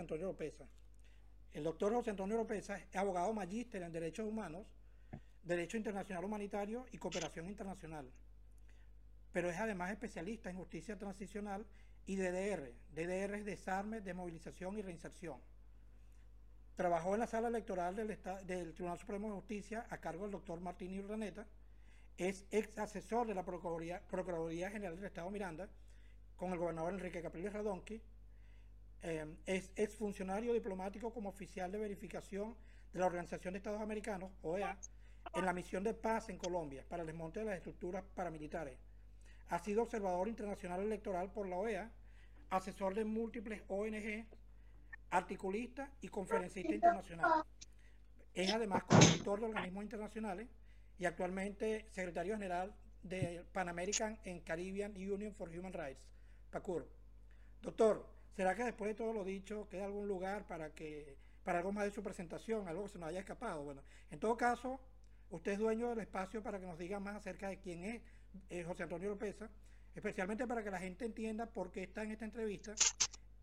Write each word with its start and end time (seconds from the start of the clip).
Antonio 0.00 0.26
López. 0.26 0.54
El 1.52 1.64
doctor 1.64 1.92
José 1.92 2.10
Antonio 2.10 2.36
López 2.36 2.70
es 2.70 2.96
abogado 2.96 3.32
magíster 3.32 3.82
en 3.82 3.92
Derechos 3.92 4.26
Humanos, 4.26 4.66
Derecho 5.42 5.76
Internacional 5.76 6.24
Humanitario 6.24 6.86
y 6.92 6.98
Cooperación 6.98 7.48
Internacional. 7.48 8.10
Pero 9.32 9.50
es 9.50 9.58
además 9.58 9.90
especialista 9.90 10.50
en 10.50 10.56
justicia 10.56 10.98
transicional 10.98 11.66
y 12.06 12.16
DDR. 12.16 12.72
DDR 12.92 13.34
es 13.36 13.44
desarme, 13.44 14.00
desmovilización 14.00 14.78
y 14.78 14.82
reinserción. 14.82 15.40
Trabajó 16.76 17.14
en 17.14 17.20
la 17.20 17.26
sala 17.26 17.48
electoral 17.48 17.94
del, 17.94 18.08
del 18.46 18.74
Tribunal 18.74 18.98
Supremo 18.98 19.28
de 19.28 19.34
Justicia 19.34 19.86
a 19.90 19.98
cargo 19.98 20.22
del 20.22 20.32
doctor 20.32 20.60
Martín 20.60 20.98
Urdaneta. 20.98 21.46
Es 22.16 22.46
ex 22.50 22.78
asesor 22.78 23.26
de 23.26 23.34
la 23.34 23.44
Procuraduría, 23.44 24.00
Procuraduría 24.08 24.70
General 24.70 24.96
del 24.96 25.04
Estado 25.04 25.30
Miranda 25.30 25.68
con 26.36 26.52
el 26.52 26.58
gobernador 26.58 26.94
Enrique 26.94 27.22
Capriles 27.22 27.52
Radonqui. 27.52 28.00
Eh, 29.02 29.26
es 29.46 29.70
exfuncionario 29.76 30.52
diplomático 30.52 31.12
como 31.12 31.30
oficial 31.30 31.72
de 31.72 31.78
verificación 31.78 32.54
de 32.92 32.98
la 32.98 33.06
Organización 33.06 33.54
de 33.54 33.58
Estados 33.58 33.80
Americanos, 33.80 34.30
OEA, 34.42 34.76
en 35.34 35.44
la 35.44 35.52
misión 35.52 35.84
de 35.84 35.94
paz 35.94 36.28
en 36.28 36.38
Colombia 36.38 36.84
para 36.88 37.02
el 37.02 37.06
desmonte 37.06 37.40
de 37.40 37.46
las 37.46 37.56
estructuras 37.56 38.04
paramilitares. 38.14 38.78
Ha 39.48 39.58
sido 39.58 39.82
observador 39.82 40.28
internacional 40.28 40.80
electoral 40.80 41.30
por 41.32 41.48
la 41.48 41.56
OEA, 41.56 41.90
asesor 42.50 42.94
de 42.94 43.04
múltiples 43.04 43.62
ONG, 43.68 44.26
articulista 45.10 45.90
y 46.00 46.08
conferencista 46.08 46.74
internacional. 46.74 47.44
Es 48.34 48.52
además 48.52 48.84
consultor 48.84 49.40
de 49.40 49.46
organismos 49.46 49.82
internacionales 49.82 50.48
y 50.98 51.06
actualmente 51.06 51.86
secretario 51.90 52.34
general 52.34 52.74
de 53.02 53.44
Pan 53.52 53.68
American 53.68 54.18
and 54.26 54.44
Caribbean 54.44 54.92
Union 54.92 55.34
for 55.34 55.48
Human 55.48 55.72
Rights, 55.72 56.02
PACUR. 56.50 56.86
Doctor, 57.62 58.06
¿será 58.36 58.54
que 58.54 58.64
después 58.64 58.90
de 58.90 58.94
todo 58.94 59.12
lo 59.12 59.24
dicho 59.24 59.68
queda 59.68 59.84
algún 59.84 60.08
lugar 60.08 60.46
para 60.46 60.70
que 60.70 61.16
para 61.44 61.58
algo 61.58 61.72
más 61.72 61.84
de 61.84 61.90
su 61.90 62.02
presentación, 62.02 62.68
algo 62.68 62.84
que 62.84 62.90
se 62.90 62.98
nos 62.98 63.08
haya 63.08 63.20
escapado? 63.20 63.62
Bueno, 63.62 63.82
en 64.10 64.18
todo 64.18 64.36
caso, 64.36 64.80
usted 65.30 65.52
es 65.52 65.58
dueño 65.58 65.88
del 65.90 66.00
espacio 66.00 66.42
para 66.42 66.60
que 66.60 66.66
nos 66.66 66.78
diga 66.78 67.00
más 67.00 67.16
acerca 67.16 67.48
de 67.48 67.58
quién 67.58 67.84
es 67.84 68.02
eh, 68.50 68.62
José 68.64 68.84
Antonio 68.84 69.08
López, 69.10 69.36
especialmente 69.94 70.46
para 70.46 70.62
que 70.62 70.70
la 70.70 70.78
gente 70.78 71.04
entienda 71.04 71.46
por 71.46 71.70
qué 71.72 71.82
está 71.84 72.02
en 72.02 72.12
esta 72.12 72.24
entrevista, 72.24 72.74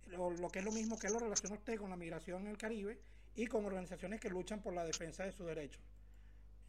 lo, 0.08 0.32
lo 0.32 0.50
que 0.50 0.60
es 0.60 0.66
lo 0.66 0.72
mismo 0.72 0.98
que 0.98 1.10
lo 1.10 1.20
relaciona 1.20 1.56
usted 1.56 1.78
con 1.78 1.90
la 1.90 1.98
migración 1.98 2.44
en 2.44 2.48
el 2.48 2.58
Caribe 2.58 3.00
y 3.36 3.46
con 3.48 3.66
organizaciones 3.66 4.20
que 4.20 4.30
luchan 4.30 4.62
por 4.62 4.74
la 4.74 4.84
defensa 4.84 5.24
de 5.24 5.32
sus 5.32 5.46
derechos. 5.46 5.82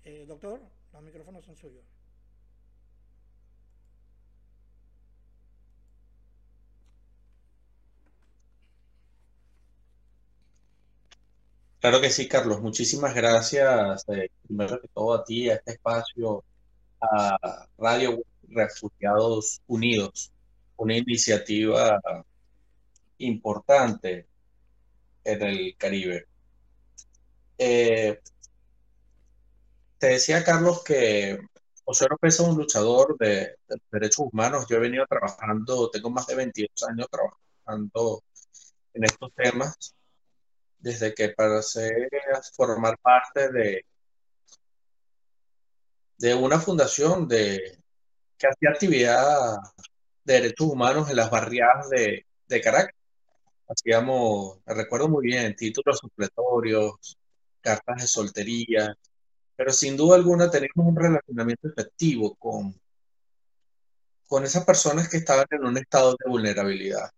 Eh, 0.05 0.25
doctor, 0.27 0.61
los 0.93 1.03
micrófonos 1.03 1.45
son 1.45 1.57
suyos. 1.57 1.85
Claro 11.81 12.01
que 12.01 12.11
sí, 12.11 12.29
Carlos. 12.29 12.61
Muchísimas 12.61 13.15
gracias, 13.15 14.05
eh, 14.09 14.31
primero 14.47 14.81
que 14.81 14.89
todo 14.89 15.15
a 15.15 15.25
ti, 15.25 15.49
a 15.49 15.55
este 15.55 15.73
espacio, 15.73 16.45
a 17.01 17.69
Radio 17.79 18.21
Refugiados 18.49 19.63
Unidos, 19.69 20.33
una 20.77 20.97
iniciativa 20.97 22.01
importante 23.19 24.27
en 25.25 25.43
el 25.43 25.77
Caribe. 25.77 26.27
Eh, 27.59 28.21
te 29.99 30.07
decía, 30.09 30.45
Carlos, 30.45 30.83
que 30.85 31.39
José 31.85 32.07
López 32.11 32.35
es 32.35 32.41
un 32.41 32.57
luchador 32.57 33.17
de, 33.19 33.57
de, 33.69 33.77
derechos 33.93 34.27
humanos. 34.33 34.67
Yo 34.69 34.77
he 34.77 34.81
venido 34.81 35.07
trabajando, 35.07 35.91
tengo 35.91 36.11
más 36.11 36.27
de 36.27 36.35
22 36.37 36.71
años 36.89 37.07
trabajando 37.11 38.23
en 38.95 39.05
estos 39.05 39.33
temas 39.35 39.95
desde 40.79 41.15
que 41.15 41.31
pasé 41.31 42.09
a 42.35 42.41
formar 42.57 42.99
parte 42.99 43.51
de, 43.51 43.85
de 46.19 46.35
una 46.35 46.59
fundación 46.61 47.27
de, 47.29 47.79
que 48.39 48.47
hacía 48.47 48.71
actividad 48.71 49.57
de 50.25 50.35
derechos 50.35 50.69
humanos 50.69 51.11
en 51.11 51.17
las 51.17 51.31
barriadas 51.31 51.89
de, 51.91 52.27
de 52.47 52.61
Caracas. 52.61 52.95
Hacíamos, 53.69 54.61
recuerdo 54.65 55.09
muy 55.09 55.27
bien, 55.27 55.55
títulos 55.55 55.99
supletorios, 55.99 57.19
cartas 57.61 58.03
de 58.03 58.07
soltería, 58.07 58.95
pero 59.57 59.73
sin 59.73 59.97
duda 59.97 60.17
alguna 60.17 60.51
teníamos 60.51 60.87
un 60.87 60.97
relacionamiento 60.97 61.69
efectivo 61.69 62.35
con, 62.37 62.81
con 64.27 64.45
esas 64.45 64.65
personas 64.65 65.09
que 65.09 65.19
estaban 65.19 65.47
en 65.51 65.65
un 65.65 65.77
estado 65.77 66.13
de 66.13 66.31
vulnerabilidad. 66.31 67.11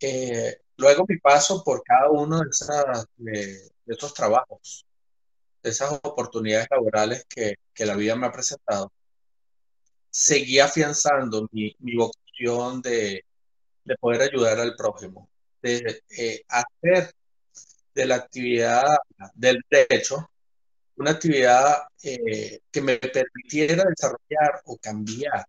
Eh, 0.00 0.61
luego 0.82 1.04
mi 1.08 1.18
paso 1.18 1.62
por 1.64 1.82
cada 1.84 2.10
uno 2.10 2.40
de, 2.40 2.50
esas, 2.50 3.06
de, 3.16 3.70
de 3.86 3.94
esos 3.94 4.12
trabajos, 4.12 4.84
de 5.62 5.70
esas 5.70 5.92
oportunidades 6.02 6.68
laborales 6.70 7.24
que, 7.28 7.56
la 7.86 7.96
vida 7.96 8.16
me 8.16 8.26
ha 8.26 8.32
presentado, 8.32 8.92
seguí 10.10 10.58
afianzando 10.58 11.48
mi, 11.52 11.74
vocación 11.80 12.82
de, 12.82 13.24
de, 13.84 13.96
poder 13.96 14.22
ayudar 14.22 14.58
al 14.60 14.76
prójimo, 14.76 15.28
de 15.62 16.02
eh, 16.10 16.42
hacer 16.48 17.12
de 17.94 18.06
la 18.06 18.16
actividad 18.16 18.82
del 19.34 19.62
derecho 19.70 20.30
una 20.96 21.12
actividad 21.12 21.84
eh, 22.02 22.60
que 22.70 22.80
me 22.80 22.98
permitiera 22.98 23.84
desarrollar 23.84 24.62
o 24.66 24.76
cambiar 24.78 25.46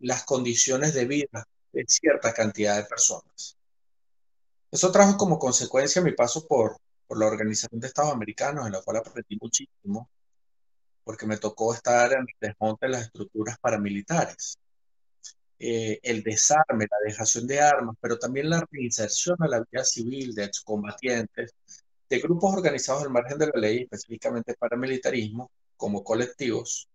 las 0.00 0.24
condiciones 0.24 0.94
de 0.94 1.04
vida 1.06 1.46
de 1.72 1.84
cierta 1.86 2.32
cantidad 2.32 2.76
de 2.76 2.84
personas. 2.84 3.57
Eso 4.70 4.92
trajo 4.92 5.16
como 5.16 5.38
consecuencia 5.38 6.02
mi 6.02 6.12
paso 6.12 6.46
por, 6.46 6.76
por 7.06 7.18
la 7.18 7.26
Organización 7.26 7.80
de 7.80 7.86
Estados 7.86 8.12
Americanos, 8.12 8.66
en 8.66 8.72
la 8.72 8.82
cual 8.82 8.98
aprendí 8.98 9.38
muchísimo, 9.40 10.10
porque 11.04 11.26
me 11.26 11.38
tocó 11.38 11.72
estar 11.72 12.12
en 12.12 12.20
el 12.20 12.26
desmonte 12.38 12.86
de 12.86 12.92
las 12.92 13.02
estructuras 13.02 13.58
paramilitares, 13.58 14.58
eh, 15.58 15.98
el 16.02 16.22
desarme, 16.22 16.86
la 16.90 16.98
dejación 17.04 17.46
de 17.46 17.60
armas, 17.60 17.96
pero 18.00 18.18
también 18.18 18.50
la 18.50 18.64
reinserción 18.70 19.36
a 19.40 19.48
la 19.48 19.60
vida 19.60 19.84
civil 19.84 20.34
de 20.34 20.44
excombatientes, 20.44 21.54
de 22.08 22.18
grupos 22.20 22.54
organizados 22.54 23.02
al 23.02 23.10
margen 23.10 23.38
de 23.38 23.46
la 23.46 23.60
ley, 23.60 23.82
específicamente 23.82 24.54
paramilitarismo, 24.54 25.50
como 25.76 26.04
colectivos, 26.04 26.88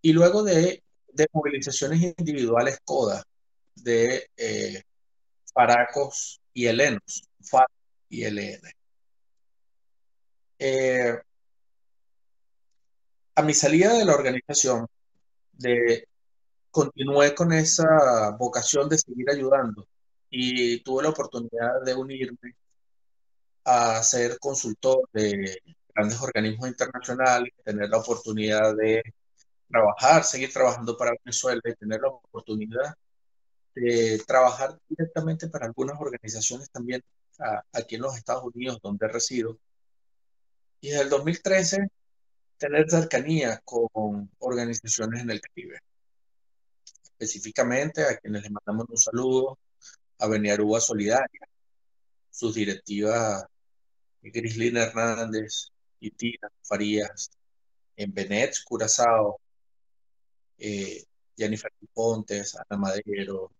y 0.00 0.12
luego 0.12 0.44
de, 0.44 0.82
de 1.12 1.26
movilizaciones 1.32 2.14
individuales 2.18 2.78
CODA, 2.84 3.24
de 3.74 4.30
eh, 4.36 4.82
paracos 5.52 6.40
y 6.58 6.66
helenos, 6.66 7.22
FARC 7.40 7.70
y 8.08 8.24
LN. 8.24 8.60
Eh, 10.58 11.16
a 13.36 13.42
mi 13.42 13.54
salida 13.54 13.94
de 13.94 14.04
la 14.04 14.14
organización, 14.14 14.88
de, 15.52 16.08
continué 16.72 17.32
con 17.32 17.52
esa 17.52 18.34
vocación 18.36 18.88
de 18.88 18.98
seguir 18.98 19.30
ayudando 19.30 19.86
y 20.30 20.80
tuve 20.80 21.04
la 21.04 21.10
oportunidad 21.10 21.80
de 21.84 21.94
unirme 21.94 22.56
a 23.64 24.02
ser 24.02 24.40
consultor 24.40 25.08
de 25.12 25.62
grandes 25.94 26.20
organismos 26.20 26.68
internacionales, 26.70 27.52
tener 27.64 27.88
la 27.88 27.98
oportunidad 27.98 28.74
de 28.74 29.00
trabajar, 29.68 30.24
seguir 30.24 30.52
trabajando 30.52 30.96
para 30.96 31.12
Venezuela 31.24 31.60
y 31.64 31.74
tener 31.76 32.00
la 32.00 32.08
oportunidad 32.08 32.96
de 33.80 34.22
trabajar 34.26 34.78
directamente 34.88 35.48
para 35.48 35.66
algunas 35.66 36.00
organizaciones 36.00 36.70
también 36.70 37.02
a, 37.38 37.62
aquí 37.72 37.96
en 37.96 38.02
los 38.02 38.16
Estados 38.16 38.44
Unidos, 38.54 38.80
donde 38.82 39.08
resido. 39.08 39.58
Y 40.80 40.90
desde 40.90 41.02
el 41.02 41.10
2013, 41.10 41.88
tener 42.58 42.90
cercanía 42.90 43.60
con 43.64 44.30
organizaciones 44.38 45.22
en 45.22 45.30
el 45.30 45.40
Caribe. 45.40 45.80
Específicamente 47.04 48.04
a 48.04 48.16
quienes 48.16 48.42
les 48.42 48.50
mandamos 48.50 48.86
un 48.88 48.96
saludo, 48.96 49.58
a 50.18 50.26
Beniarúa 50.28 50.80
Solidaria, 50.80 51.48
sus 52.30 52.54
directivas 52.54 53.44
Grislina 54.22 54.84
Hernández 54.84 55.70
y 56.00 56.10
Tina 56.10 56.50
Farías, 56.62 57.30
en 57.96 58.12
Benet, 58.12 58.54
Curazao, 58.64 59.40
eh, 60.58 61.04
Jennifer 61.36 61.72
Pontes, 61.92 62.56
Ana 62.56 62.80
Madero, 62.80 63.50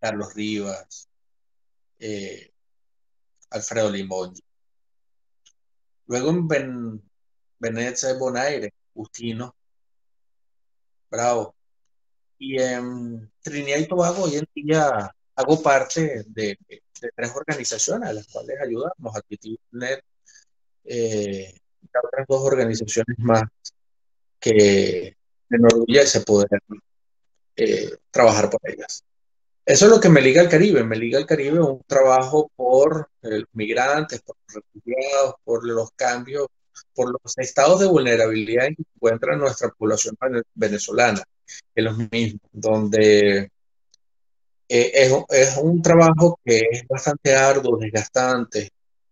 Carlos 0.00 0.34
Rivas, 0.34 1.08
eh, 1.98 2.52
Alfredo 3.50 3.90
Limón. 3.90 4.34
Luego 6.06 6.30
en 6.30 6.48
ben, 6.48 7.02
Venecia 7.58 8.14
Bonaire, 8.14 8.72
Justino, 8.94 9.54
Bravo. 11.10 11.54
Y 12.38 12.60
en 12.60 13.30
Trinidad 13.42 13.78
y 13.78 13.86
Tobago 13.86 14.24
hoy 14.24 14.36
en 14.36 14.48
día 14.54 15.14
hago 15.34 15.62
parte 15.62 16.24
de, 16.26 16.56
tres 17.14 17.32
organizaciones 17.34 18.08
a 18.08 18.12
las 18.12 18.26
cuales 18.28 18.56
ayudamos, 18.60 19.16
ActivityNet 19.16 20.04
eh, 20.84 21.54
y 21.82 21.86
otras 21.86 22.26
dos 22.28 22.42
organizaciones 22.42 23.18
más 23.18 23.42
que 24.38 25.16
me 25.48 25.58
enorgullece 25.58 26.20
poder 26.20 26.48
eh, 27.56 27.90
trabajar 28.10 28.48
por 28.48 28.60
ellas. 28.64 29.04
Eso 29.64 29.84
es 29.86 29.90
lo 29.90 30.00
que 30.00 30.08
me 30.08 30.20
liga 30.20 30.40
al 30.40 30.48
Caribe. 30.48 30.84
Me 30.84 30.96
liga 30.96 31.18
al 31.18 31.26
Caribe 31.26 31.60
un 31.60 31.82
trabajo 31.86 32.50
por 32.56 33.10
los 33.22 33.44
migrantes, 33.52 34.20
por 34.22 34.36
los 34.46 34.62
refugiados, 34.64 35.34
por 35.44 35.66
los 35.66 35.90
cambios, 35.92 36.46
por 36.94 37.10
los 37.12 37.38
estados 37.38 37.80
de 37.80 37.86
vulnerabilidad 37.86 38.66
en 38.66 38.76
que 38.76 38.84
encuentra 38.94 39.36
nuestra 39.36 39.70
población 39.70 40.16
venezolana, 40.54 41.22
que 41.46 41.80
es 41.80 41.84
lo 41.84 41.92
mismo, 42.10 42.40
donde 42.52 43.50
eh, 44.68 44.92
es, 44.94 45.12
es, 45.30 45.56
un 45.56 45.82
trabajo 45.82 46.38
que 46.44 46.62
es 46.70 46.86
bastante 46.88 47.34
arduo, 47.34 47.78
desgastante, 47.78 48.70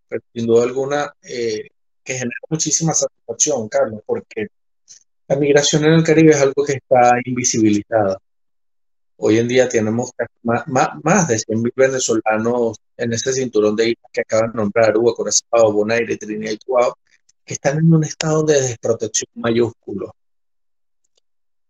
pero 0.08 0.22
sin 0.32 0.46
duda 0.46 0.64
alguna 0.64 1.12
eh, 1.22 1.68
que 2.02 2.14
genera 2.14 2.40
muchísima 2.48 2.94
satisfacción, 2.94 3.68
Carlos, 3.68 4.02
porque 4.06 4.48
la 5.28 5.36
migración 5.36 5.84
en 5.84 5.92
el 5.94 6.04
Caribe 6.04 6.30
es 6.30 6.40
algo 6.40 6.64
que 6.64 6.74
está 6.74 7.12
invisibilizada. 7.24 8.18
Hoy 9.20 9.38
en 9.38 9.48
día 9.48 9.68
tenemos 9.68 10.12
más, 10.44 10.64
más, 10.66 11.26
de 11.26 11.36
100.000 11.36 11.72
venezolanos 11.74 12.78
en 12.96 13.12
este 13.12 13.32
cinturón 13.32 13.74
de 13.74 13.90
islas 13.90 14.10
que 14.12 14.20
acaban 14.20 14.52
de 14.52 14.58
nombrar, 14.58 14.90
Uruguay, 14.96 15.14
Curazao, 15.16 15.72
Bonaire, 15.72 16.16
Trinidad 16.16 16.52
y 16.52 16.58
Tobago, 16.58 16.96
que 17.44 17.54
están 17.54 17.78
en 17.78 17.92
un 17.92 18.04
estado 18.04 18.44
de 18.44 18.60
desprotección 18.60 19.28
mayúsculo. 19.34 20.14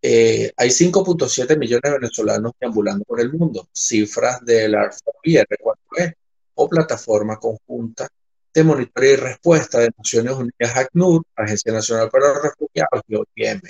Eh, 0.03 0.53
hay 0.59 0.69
5.7 0.69 1.59
millones 1.59 1.83
de 1.91 1.99
venezolanos 1.99 2.53
deambulando 2.61 3.05
por 3.07 3.19
el 3.19 3.33
mundo, 3.33 3.67
cifras 3.73 4.45
de 4.45 4.69
la 4.69 4.91
R4E 4.91 6.15
o 6.55 6.69
plataforma 6.69 7.39
conjunta 7.39 8.09
de 8.53 8.63
monitoreo 8.63 9.15
y 9.15 9.17
respuesta 9.17 9.79
de 9.81 9.91
Naciones 9.97 10.35
Unidas 10.35 10.77
ACNUR, 10.77 11.23
Agencia 11.35 11.73
Nacional 11.73 12.11
para 12.11 12.29
los 12.29 12.43
Refugiados 12.43 13.03
y 13.09 13.15
OIM, 13.15 13.63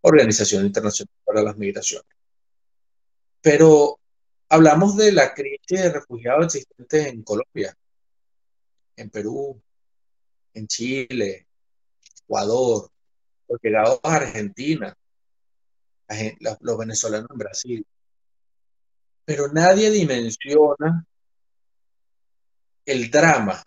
Organización 0.00 0.66
Internacional 0.66 1.14
para 1.24 1.42
las 1.42 1.56
Migraciones. 1.56 2.21
Pero 3.42 3.98
hablamos 4.48 4.96
de 4.96 5.10
la 5.12 5.34
crisis 5.34 5.82
de 5.82 5.92
refugiados 5.92 6.54
existente 6.54 7.08
en 7.08 7.22
Colombia, 7.24 7.76
en 8.96 9.10
Perú, 9.10 9.60
en 10.54 10.66
Chile, 10.68 11.48
Ecuador, 12.22 12.88
los 13.48 13.60
llegados 13.60 13.98
a 14.04 14.14
Argentina, 14.14 14.96
los 16.60 16.78
venezolanos 16.78 17.28
en 17.30 17.38
Brasil. 17.38 17.86
Pero 19.24 19.48
nadie 19.48 19.90
dimensiona 19.90 21.04
el 22.86 23.10
drama 23.10 23.62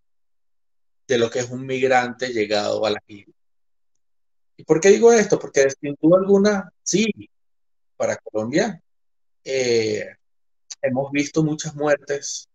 de 1.07 1.17
lo 1.17 1.29
que 1.29 1.39
es 1.39 1.49
un 1.49 1.65
migrante 1.65 2.29
llegado 2.29 2.85
a 2.85 2.91
la 2.91 3.03
isla. 3.07 3.33
¿Y 4.57 4.63
por 4.63 4.79
qué 4.79 4.89
digo 4.89 5.11
esto? 5.11 5.37
Porque 5.37 5.67
sin 5.69 5.97
duda 6.01 6.19
alguna, 6.19 6.71
sí, 6.81 7.11
para 7.97 8.15
Colombia 8.17 8.81
eh, 9.45 10.17
hemos 10.81 11.11
visto 11.11 11.43
muchas 11.43 11.75
muertes 11.75 12.49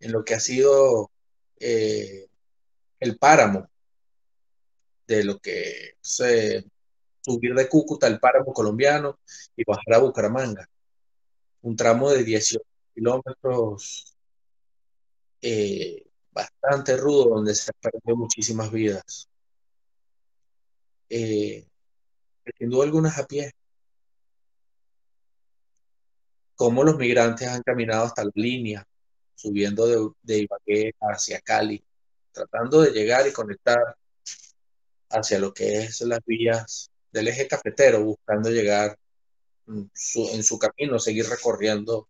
en 0.00 0.12
lo 0.12 0.24
que 0.24 0.34
ha 0.34 0.40
sido 0.40 1.10
eh, 1.58 2.26
el 3.00 3.18
páramo 3.18 3.68
de 5.06 5.24
lo 5.24 5.38
que 5.38 5.94
se 6.00 6.64
subir 7.20 7.54
de 7.54 7.68
Cúcuta 7.68 8.06
al 8.06 8.18
páramo 8.20 8.52
colombiano 8.52 9.20
y 9.56 9.64
bajar 9.64 9.94
a 9.94 9.98
Bucaramanga. 9.98 10.68
Un 11.62 11.76
tramo 11.76 12.10
de 12.10 12.24
18 12.24 12.64
kilómetros 12.94 14.14
eh, 15.40 16.04
bastante 16.32 16.96
rudo 16.96 17.36
donde 17.36 17.54
se 17.54 17.72
perdido 17.74 18.16
muchísimas 18.16 18.70
vidas. 18.70 19.28
Eh, 21.08 21.66
sin 22.58 22.70
duda 22.70 22.84
algunas 22.84 23.18
a 23.18 23.26
pie. 23.26 23.52
Cómo 26.62 26.84
los 26.84 26.96
migrantes 26.96 27.48
han 27.48 27.60
caminado 27.62 28.04
hasta 28.04 28.24
la 28.24 28.30
línea, 28.36 28.86
subiendo 29.34 29.84
de, 29.84 30.08
de 30.22 30.38
Ibagué 30.42 30.94
hacia 31.00 31.40
Cali, 31.40 31.84
tratando 32.30 32.82
de 32.82 32.92
llegar 32.92 33.26
y 33.26 33.32
conectar 33.32 33.96
hacia 35.10 35.40
lo 35.40 35.52
que 35.52 35.78
es 35.78 36.02
las 36.02 36.20
vías 36.24 36.88
del 37.10 37.26
eje 37.26 37.48
cafetero, 37.48 38.04
buscando 38.04 38.48
llegar 38.48 38.96
en 39.66 39.90
su 40.44 40.56
camino, 40.56 41.00
seguir 41.00 41.26
recorriendo 41.28 42.08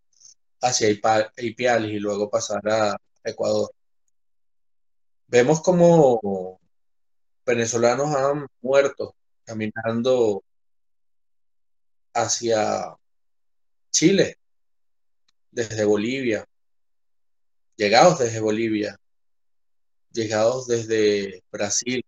hacia 0.61 0.91
Ipiales 0.91 1.91
y 1.91 1.99
luego 1.99 2.29
pasar 2.29 2.61
a 2.69 2.99
Ecuador. 3.25 3.73
Vemos 5.29 5.63
como 5.63 6.61
venezolanos 7.47 8.15
han 8.15 8.47
muerto 8.61 9.15
caminando 9.47 10.45
hacia 12.13 12.95
Chile, 13.91 14.37
desde 15.53 15.85
Bolivia, 15.85 16.45
llegados 17.77 18.19
desde 18.19 18.41
Bolivia, 18.41 18.99
llegados 20.11 20.67
desde 20.67 21.45
Brasil, 21.53 22.05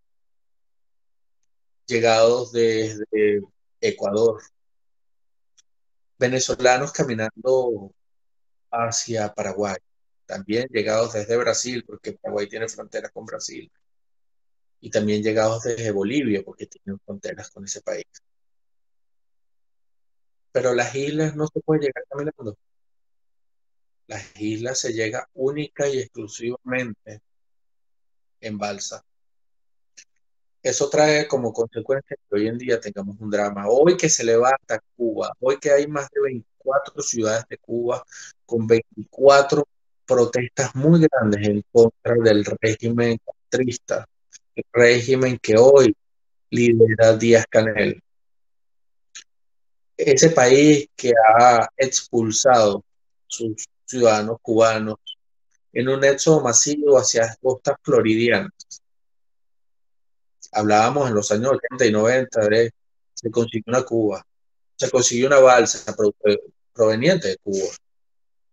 llegados 1.85 2.51
desde 2.51 3.41
Ecuador, 3.79 4.41
venezolanos 6.17 6.91
caminando 6.91 7.93
hacia 8.71 9.33
Paraguay, 9.33 9.77
también 10.25 10.67
llegados 10.71 11.13
desde 11.13 11.37
Brasil, 11.37 11.83
porque 11.85 12.13
Paraguay 12.13 12.47
tiene 12.47 12.67
fronteras 12.67 13.11
con 13.11 13.25
Brasil, 13.25 13.71
y 14.81 14.89
también 14.89 15.23
llegados 15.23 15.63
desde 15.63 15.91
Bolivia, 15.91 16.43
porque 16.43 16.67
tienen 16.67 16.99
fronteras 16.99 17.49
con 17.51 17.63
ese 17.65 17.81
país. 17.81 18.05
Pero 20.51 20.73
las 20.73 20.95
islas 20.95 21.35
no 21.35 21.47
se 21.47 21.59
puede 21.59 21.81
llegar 21.81 22.03
caminando. 22.09 22.57
Las 24.07 24.39
islas 24.39 24.79
se 24.79 24.93
llega 24.93 25.27
única 25.33 25.87
y 25.87 25.99
exclusivamente 25.99 27.21
en 28.39 28.57
balsa. 28.57 29.03
Eso 30.61 30.89
trae 30.89 31.27
como 31.27 31.53
consecuencia 31.53 32.15
que 32.15 32.35
hoy 32.35 32.47
en 32.47 32.57
día 32.57 32.79
tengamos 32.79 33.19
un 33.19 33.29
drama. 33.29 33.67
Hoy 33.67 33.97
que 33.97 34.09
se 34.09 34.23
levanta 34.23 34.81
Cuba, 34.95 35.31
hoy 35.39 35.59
que 35.59 35.71
hay 35.71 35.87
más 35.87 36.09
de 36.09 36.21
24 36.21 37.03
ciudades 37.03 37.45
de 37.49 37.57
Cuba 37.57 38.03
con 38.45 38.65
24 38.65 39.67
protestas 40.05 40.73
muy 40.75 41.01
grandes 41.07 41.47
en 41.47 41.63
contra 41.71 42.15
del 42.15 42.45
régimen 42.61 43.19
castrista, 43.25 44.07
el 44.55 44.63
régimen 44.71 45.37
que 45.39 45.55
hoy 45.57 45.95
lidera 46.49 47.15
Díaz 47.17 47.45
Canel. 47.49 48.01
Ese 49.97 50.29
país 50.29 50.87
que 50.95 51.11
ha 51.11 51.69
expulsado 51.77 52.83
sus 53.27 53.67
ciudadanos 53.85 54.37
cubanos 54.41 54.97
en 55.73 55.89
un 55.89 56.03
hecho 56.03 56.41
masivo 56.41 56.97
hacia 56.97 57.23
las 57.23 57.37
costas 57.37 57.77
floridianas 57.81 58.53
hablábamos 60.55 61.09
en 61.09 61.15
los 61.15 61.31
años 61.31 61.51
80 61.51 61.85
y 61.85 61.91
90 61.91 62.47
de 62.47 62.73
se 63.13 63.29
consiguió 63.29 63.63
una 63.67 63.83
Cuba, 63.83 64.25
se 64.75 64.89
consiguió 64.89 65.27
una 65.27 65.39
balsa 65.39 65.95
proveniente 66.73 67.29
de 67.29 67.37
Cuba. 67.37 67.67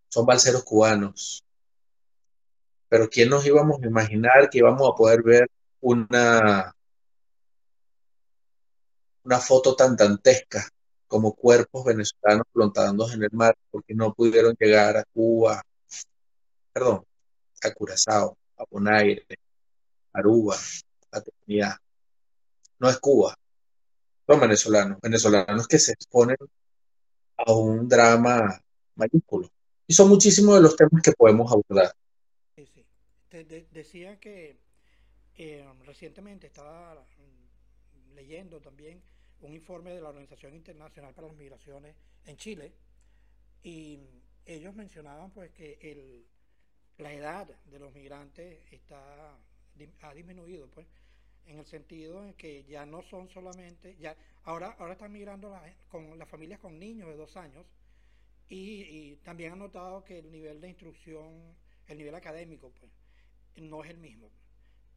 Son 0.09 0.27
balseros 0.27 0.63
cubanos. 0.65 1.43
Pero 2.89 3.09
¿quién 3.09 3.31
nos 3.31 3.47
íbamos 3.47 3.83
a 3.83 3.87
imaginar 3.87 4.51
que 4.51 4.59
íbamos 4.59 4.89
a 4.89 4.95
poder 4.95 5.23
ver 5.23 5.51
una, 5.81 6.75
una 9.25 9.41
foto 9.41 9.75
tan 9.75 9.97
dantesca 9.97 10.69
como 11.13 11.35
cuerpos 11.35 11.85
venezolanos 11.85 12.47
flotando 12.51 13.13
en 13.13 13.23
el 13.23 13.33
mar 13.33 13.55
porque 13.71 13.95
no 13.95 14.15
pudieron 14.15 14.57
llegar 14.59 14.97
a 14.97 15.05
Cuba, 15.05 15.63
perdón, 16.73 17.05
a 17.63 17.71
Curazao, 17.71 18.39
a 18.57 18.65
Bonaire, 18.71 19.27
a 20.15 20.19
Aruba, 20.21 20.57
a 21.11 21.21
Trinidad 21.21 21.77
no 22.79 22.89
es 22.89 22.99
Cuba, 22.99 23.35
son 24.27 24.41
venezolanos, 24.41 24.99
venezolanos 25.03 25.69
que 25.69 25.79
se 25.79 25.93
exponen 25.93 26.37
a 27.37 27.53
un 27.53 27.87
drama 27.87 28.59
mayúsculo. 28.95 29.51
Y 29.87 29.93
son 29.93 30.09
muchísimos 30.09 30.55
de 30.55 30.63
los 30.63 30.75
temas 30.77 31.03
que 31.03 31.13
podemos 31.13 31.53
abordar. 31.53 31.95
Sí, 32.57 32.67
sí. 32.67 32.87
decía 33.71 34.19
que 34.19 34.57
eh, 35.37 35.69
recientemente 35.85 36.47
estaba 36.47 37.05
leyendo 38.15 38.63
también 38.63 39.03
un 39.43 39.53
informe 39.53 39.93
de 39.93 40.01
la 40.01 40.09
Organización 40.09 40.55
Internacional 40.55 41.15
para 41.15 41.29
las 41.29 41.37
Migraciones 41.37 41.97
en 42.25 42.37
Chile 42.37 42.73
y 43.63 43.99
ellos 44.45 44.75
mencionaban 44.75 45.31
pues 45.31 45.51
que 45.51 45.79
el, 45.81 46.27
la 46.99 47.13
edad 47.13 47.47
de 47.65 47.79
los 47.79 47.93
migrantes 47.93 48.61
está 48.73 49.39
ha 50.03 50.15
disminuido 50.15 50.69
pues 50.69 50.87
en 51.47 51.59
el 51.59 51.65
sentido 51.65 52.25
en 52.25 52.35
que 52.35 52.65
ya 52.65 52.87
no 52.87 53.03
son 53.03 53.29
solamente, 53.29 53.97
ya 53.99 54.17
ahora, 54.45 54.77
ahora 54.79 54.93
están 54.93 55.13
migrando 55.13 55.59
con 55.89 56.19
las 56.19 56.29
familias 56.29 56.61
con 56.61 56.79
niños 56.79 57.09
de 57.09 57.17
dos 57.17 57.37
años 57.37 57.67
y, 58.49 59.17
también 59.25 59.53
han 59.53 59.61
notado 59.61 60.05
que 60.05 60.19
el 60.19 60.31
nivel 60.31 60.61
de 60.61 60.69
instrucción, 60.69 61.57
el 61.87 61.97
nivel 61.97 62.15
académico, 62.15 62.71
pues, 62.79 62.93
no 63.57 63.83
es 63.83 63.91
el 63.91 63.97
mismo. 63.97 64.31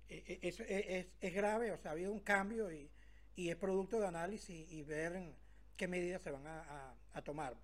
E, 0.10 0.24
e, 0.28 0.48
es, 0.48 0.60
es, 0.60 1.08
es, 1.22 1.34
grave, 1.34 1.72
o 1.72 1.78
sea, 1.78 1.92
ha 1.92 1.94
habido 1.94 2.12
un 2.12 2.20
cambio 2.20 2.70
y, 2.70 2.92
es 3.36 3.56
producto 3.56 4.00
de 4.00 4.08
análisis 4.08 4.72
y 4.72 4.82
ver 4.84 5.34
qué 5.77 5.88
medidas 5.88 6.22
se 6.22 6.32
van 6.32 6.48
a, 6.48 7.22
tomar. 7.24 7.56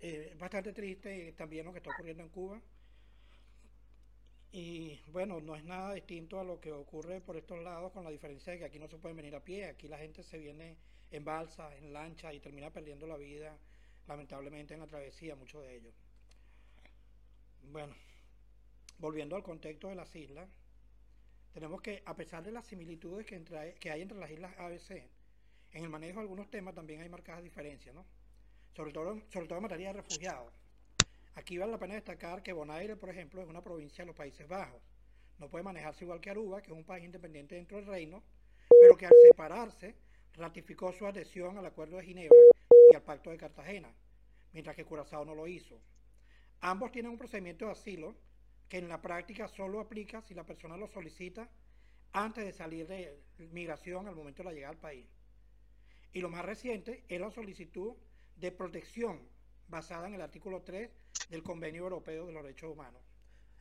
eh, 0.00 0.30
es 0.32 0.38
bastante 0.38 0.72
triste 0.72 1.32
también 1.32 1.66
lo 1.66 1.72
que 1.72 1.78
está 1.78 1.90
ocurriendo 1.90 2.22
en 2.22 2.30
Cuba. 2.30 2.60
Y 4.52 5.00
bueno, 5.08 5.40
no 5.40 5.56
es 5.56 5.64
nada 5.64 5.94
distinto 5.94 6.38
a 6.38 6.44
lo 6.44 6.60
que 6.60 6.72
ocurre 6.72 7.22
por 7.22 7.36
estos 7.38 7.58
lados, 7.62 7.90
con 7.92 8.04
la 8.04 8.10
diferencia 8.10 8.52
de 8.52 8.58
que 8.58 8.64
aquí 8.66 8.78
no 8.78 8.86
se 8.86 8.98
puede 8.98 9.14
venir 9.14 9.34
a 9.34 9.42
pie, 9.42 9.64
aquí 9.64 9.88
la 9.88 9.96
gente 9.96 10.22
se 10.22 10.36
viene 10.38 10.76
en 11.10 11.24
balsa, 11.24 11.74
en 11.76 11.92
lancha 11.92 12.32
y 12.34 12.40
termina 12.40 12.70
perdiendo 12.70 13.06
la 13.06 13.16
vida, 13.16 13.56
lamentablemente 14.06 14.74
en 14.74 14.80
la 14.80 14.86
travesía, 14.86 15.36
muchos 15.36 15.62
de 15.62 15.76
ellos. 15.76 15.94
Bueno, 17.70 17.94
volviendo 18.98 19.36
al 19.36 19.42
contexto 19.42 19.88
de 19.88 19.94
las 19.94 20.14
islas, 20.14 20.50
tenemos 21.52 21.80
que, 21.82 22.02
a 22.04 22.16
pesar 22.16 22.42
de 22.42 22.52
las 22.52 22.66
similitudes 22.66 23.26
que, 23.26 23.76
que 23.78 23.90
hay 23.90 24.02
entre 24.02 24.18
las 24.18 24.30
islas 24.30 24.54
ABC, 24.58 24.90
en 25.72 25.84
el 25.84 25.90
manejo 25.90 26.16
de 26.16 26.22
algunos 26.22 26.50
temas 26.50 26.74
también 26.74 27.00
hay 27.00 27.08
marcadas 27.08 27.42
diferencias, 27.42 27.94
¿no? 27.94 28.04
Sobre 28.74 28.92
todo, 28.92 29.20
sobre 29.30 29.46
todo 29.46 29.58
en 29.58 29.62
materia 29.62 29.88
de 29.88 30.00
refugiados. 30.00 30.52
Aquí 31.34 31.56
vale 31.56 31.72
la 31.72 31.78
pena 31.78 31.94
destacar 31.94 32.42
que 32.42 32.52
Bonaire, 32.52 32.96
por 32.96 33.08
ejemplo, 33.08 33.42
es 33.42 33.48
una 33.48 33.62
provincia 33.62 34.02
de 34.02 34.06
los 34.06 34.16
Países 34.16 34.46
Bajos. 34.46 34.82
No 35.38 35.48
puede 35.48 35.64
manejarse 35.64 36.04
igual 36.04 36.20
que 36.20 36.30
Aruba, 36.30 36.62
que 36.62 36.70
es 36.70 36.76
un 36.76 36.84
país 36.84 37.04
independiente 37.04 37.54
dentro 37.54 37.78
del 37.78 37.86
reino, 37.86 38.22
pero 38.80 38.96
que 38.96 39.06
al 39.06 39.12
separarse 39.26 39.96
ratificó 40.34 40.92
su 40.92 41.06
adhesión 41.06 41.56
al 41.56 41.66
Acuerdo 41.66 41.96
de 41.96 42.04
Ginebra 42.04 42.36
y 42.90 42.94
al 42.94 43.02
Pacto 43.02 43.30
de 43.30 43.38
Cartagena, 43.38 43.94
mientras 44.52 44.76
que 44.76 44.84
Curazao 44.84 45.24
no 45.24 45.34
lo 45.34 45.46
hizo. 45.46 45.80
Ambos 46.60 46.92
tienen 46.92 47.12
un 47.12 47.18
procedimiento 47.18 47.66
de 47.66 47.72
asilo 47.72 48.14
que 48.72 48.78
en 48.78 48.88
la 48.88 49.02
práctica 49.02 49.48
solo 49.48 49.80
aplica 49.80 50.22
si 50.22 50.32
la 50.32 50.46
persona 50.46 50.78
lo 50.78 50.88
solicita 50.88 51.46
antes 52.12 52.42
de 52.42 52.54
salir 52.54 52.86
de 52.86 53.20
migración 53.50 54.08
al 54.08 54.16
momento 54.16 54.42
de 54.42 54.48
la 54.48 54.54
llegada 54.54 54.72
al 54.72 54.80
país. 54.80 55.06
Y 56.14 56.22
lo 56.22 56.30
más 56.30 56.42
reciente 56.42 57.04
es 57.06 57.20
la 57.20 57.30
solicitud 57.30 57.92
de 58.34 58.50
protección 58.50 59.28
basada 59.68 60.08
en 60.08 60.14
el 60.14 60.22
artículo 60.22 60.62
3 60.62 60.90
del 61.28 61.42
Convenio 61.42 61.82
Europeo 61.82 62.24
de 62.24 62.32
los 62.32 62.42
Derechos 62.42 62.72
Humanos. 62.72 63.02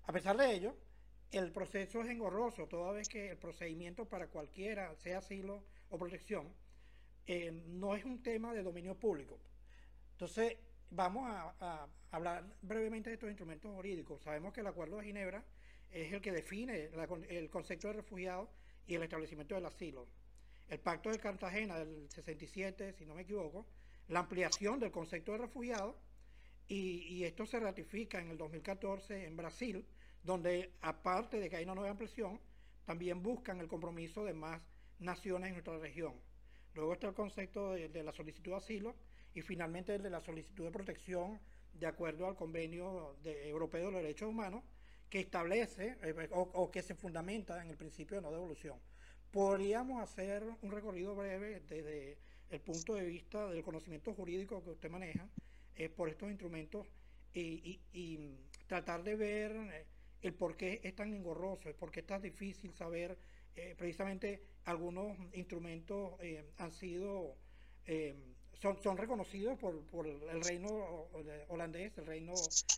A 0.03 0.13
pesar 0.13 0.37
de 0.37 0.49
ello, 0.49 0.77
el 1.33 1.51
proceso 1.51 2.01
es 2.01 2.09
engorroso, 2.09 2.67
toda 2.67 2.93
vez 2.93 3.09
que 3.09 3.31
el 3.31 3.37
procedimiento 3.37 4.05
para 4.05 4.27
cualquiera, 4.27 4.95
sea 4.95 5.17
asilo 5.17 5.65
o 5.89 5.97
protección, 5.97 6.47
eh, 7.25 7.51
no 7.51 7.97
es 7.97 8.05
un 8.05 8.23
tema 8.23 8.53
de 8.53 8.63
dominio 8.63 8.97
público. 8.97 9.37
Entonces, 10.13 10.55
vamos 10.91 11.23
a, 11.27 11.87
hablar 12.11 12.43
brevemente 12.61 13.09
de 13.09 13.15
estos 13.15 13.29
instrumentos 13.29 13.71
jurídicos. 13.73 14.21
Sabemos 14.21 14.53
que 14.53 14.61
el 14.61 14.67
Acuerdo 14.67 14.97
de 14.97 15.05
Ginebra 15.05 15.43
es 15.89 16.11
el 16.11 16.21
que 16.21 16.31
define 16.31 16.89
el 17.29 17.49
concepto 17.49 17.87
de 17.87 17.93
refugiado 17.93 18.49
y 18.85 18.95
el 18.95 19.03
establecimiento 19.03 19.55
del 19.55 19.65
asilo. 19.65 20.07
El 20.67 20.79
Pacto 20.79 21.09
de 21.09 21.19
Cartagena 21.19 21.79
del 21.79 22.09
67, 22.09 22.93
si 22.93 23.05
no 23.05 23.15
me 23.15 23.23
equivoco, 23.23 23.65
la 24.09 24.19
ampliación 24.19 24.79
del 24.79 24.91
concepto 24.91 25.31
de 25.31 25.39
refugiado 25.39 25.97
y, 26.67 27.23
esto 27.25 27.45
se 27.45 27.59
ratifica 27.59 28.19
en 28.19 28.29
el 28.29 28.37
2014 28.37 29.25
en 29.25 29.35
Brasil, 29.35 29.85
donde 30.23 30.71
aparte 30.81 31.39
de 31.39 31.49
que 31.49 31.57
hay 31.57 31.65
una 31.65 31.75
nueva 31.75 31.91
ampliación, 31.91 32.39
también 32.85 33.21
buscan 33.21 33.59
el 33.59 33.67
compromiso 33.67 34.23
de 34.23 34.33
más 34.33 34.61
naciones 34.99 35.49
en 35.49 35.53
nuestra 35.55 35.77
región. 35.77 36.13
Luego 36.73 36.93
está 36.93 37.07
el 37.07 37.13
concepto 37.13 37.71
de, 37.71 38.03
la 38.03 38.13
solicitud 38.13 38.51
de 38.51 38.57
asilo 38.57 38.95
y 39.33 39.41
finalmente 39.41 39.95
el 39.95 40.01
de 40.01 40.09
la 40.09 40.21
solicitud 40.21 40.65
de 40.65 40.71
protección 40.71 41.39
de 41.73 41.87
acuerdo 41.87 42.27
al 42.27 42.35
Convenio 42.35 43.15
Europeo 43.23 43.87
de 43.87 43.91
los 43.91 44.01
Derechos 44.01 44.29
Humanos, 44.29 44.63
que 45.11 45.19
establece 45.19 45.97
eh, 46.01 46.29
o, 46.31 46.71
que 46.71 46.81
se 46.81 46.95
fundamenta 46.95 47.61
en 47.61 47.69
el 47.69 47.77
principio 47.77 48.15
de 48.15 48.21
no 48.21 48.31
devolución. 48.31 48.79
Podríamos 49.29 50.01
hacer 50.01 50.43
un 50.61 50.71
recorrido 50.71 51.15
breve 51.15 51.59
desde 51.67 52.17
el 52.49 52.61
punto 52.61 52.95
de 52.95 53.05
vista 53.05 53.49
del 53.49 53.61
conocimiento 53.61 54.13
jurídico 54.13 54.63
que 54.63 54.71
usted 54.71 54.89
maneja 54.89 55.27
eh, 55.75 55.89
por 55.89 56.09
estos 56.09 56.29
instrumentos 56.29 56.87
y, 57.33 58.37
tratar 58.67 59.03
de 59.03 59.17
ver 59.17 59.51
eh, 59.51 59.85
el 60.21 60.33
por 60.33 60.55
qué 60.55 60.79
es 60.81 60.95
tan 60.95 61.13
engorroso, 61.13 61.67
el 61.67 61.75
por 61.75 61.91
qué 61.91 61.99
es 61.99 62.07
tan 62.07 62.21
difícil 62.21 62.73
saber. 62.73 63.17
Precisamente 63.77 64.41
algunos 64.63 65.17
instrumentos 65.33 66.13
han 66.57 66.71
sido, 66.71 67.35
son, 68.59 68.81
son 68.81 68.97
reconocidos 68.97 69.57
por, 69.57 69.79
por 69.85 70.07
el 70.07 70.43
reino 70.43 71.07
holandés, 71.49 71.97
el 71.97 72.05
reino 72.05 72.33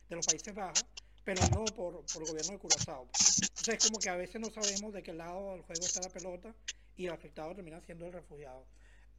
de 0.09 0.15
los 0.15 0.25
Países 0.25 0.53
Bajos, 0.53 0.85
pero 1.23 1.41
no 1.49 1.65
por, 1.65 2.05
por 2.05 2.21
el 2.23 2.29
gobierno 2.29 2.53
de 2.53 2.59
Curazao. 2.59 3.03
Entonces 3.03 3.75
es 3.75 3.87
como 3.87 3.99
que 3.99 4.09
a 4.09 4.15
veces 4.15 4.41
no 4.41 4.49
sabemos 4.49 4.93
de 4.93 5.03
qué 5.03 5.13
lado 5.13 5.53
del 5.53 5.61
juego 5.61 5.85
está 5.85 6.01
la 6.01 6.09
pelota 6.09 6.53
y 6.95 7.05
el 7.05 7.13
afectado 7.13 7.55
termina 7.55 7.81
siendo 7.81 8.07
el 8.07 8.13
refugiado. 8.13 8.65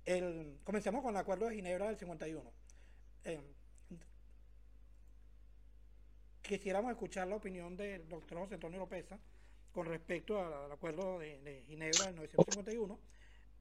El, 0.05 0.59
comencemos 0.65 1.03
con 1.03 1.11
el 1.15 1.17
Acuerdo 1.17 1.49
de 1.49 1.55
Ginebra 1.57 1.87
del 1.87 1.97
51. 1.97 2.53
Eh, 3.25 3.41
quisiéramos 6.43 6.91
escuchar 6.91 7.27
la 7.27 7.37
opinión 7.37 7.77
del 7.77 8.07
doctor 8.09 8.39
José 8.39 8.55
Antonio 8.55 8.79
López 8.81 9.07
con 9.73 9.87
respecto 9.87 10.39
al 10.39 10.71
acuerdo 10.71 11.19
de, 11.19 11.63
Ginebra 11.67 12.05
del 12.05 12.15
1951. 12.15 12.99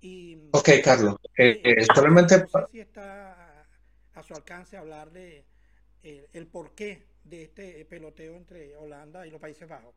Y, 0.04 0.38
ok, 0.52 0.70
Carlos. 0.84 1.16
Eh, 1.38 1.62
eh, 1.64 1.86
solamente. 1.96 2.40
No 2.40 2.48
sé 2.48 2.68
si 2.74 2.82
está 2.82 3.66
a, 4.14 4.24
su 4.24 4.34
alcance 4.36 4.76
hablar 4.76 5.12
de 5.12 5.46
eh, 6.04 6.28
el 6.34 6.46
porqué 6.48 7.08
de 7.24 7.44
este 7.44 7.86
peloteo 7.86 8.36
entre 8.36 8.76
Holanda 8.76 9.26
y 9.26 9.32
los 9.32 9.40
Países 9.40 9.68
Bajos. 9.68 9.96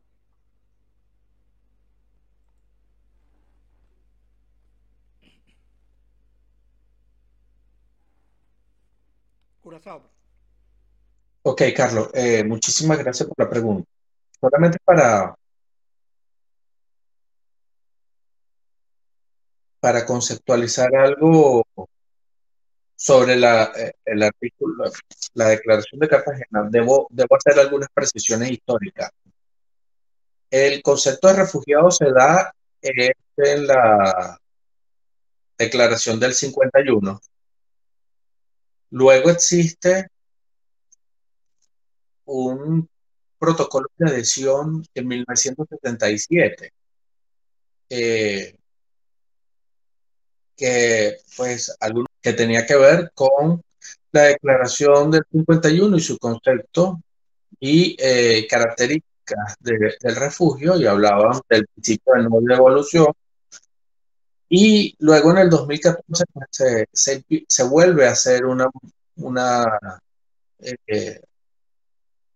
Curazao. 9.59 10.09
Ok, 11.41 11.63
Carlos, 11.75 12.09
eh, 12.13 12.45
muchísimas 12.45 12.97
gracias 12.99 13.27
por 13.27 13.43
la 13.45 13.49
pregunta. 13.49 13.89
Solamente 14.39 14.77
para, 14.85 15.35
para 19.79 20.05
conceptualizar 20.05 20.95
algo 20.95 21.65
sobre 22.95 23.35
la, 23.35 23.71
eh, 23.77 23.93
el 24.05 24.23
artículo, 24.23 24.91
la 25.35 25.49
declaración 25.49 25.99
de 25.99 26.07
Cartagena, 26.09 26.67
debo, 26.69 27.07
debo 27.11 27.35
hacer 27.35 27.59
algunas 27.59 27.89
precisiones 27.93 28.51
históricas. 28.51 29.11
El 30.49 30.81
concepto 30.81 31.27
de 31.27 31.33
refugiado 31.35 31.91
se 31.91 32.11
da 32.11 32.53
en 32.81 33.67
la 33.67 34.39
declaración 35.57 36.19
del 36.19 36.33
51. 36.33 37.21
Luego 38.91 39.29
existe 39.29 40.07
un 42.25 42.89
protocolo 43.37 43.87
de 43.97 44.09
adhesión 44.09 44.83
en 44.93 45.07
1977, 45.07 46.71
eh, 47.89 48.56
que 50.57 51.19
pues 51.37 51.77
algunos 51.79 52.07
que 52.21 52.33
tenía 52.33 52.65
que 52.65 52.75
ver 52.75 53.11
con 53.13 53.61
la 54.11 54.23
declaración 54.23 55.11
del 55.11 55.23
51 55.31 55.95
y 55.95 55.99
su 55.99 56.17
concepto 56.17 56.99
y 57.59 57.95
eh, 57.99 58.47
características 58.49 59.55
del 59.59 60.15
refugio 60.15 60.75
y 60.77 60.85
hablaban 60.85 61.39
del 61.49 61.67
principio 61.67 62.13
de 62.15 62.23
no 62.23 62.39
devolución. 62.41 63.07
Y 64.49 64.95
luego 64.99 65.31
en 65.31 65.37
el 65.39 65.49
2014 65.49 66.23
pues, 66.33 66.49
se, 66.91 67.23
se, 67.47 67.63
vuelve 67.63 68.07
a 68.07 68.11
hacer 68.11 68.45
una, 68.45 68.69
una 69.17 69.65
eh, 70.59 71.21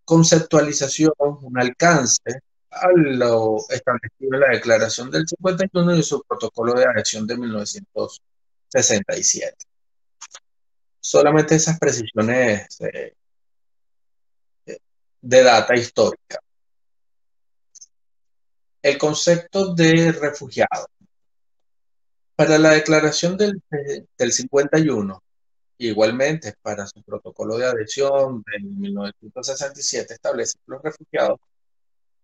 conceptualización, 0.04 1.14
un 1.18 1.60
alcance 1.60 2.42
a 2.72 2.88
lo 2.96 3.58
establecido 3.70 4.34
en 4.34 4.40
la 4.40 4.50
Declaración 4.50 5.12
del 5.12 5.28
51 5.28 5.96
y 5.98 6.04
su 6.04 6.24
protocolo 6.24 6.74
de 6.74 6.86
adhesión 6.86 7.28
de 7.28 7.38
1967. 7.38 9.56
Solamente 11.00 11.56
esas 11.56 11.80
precisiones 11.80 12.68
eh, 12.82 13.14
de 15.22 15.44
data 15.44 15.76
histórica. 15.76 16.40
El 18.82 18.98
concepto 18.98 19.76
de 19.76 20.12
refugiado. 20.12 20.88
Para 22.36 22.58
la 22.58 22.72
declaración 22.72 23.38
del, 23.38 23.62
del 24.18 24.32
51, 24.32 25.22
Igualmente, 25.82 26.54
para 26.62 26.86
su 26.86 27.02
protocolo 27.02 27.58
de 27.58 27.66
adhesión 27.66 28.44
de 28.46 28.60
1967 28.60 30.14
establece 30.14 30.60
que 30.60 30.64
los 30.68 30.84
refugiados 30.84 31.40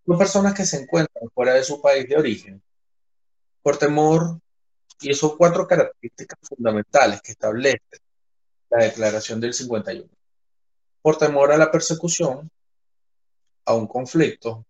son 0.07 0.17
personas 0.17 0.53
que 0.53 0.65
se 0.65 0.77
encuentran 0.77 1.29
fuera 1.35 1.53
de 1.53 1.63
su 1.63 1.81
país 1.81 2.07
de 2.07 2.15
origen 2.15 2.63
por 3.61 3.77
temor, 3.77 4.39
y 5.01 5.13
son 5.13 5.37
cuatro 5.37 5.67
características 5.67 6.39
fundamentales 6.41 7.21
que 7.21 7.33
establece 7.33 7.99
la 8.69 8.85
declaración 8.85 9.41
del 9.41 9.53
51. 9.53 10.09
Por 11.01 11.17
temor 11.17 11.51
a 11.51 11.57
la 11.57 11.69
persecución, 11.69 12.49
a 13.65 13.73
un 13.73 13.87
conflicto, 13.87 14.65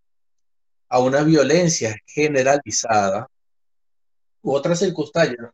a 0.90 1.00
una 1.00 1.22
violencia 1.22 1.96
generalizada 2.06 3.30
u 4.42 4.54
otras 4.54 4.80
circunstancias 4.80 5.52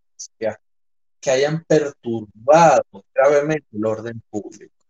que 1.20 1.30
hayan 1.30 1.64
perturbado 1.66 3.06
gravemente 3.14 3.68
el 3.74 3.86
orden 3.86 4.24
público. 4.30 4.83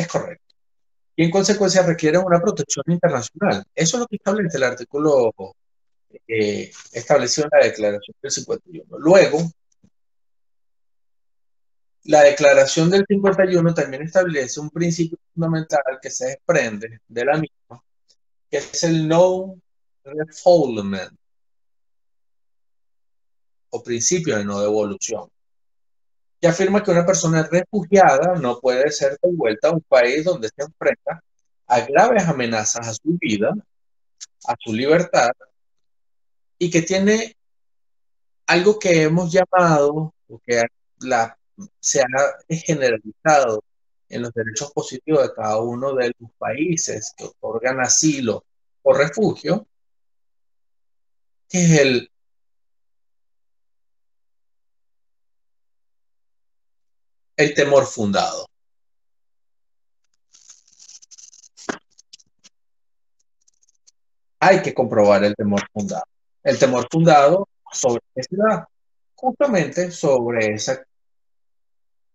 Es 0.00 0.08
correcto. 0.08 0.54
Y 1.14 1.24
en 1.24 1.30
consecuencia 1.30 1.82
requieren 1.82 2.22
una 2.24 2.40
protección 2.40 2.84
internacional. 2.88 3.62
Eso 3.74 3.96
es 3.96 4.00
lo 4.00 4.06
que 4.06 4.16
establece 4.16 4.56
el 4.56 4.62
artículo 4.62 5.34
eh, 6.26 6.72
establecido 6.92 7.48
en 7.52 7.60
la 7.60 7.66
Declaración 7.66 8.16
del 8.22 8.30
51. 8.30 8.98
Luego, 8.98 9.52
la 12.04 12.22
Declaración 12.22 12.88
del 12.88 13.04
51 13.06 13.74
también 13.74 14.02
establece 14.04 14.58
un 14.58 14.70
principio 14.70 15.18
fundamental 15.34 15.98
que 16.00 16.08
se 16.08 16.28
desprende 16.28 17.00
de 17.06 17.24
la 17.26 17.34
misma, 17.34 17.84
que 18.50 18.56
es 18.56 18.82
el 18.84 19.06
no 19.06 19.60
refoulement 20.02 21.12
o 23.68 23.82
principio 23.82 24.38
de 24.38 24.46
no 24.46 24.62
devolución, 24.62 25.28
que 26.40 26.48
afirma 26.48 26.82
que 26.82 26.90
una 26.90 27.04
persona 27.04 27.46
refugiada 27.50 28.34
no 28.38 28.58
puede 28.60 28.90
ser 28.90 29.18
devuelta 29.22 29.68
a 29.68 29.72
un 29.72 29.82
país 29.82 30.24
donde 30.24 30.48
se 30.48 30.62
enfrenta 30.62 31.22
a 31.66 31.80
graves 31.80 32.26
amenazas 32.26 32.88
a 32.88 32.94
su 32.94 33.16
vida, 33.20 33.52
a 34.46 34.56
su 34.58 34.72
libertad, 34.72 35.30
y 36.58 36.70
que 36.70 36.82
tiene 36.82 37.36
algo 38.46 38.78
que 38.78 39.02
hemos 39.02 39.30
llamado, 39.32 40.14
o 40.28 40.40
que 40.44 40.62
se 41.78 42.00
ha 42.00 42.06
generalizado 42.48 43.62
en 44.08 44.22
los 44.22 44.32
derechos 44.32 44.72
positivos 44.72 45.22
de 45.22 45.34
cada 45.34 45.60
uno 45.60 45.94
de 45.94 46.12
los 46.18 46.30
países 46.38 47.12
que 47.16 47.24
otorgan 47.24 47.80
asilo 47.80 48.44
o 48.82 48.92
refugio, 48.92 49.66
que 51.48 51.64
es 51.64 51.80
el 51.80 52.09
el 57.40 57.54
temor 57.54 57.86
fundado. 57.86 58.46
Hay 64.38 64.60
que 64.60 64.74
comprobar 64.74 65.24
el 65.24 65.34
temor 65.34 65.62
fundado. 65.72 66.04
El 66.42 66.58
temor 66.58 66.86
fundado 66.90 67.48
sobre 67.72 68.02
justamente 69.14 69.90
sobre 69.90 70.54
esa 70.54 70.82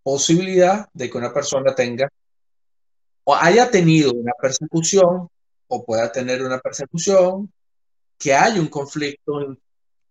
posibilidad 0.03 0.88
de 0.94 1.10
que 1.10 1.17
una 1.17 1.34
persona 1.34 1.74
tenga 1.74 2.08
o 3.24 3.36
haya 3.36 3.72
tenido 3.72 4.13
una 4.13 4.34
persecución 4.39 5.27
o 5.67 5.86
pueda 5.86 6.12
tener 6.12 6.44
una 6.44 6.60
persecución, 6.60 7.51
que 8.20 8.36
hay 8.36 8.60
un 8.60 8.67
conflicto 8.67 9.58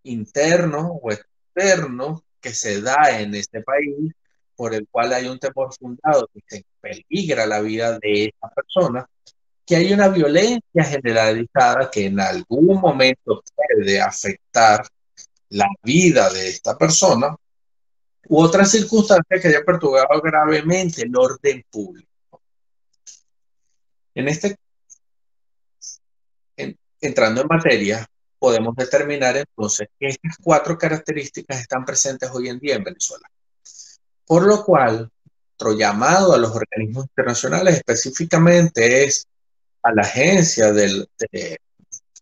interno 0.02 0.99
o 1.00 1.12
externo 1.12 2.25
que 2.40 2.52
se 2.52 2.83
da 2.83 3.21
en 3.21 3.37
este 3.37 3.62
país 3.62 4.12
por 4.56 4.75
el 4.75 4.87
cual 4.90 5.12
hay 5.12 5.26
un 5.26 5.38
temor 5.38 5.75
fundado 5.75 6.28
que 6.32 6.40
se 6.46 6.64
peligra 6.80 7.46
la 7.46 7.61
vida 7.61 7.99
de 7.99 8.26
esa 8.26 8.49
persona, 8.54 9.06
que 9.66 9.76
hay 9.76 9.92
una 9.92 10.08
violencia 10.08 10.84
generalizada 10.84 11.90
que 11.90 12.06
en 12.06 12.20
algún 12.20 12.80
momento 12.80 13.42
puede 13.54 14.00
afectar 14.00 14.87
la 15.50 15.68
vida 15.82 16.30
de 16.30 16.49
esta 16.49 16.76
persona, 16.76 17.37
u 18.26 18.40
otras 18.40 18.70
circunstancias 18.70 19.40
que 19.40 19.49
haya 19.49 19.64
perturbado 19.64 20.20
gravemente 20.23 21.02
el 21.02 21.16
orden 21.16 21.64
público. 21.70 22.08
En 24.14 24.28
este, 24.28 24.56
entrando 27.00 27.42
en 27.42 27.49
materia, 27.49 28.06
podemos 28.38 28.75
determinar 28.76 29.37
entonces 29.37 29.88
que 29.99 30.08
estas 30.08 30.37
cuatro 30.42 30.78
características 30.78 31.61
están 31.61 31.84
presentes 31.84 32.30
hoy 32.32 32.49
en 32.49 32.58
día 32.58 32.76
en 32.76 32.84
Venezuela. 32.84 33.28
Por 34.26 34.47
lo 34.47 34.64
cual, 34.64 35.11
nuestro 35.50 35.78
llamado 35.78 36.35
a 36.35 36.38
los 36.38 36.50
organismos 36.54 37.04
internacionales 37.04 37.76
específicamente 37.76 39.05
es 39.05 39.27
a 39.83 39.92
la 39.92 40.03
Agencia 40.03 40.72
del, 40.72 41.09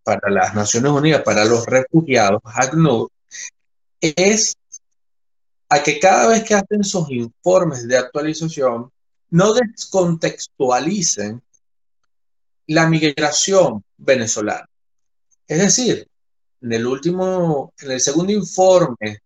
para 0.03 0.31
las 0.31 0.55
Naciones 0.55 0.91
Unidas 0.91 1.23
para 1.23 1.45
los 1.45 1.65
Refugiados, 1.67 2.43
ACNUR, 2.45 3.09
es 4.01 4.57
a 5.69 5.83
que 5.83 5.99
cada 5.99 6.29
vez 6.29 6.45
que 6.45 6.55
hacen 6.55 6.85
sus 6.85 7.11
informes 7.11 7.89
de 7.89 7.97
actualización, 7.97 8.91
no 9.31 9.55
descontextualicen 9.55 11.41
la 12.67 12.87
migración 12.87 13.83
venezolana. 13.97 14.69
Es 15.47 15.59
decir, 15.59 16.07
en 16.61 16.73
el 16.73 16.87
último, 16.87 17.73
en 17.81 17.93
el 17.93 18.01
segundo 18.01 18.33
informe 18.33 19.21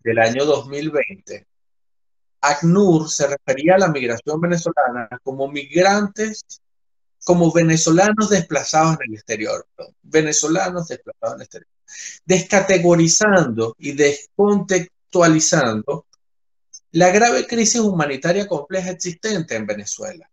del 0.00 0.18
año 0.18 0.44
2020, 0.44 1.46
ACNUR 2.42 3.08
se 3.08 3.28
refería 3.28 3.76
a 3.76 3.78
la 3.78 3.88
migración 3.88 4.38
venezolana 4.40 5.08
como 5.22 5.48
migrantes, 5.48 6.44
como 7.24 7.52
venezolanos 7.52 8.30
desplazados 8.30 8.96
en 9.00 9.10
el 9.10 9.14
exterior, 9.14 9.64
venezolanos 10.02 10.88
desplazados 10.88 11.34
en 11.34 11.40
el 11.40 11.42
exterior, 11.42 11.68
descategorizando 12.24 13.76
y 13.78 13.92
descontextualizando 13.92 16.06
la 16.90 17.10
grave 17.10 17.46
crisis 17.46 17.80
humanitaria 17.80 18.48
compleja 18.48 18.90
existente 18.90 19.54
en 19.54 19.66
Venezuela, 19.66 20.28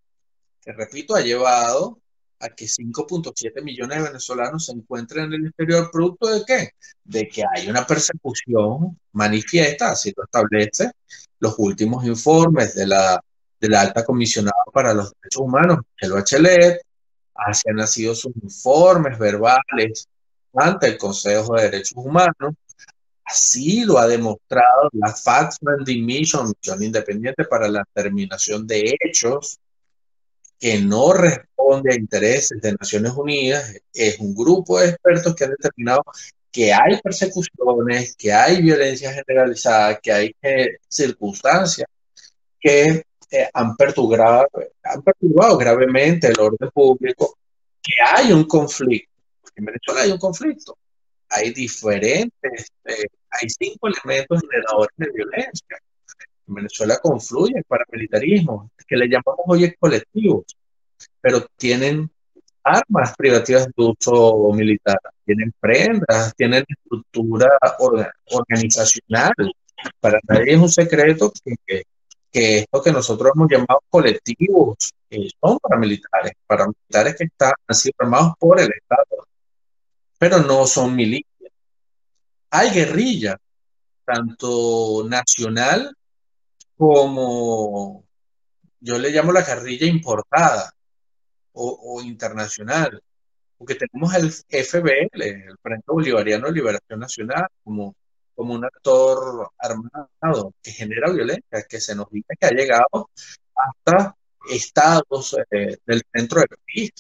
que 0.62 0.74
repito, 0.74 1.16
ha 1.16 1.22
llevado 1.22 2.00
a 2.40 2.50
que 2.50 2.66
5.7 2.66 3.62
millones 3.64 3.98
de 3.98 4.04
venezolanos 4.04 4.66
se 4.66 4.72
encuentren 4.72 5.26
en 5.26 5.34
el 5.34 5.48
exterior, 5.48 5.90
producto 5.92 6.28
de 6.28 6.44
qué? 6.46 6.70
De 7.04 7.28
que 7.28 7.44
hay 7.56 7.70
una 7.70 7.86
persecución 7.86 8.98
manifiesta, 9.14 9.92
así 9.92 10.14
lo 10.16 10.24
establece 10.24 10.92
los 11.40 11.56
últimos 11.58 12.06
informes 12.06 12.76
de 12.76 12.88
la, 12.88 13.22
de 13.60 13.70
la 13.70 13.82
alta 13.82 14.04
comisionada 14.04 14.64
para 14.74 14.94
los 14.94 15.12
derechos 15.22 15.42
humanos, 15.42 15.80
el 16.00 16.12
Bachelet, 16.12 16.82
así 17.36 17.70
han 17.70 17.78
nacido 17.78 18.14
sus 18.16 18.34
informes 18.42 19.18
verbales 19.18 20.08
ante 20.54 20.88
el 20.88 20.98
Consejo 20.98 21.56
de 21.56 21.64
Derechos 21.64 21.94
Humanos, 21.96 22.56
así 23.24 23.84
lo 23.86 23.98
ha 24.00 24.08
demostrado 24.08 24.90
la 24.94 25.14
Fact-Finding 25.14 26.06
Mission, 26.06 26.48
misión 26.48 26.84
independiente 26.84 27.46
para 27.46 27.68
la 27.68 27.86
terminación 27.94 28.66
de 28.66 28.96
hechos, 29.00 29.60
que 30.60 30.80
no 30.80 31.14
responde 31.14 31.94
a 31.94 31.96
intereses 31.96 32.62
de 32.62 32.74
Naciones 32.74 33.14
Unidas, 33.14 33.74
es 33.94 34.20
un 34.20 34.36
grupo 34.36 34.80
de 34.80 34.90
expertos 34.90 35.36
que 35.36 35.44
han 35.46 35.52
determinado 35.52 36.04
que 36.52 36.74
hay 36.74 37.00
persecuciones, 37.02 38.16
que 38.16 38.34
hay 38.34 38.62
violencia 38.62 39.14
generalizada, 39.14 40.00
que 40.00 40.12
hay 40.12 40.36
eh, 40.42 40.78
circunstancias 40.88 41.88
que 42.60 43.04
eh, 43.32 43.50
han, 43.54 43.76
perturbado, 43.76 44.48
han 44.84 45.02
perturbado 45.04 45.58
gravemente 45.58 46.28
el 46.28 46.40
orden 46.40 46.70
público, 46.72 47.38
que 47.82 47.94
hay 48.04 48.32
un 48.32 48.46
conflicto. 48.46 49.10
En 49.56 49.66
Venezuela 49.66 50.02
hay 50.02 50.12
un 50.12 50.18
conflicto. 50.18 50.78
Hay 51.30 51.54
diferentes, 51.54 52.72
eh, 52.86 53.06
hay 53.30 53.50
cinco 53.50 53.88
elementos 53.88 54.42
generadores 54.42 54.98
de 54.98 55.12
violencia. 55.12 55.78
En 56.50 56.56
Venezuela 56.56 56.98
confluye 57.00 57.54
el 57.58 57.64
paramilitarismo, 57.64 58.72
que 58.88 58.98
le 58.98 59.08
llamamos 59.08 59.46
hoy 59.46 59.72
colectivos, 59.80 60.46
pero 61.22 61.46
tienen 61.56 62.10
armas 62.64 63.14
privativas 63.16 63.68
de 63.68 63.74
uso 63.78 64.52
militar, 64.54 64.98
tienen 65.24 65.54
prendas, 65.60 66.34
tienen 66.36 66.66
estructura 66.68 67.50
organizacional. 68.32 69.34
Para 70.00 70.20
nadie 70.28 70.54
es 70.54 70.60
un 70.60 70.70
secreto 70.70 71.32
que, 71.46 71.84
que, 72.32 72.60
esto 72.60 72.82
que 72.82 72.92
nosotros 72.92 73.32
hemos 73.36 73.50
llamado 73.50 73.82
colectivos 73.90 74.92
eh, 75.12 75.30
son 75.40 75.60
paramilitares, 75.60 76.34
paramilitares 76.48 77.16
que 77.16 77.26
están, 77.26 77.54
han 77.68 77.76
sido 77.76 77.94
armados 78.00 78.34
por 78.40 78.60
el 78.60 78.72
Estado, 78.72 79.28
pero 80.18 80.40
no 80.40 80.66
son 80.66 80.96
milicias. 80.96 81.54
Hay 82.50 82.72
guerrilla, 82.72 83.38
tanto 84.04 85.06
nacional 85.08 85.96
como 86.80 88.06
yo 88.80 88.98
le 88.98 89.10
llamo 89.12 89.34
la 89.34 89.42
guerrilla 89.42 89.86
importada, 89.86 90.72
o, 91.52 92.02
internacional, 92.02 93.04
porque 93.58 93.76
tenemos 93.76 94.14
el 94.16 94.32
FBL, 94.32 95.22
el 95.22 95.58
Frente 95.62 95.84
Bolivariano 95.88 96.48
de 96.48 96.54
Liberación 96.54 97.02
Nacional, 97.02 97.48
como, 97.66 97.94
como 98.34 98.54
un 98.54 98.64
actor 98.64 99.52
armado 99.58 100.54
que 100.64 100.72
genera 100.72 101.12
violencia, 101.12 101.66
que 101.68 101.82
se 101.82 101.96
nos 101.96 102.10
dice 102.10 102.34
que 102.40 102.48
ha 102.48 102.52
llegado 102.52 103.10
hasta 103.54 104.16
estados 104.50 105.36
eh, 105.52 105.80
del 105.86 106.02
centro 106.14 106.40
del 106.40 106.58
país. 106.66 106.92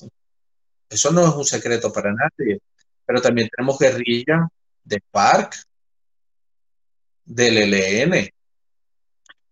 Eso 0.90 1.12
no 1.12 1.26
es 1.26 1.36
un 1.36 1.46
secreto 1.46 1.94
para 1.94 2.12
nadie. 2.12 2.60
Pero 3.06 3.22
también 3.22 3.48
tenemos 3.56 3.80
guerrilla 3.80 4.46
de 4.84 5.02
FARC, 5.10 5.56
del 7.24 7.74
ELN, 7.74 8.30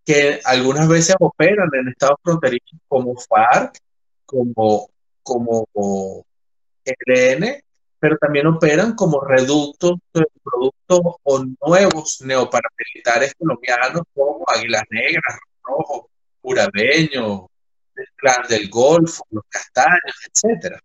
que 0.08 0.39
algunas 0.46 0.88
veces 0.88 1.17
operan 1.20 1.70
en 1.74 1.89
estados 1.89 2.17
fronterizos 2.24 2.80
como 2.88 3.13
FARC, 3.17 3.78
como 4.26 4.89
como 5.22 5.67
ELN, 6.86 7.62
pero 8.00 8.17
también 8.17 8.48
operan 8.48 8.96
como 8.96 9.20
reductos 9.20 10.00
de 10.13 10.24
productos 10.41 11.15
o 11.24 11.46
nuevos 11.60 12.22
neoparamilitares 12.22 13.34
colombianos 13.38 14.04
como 14.13 14.46
Águilas 14.48 14.84
Negras, 14.89 15.39
Rojo, 15.62 16.10
Urabeño, 16.41 17.50
Clan 18.15 18.48
del 18.48 18.70
Golfo, 18.70 19.26
los 19.32 19.43
Castaños, 19.50 20.15
etc. 20.32 20.80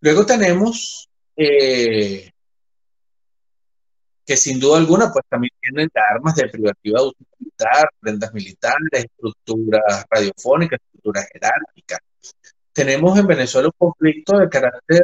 Luego 0.00 0.26
tenemos 0.26 1.08
eh, 1.34 2.30
que 4.26 4.36
sin 4.36 4.58
duda 4.58 4.78
alguna 4.78 5.12
pues 5.12 5.24
también 5.28 5.52
tienen 5.60 5.88
armas 5.94 6.34
de 6.34 6.48
privativa 6.48 7.00
de 7.00 7.06
uso 7.06 7.16
militar, 7.38 7.90
prendas 8.00 8.32
militares, 8.32 8.88
estructuras 8.92 10.04
radiofónicas, 10.08 10.80
estructuras 10.80 11.28
jerárquicas. 11.32 11.98
Tenemos 12.72 13.18
en 13.18 13.26
Venezuela 13.26 13.68
un 13.68 13.74
conflicto 13.88 14.38
de 14.38 14.48
carácter 14.48 15.02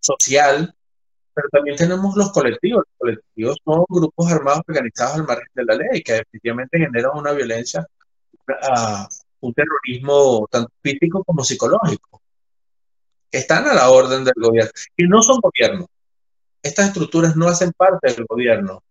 social, 0.00 0.74
pero 1.34 1.48
también 1.50 1.76
tenemos 1.76 2.16
los 2.16 2.32
colectivos. 2.32 2.84
Los 2.86 2.98
colectivos 2.98 3.56
son 3.64 3.84
grupos 3.88 4.32
armados 4.32 4.62
organizados 4.66 5.16
al 5.16 5.26
margen 5.26 5.48
de 5.54 5.64
la 5.64 5.74
ley 5.74 6.02
que 6.02 6.14
definitivamente 6.14 6.78
generan 6.78 7.12
una 7.14 7.32
violencia, 7.32 7.86
uh, 8.48 9.06
un 9.40 9.54
terrorismo 9.54 10.48
tanto 10.50 10.72
físico 10.82 11.22
como 11.24 11.44
psicológico. 11.44 12.20
Están 13.30 13.66
a 13.66 13.74
la 13.74 13.90
orden 13.90 14.24
del 14.24 14.34
gobierno 14.36 14.72
y 14.96 15.04
no 15.04 15.22
son 15.22 15.40
gobiernos 15.40 15.86
estas 16.62 16.88
estructuras 16.88 17.36
no 17.36 17.48
hacen 17.48 17.72
parte 17.72 18.12
del 18.12 18.24
gobierno. 18.26 18.82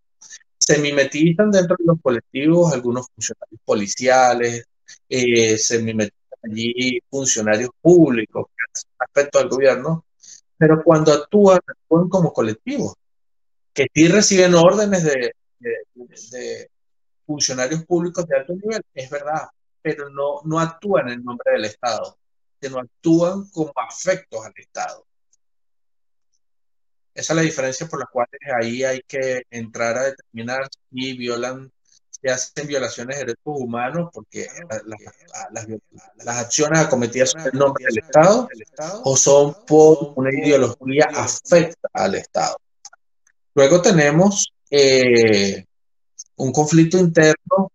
Se 0.57 0.77
mimetizan 0.77 1.51
dentro 1.51 1.75
de 1.79 1.85
los 1.85 2.01
colectivos 2.01 2.73
algunos 2.73 3.07
funcionarios 3.13 3.61
policiales, 3.65 4.65
eh, 5.09 5.57
se 5.57 5.81
mimetizan 5.81 6.39
allí 6.43 6.99
funcionarios 7.09 7.69
públicos 7.81 8.47
respecto 8.99 9.39
al 9.39 9.49
gobierno, 9.49 10.05
pero 10.57 10.83
cuando 10.83 11.11
actúan, 11.13 11.59
actúan 11.65 12.09
como 12.09 12.33
colectivos, 12.33 12.93
que 13.73 13.87
sí 13.93 14.07
reciben 14.07 14.53
órdenes 14.53 15.03
de, 15.03 15.33
de, 15.59 16.69
funcionarios 17.25 17.85
públicos 17.85 18.27
de 18.27 18.37
alto 18.37 18.53
nivel, 18.53 18.81
es 18.93 19.09
verdad, 19.09 19.47
pero 19.81 20.09
no, 20.09 20.41
no 20.43 20.59
actúan 20.59 21.09
en 21.09 21.23
nombre 21.23 21.53
del 21.53 21.65
Estado, 21.65 22.17
sino 22.61 22.79
actúan 22.79 23.49
como 23.51 23.71
afectos 23.75 24.45
al 24.45 24.53
Estado. 24.55 25.05
Esa 27.13 27.33
es 27.33 27.37
la 27.37 27.41
diferencia 27.41 27.87
por 27.87 27.99
la 27.99 28.05
cual 28.11 28.27
ahí 28.61 28.83
hay 28.83 29.01
que 29.07 29.43
entrar 29.49 29.97
a 29.97 30.03
determinar 30.03 30.67
si 30.89 31.13
violan, 31.13 31.71
si 32.09 32.29
hacen 32.29 32.67
violaciones 32.67 33.17
de 33.17 33.25
derechos 33.25 33.41
humanos, 33.45 34.09
porque 34.13 34.47
las, 36.23 36.37
acciones 36.37 36.79
acometidas 36.79 37.31
son 37.31 37.41
en 37.41 37.59
nombre 37.59 37.85
del 37.85 37.97
Estado 37.99 38.47
o 39.03 39.17
son 39.17 39.55
por 39.65 40.13
una 40.15 40.29
ideología 40.31 41.09
afecta 41.13 41.89
al 41.93 42.15
Estado. 42.15 42.57
Luego 43.53 43.81
tenemos 43.81 44.53
eh, 44.69 45.65
un 46.37 46.53
conflicto 46.53 46.97
interno, 46.97 47.71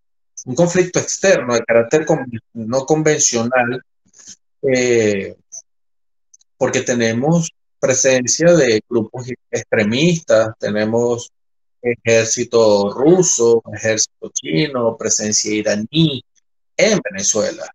un 0.47 0.55
conflicto 0.55 0.99
externo 0.99 1.55
de 1.55 1.65
carácter 1.65 2.07
no 2.55 2.87
convencional, 2.87 3.83
eh, 4.63 5.37
porque 6.57 6.81
tenemos 6.81 7.51
presencia 7.79 8.53
de 8.55 8.83
grupos 8.89 9.29
extremistas, 9.51 10.51
tenemos 10.59 11.31
ejército 11.83 12.91
ruso, 12.91 13.63
ejército 13.73 14.31
chino, 14.33 14.97
presencia 14.97 15.55
iraní 15.55 16.25
en 16.77 17.01
Venezuela, 17.11 17.67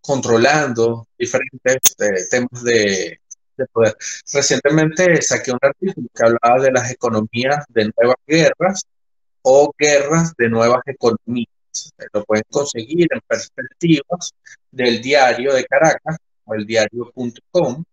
controlando 0.00 1.08
diferentes 1.18 1.94
eh, 1.98 2.28
temas 2.30 2.62
de, 2.62 3.20
poder. 3.72 3.94
Recientemente 4.32 5.20
saqué 5.20 5.52
un 5.52 5.58
artículo 5.60 6.08
que 6.14 6.24
hablaba 6.24 6.62
de 6.62 6.72
las 6.72 6.90
economías 6.90 7.64
de 7.68 7.90
nuevas 7.96 8.16
guerras 8.26 8.82
o 9.42 9.72
guerras 9.76 10.32
de 10.38 10.48
nuevas 10.48 10.80
economías. 10.86 11.48
Lo 12.12 12.24
pueden 12.24 12.44
conseguir 12.50 13.06
en 13.10 13.20
perspectivas 13.26 14.32
del 14.70 15.02
diario 15.02 15.52
de 15.52 15.64
Caracas, 15.66 16.16
el 16.48 16.66
diario.com. 16.66 17.84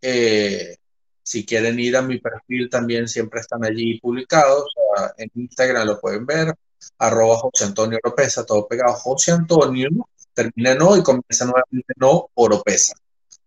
Eh, 0.00 0.76
si 1.22 1.44
quieren 1.44 1.78
ir 1.78 1.96
a 1.96 2.02
mi 2.02 2.18
perfil, 2.18 2.70
también 2.70 3.08
siempre 3.08 3.40
están 3.40 3.64
allí 3.64 4.00
publicados. 4.00 4.72
en 5.18 5.30
Instagram 5.34 5.86
lo 5.86 6.00
pueden 6.00 6.24
ver, 6.24 6.54
arroba 6.98 7.36
José 7.36 7.64
Antonio 7.64 7.98
Oropesa, 8.02 8.46
todo 8.46 8.66
pegado. 8.66 8.94
José 8.94 9.32
Antonio, 9.32 9.88
termina 10.32 10.74
no 10.74 10.96
y 10.96 11.02
comienza 11.02 11.44
nuevamente 11.44 11.92
no 11.96 12.30
Oropesa. 12.34 12.94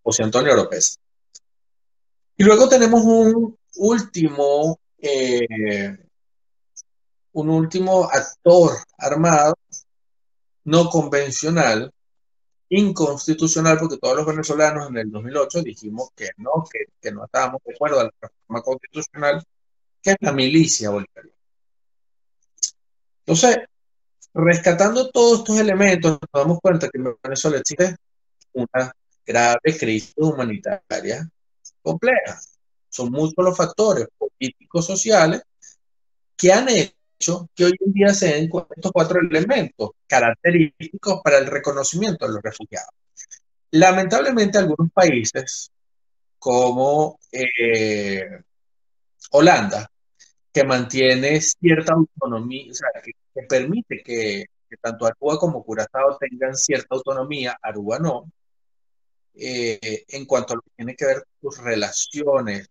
José 0.03 0.23
Antonio 0.23 0.53
Oropesa. 0.53 0.99
Y 2.37 2.43
luego 2.43 2.69
tenemos 2.69 3.01
un 3.03 3.57
último, 3.77 4.79
eh, 4.99 5.97
un 7.33 7.49
último 7.49 8.05
actor 8.05 8.73
armado 8.97 9.55
no 10.63 10.89
convencional 10.89 11.91
inconstitucional 12.71 13.77
porque 13.77 13.97
todos 13.97 14.15
los 14.15 14.25
venezolanos 14.25 14.89
en 14.89 14.97
el 14.97 15.11
2008 15.11 15.61
dijimos 15.61 16.09
que 16.15 16.29
no, 16.37 16.63
que, 17.01 17.11
no 17.11 17.25
estábamos 17.25 17.61
de 17.65 17.73
acuerdo 17.73 17.99
a 17.99 18.03
la 18.05 18.13
reforma 18.21 18.61
constitucional, 18.61 19.43
que 20.01 20.11
es 20.11 20.17
la 20.21 20.31
milicia 20.31 20.89
bolivariana. 20.89 21.37
Entonces, 23.19 23.57
rescatando 24.33 25.09
todos 25.11 25.39
estos 25.39 25.59
elementos, 25.59 26.17
nos 26.21 26.43
damos 26.43 26.59
cuenta 26.61 26.87
que 26.89 26.97
en 26.97 27.13
Venezuela 27.21 27.57
existe 27.57 27.97
una 28.53 28.95
grave 29.25 29.77
crisis 29.77 30.13
humanitaria 30.15 31.29
compleja. 31.81 32.39
Son 32.87 33.11
muchos 33.11 33.35
los 33.37 33.57
factores 33.57 34.07
políticos, 34.17 34.85
sociales, 34.85 35.41
que 36.37 36.53
han 36.53 36.69
hecho 36.69 36.95
que 37.55 37.65
hoy 37.65 37.73
en 37.79 37.93
día 37.93 38.13
se 38.13 38.33
den 38.33 38.49
estos 38.75 38.91
cuatro 38.91 39.19
elementos 39.19 39.91
característicos 40.07 41.21
para 41.23 41.37
el 41.37 41.47
reconocimiento 41.47 42.27
de 42.27 42.33
los 42.33 42.41
refugiados. 42.41 42.89
Lamentablemente 43.71 44.57
algunos 44.57 44.91
países 44.91 45.71
como 46.37 47.19
eh, 47.31 48.41
Holanda, 49.31 49.89
que 50.51 50.63
mantiene 50.63 51.39
cierta 51.39 51.93
autonomía, 51.93 52.71
o 52.71 52.73
sea, 52.73 52.89
que, 53.03 53.13
permite 53.47 54.01
que, 54.03 54.45
tanto 54.81 55.05
Aruba 55.05 55.37
como 55.37 55.63
Curazao 55.63 56.17
tengan 56.17 56.55
cierta 56.55 56.95
autonomía, 56.95 57.57
Aruba 57.61 57.99
no, 57.99 58.31
eh, 59.35 60.03
en 60.07 60.25
cuanto 60.25 60.53
a 60.53 60.55
lo 60.57 60.61
que 60.63 60.71
tiene 60.75 60.95
que 60.95 61.05
ver 61.05 61.23
con 61.41 61.51
sus 61.51 61.63
relaciones 61.63 62.67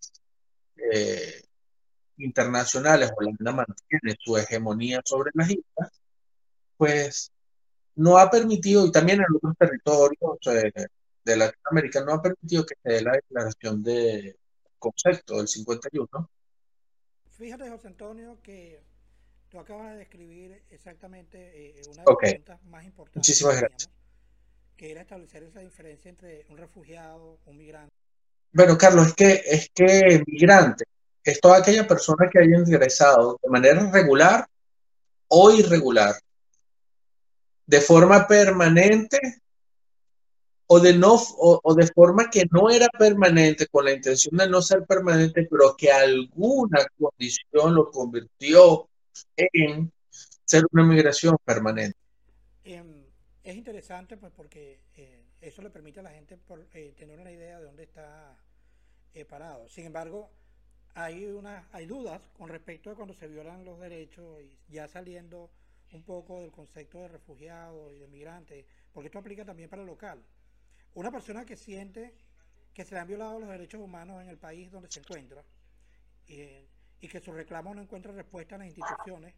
eh, 0.77 1.43
internacionales, 2.20 3.12
Holanda 3.16 3.52
mantiene 3.52 4.16
su 4.18 4.37
hegemonía 4.37 5.00
sobre 5.04 5.30
las 5.35 5.50
islas, 5.50 5.90
pues 6.76 7.33
no 7.96 8.18
ha 8.18 8.30
permitido, 8.30 8.87
y 8.87 8.92
también 8.92 9.20
en 9.20 9.37
otros 9.37 9.54
territorios 9.59 10.38
eh, 10.46 10.87
de 11.24 11.37
Latinoamérica, 11.37 12.04
no 12.04 12.14
ha 12.14 12.22
permitido 12.22 12.64
que 12.64 12.74
se 12.83 12.92
dé 12.92 13.02
la 13.02 13.12
declaración 13.12 13.83
de 13.83 14.37
concepto 14.78 15.37
del 15.37 15.48
51. 15.48 16.09
Fíjate, 17.37 17.70
José 17.70 17.88
Antonio, 17.88 18.38
que 18.42 18.83
tú 19.50 19.59
acabas 19.59 19.92
de 19.92 19.98
describir 19.98 20.62
exactamente 20.70 21.78
eh, 21.78 21.83
una 21.88 22.02
de 22.02 22.06
las 22.06 22.16
preguntas 22.16 22.62
más 22.64 22.85
importantes. 22.85 23.16
Muchísimas 23.16 23.61
gracias. 23.61 23.90
Que 24.76 24.90
era 24.90 25.02
establecer 25.02 25.42
esa 25.42 25.61
diferencia 25.61 26.09
entre 26.09 26.46
un 26.48 26.56
refugiado, 26.56 27.38
un 27.46 27.56
migrante. 27.56 27.94
Bueno, 28.52 28.76
Carlos, 28.78 29.09
es 29.09 29.14
que, 29.14 29.42
es 29.44 29.70
que 29.74 30.22
migrante 30.26 30.85
es 31.24 31.40
toda 31.40 31.59
aquella 31.59 31.87
persona 31.87 32.28
que 32.30 32.38
haya 32.38 32.56
ingresado 32.56 33.38
de 33.42 33.48
manera 33.48 33.90
regular 33.90 34.46
o 35.28 35.50
irregular, 35.52 36.14
de 37.66 37.80
forma 37.80 38.26
permanente 38.26 39.18
o 40.72 40.78
de, 40.78 40.94
no, 40.94 41.14
o, 41.14 41.74
de 41.74 41.87
forma 41.88 42.30
que 42.30 42.44
no 42.50 42.70
era 42.70 42.88
permanente, 42.88 43.66
con 43.66 43.85
la 43.85 43.92
intención 43.92 44.37
de 44.37 44.48
no 44.48 44.62
ser 44.62 44.87
permanente, 44.87 45.48
pero 45.50 45.74
que 45.76 45.90
alguna 45.90 46.87
condición 46.96 47.74
lo 47.74 47.90
convirtió 47.90 48.88
en 49.37 49.92
ser 50.44 50.64
una 50.70 50.85
migración 50.85 51.37
permanente. 51.44 51.98
Em, 52.62 53.04
es 53.42 53.56
interesante 53.56 54.16
pues 54.16 54.33
porque 54.33 54.80
eh, 54.96 55.24
eso 55.40 55.61
le 55.61 55.70
permite 55.70 56.00
a 56.00 56.02
la 56.04 56.11
gente 56.11 56.38
eh, 56.74 56.94
tener 56.96 57.18
una 57.18 57.33
idea 57.33 57.59
de 57.59 57.64
dónde 57.64 57.83
está 57.83 58.37
eh, 59.12 59.24
parado. 59.24 59.68
Sin 59.68 59.87
embargo, 59.87 60.30
hay, 60.94 61.26
una, 61.26 61.68
hay 61.72 61.87
dudas 61.87 62.20
con 62.37 62.48
respecto 62.48 62.90
a 62.90 62.94
cuando 62.94 63.14
se 63.14 63.29
violan 63.29 63.64
los 63.64 63.79
derechos 63.79 64.42
y 64.42 64.59
ya 64.68 64.88
saliendo 64.88 65.50
un 65.92 66.03
poco 66.03 66.40
del 66.40 66.50
concepto 66.50 66.98
de 66.98 67.09
refugiado 67.09 67.90
y 67.90 67.98
de 67.98 68.07
migrante, 68.09 68.66
porque 68.92 69.07
esto 69.07 69.18
aplica 69.18 69.44
también 69.44 69.68
para 69.68 69.83
el 69.83 69.88
local. 69.88 70.22
Una 70.94 71.11
persona 71.11 71.44
que 71.44 71.57
siente 71.57 72.14
que 72.74 72.85
se 72.85 72.94
le 72.94 73.00
han 73.00 73.09
violado 73.09 73.40
los 73.40 73.48
derechos 73.48 73.81
humanos 73.81 74.22
en 74.22 74.29
el 74.29 74.38
país 74.38 74.70
donde 74.70 74.90
se 74.90 75.00
encuentra 75.00 75.44
y, 76.26 77.09
que 77.09 77.20
su 77.20 77.33
reclamo 77.33 77.74
no 77.74 77.83
encuentra 77.83 78.12
respuesta 78.12 78.55
en 78.55 78.61
las 78.61 78.68
instituciones, 78.68 79.35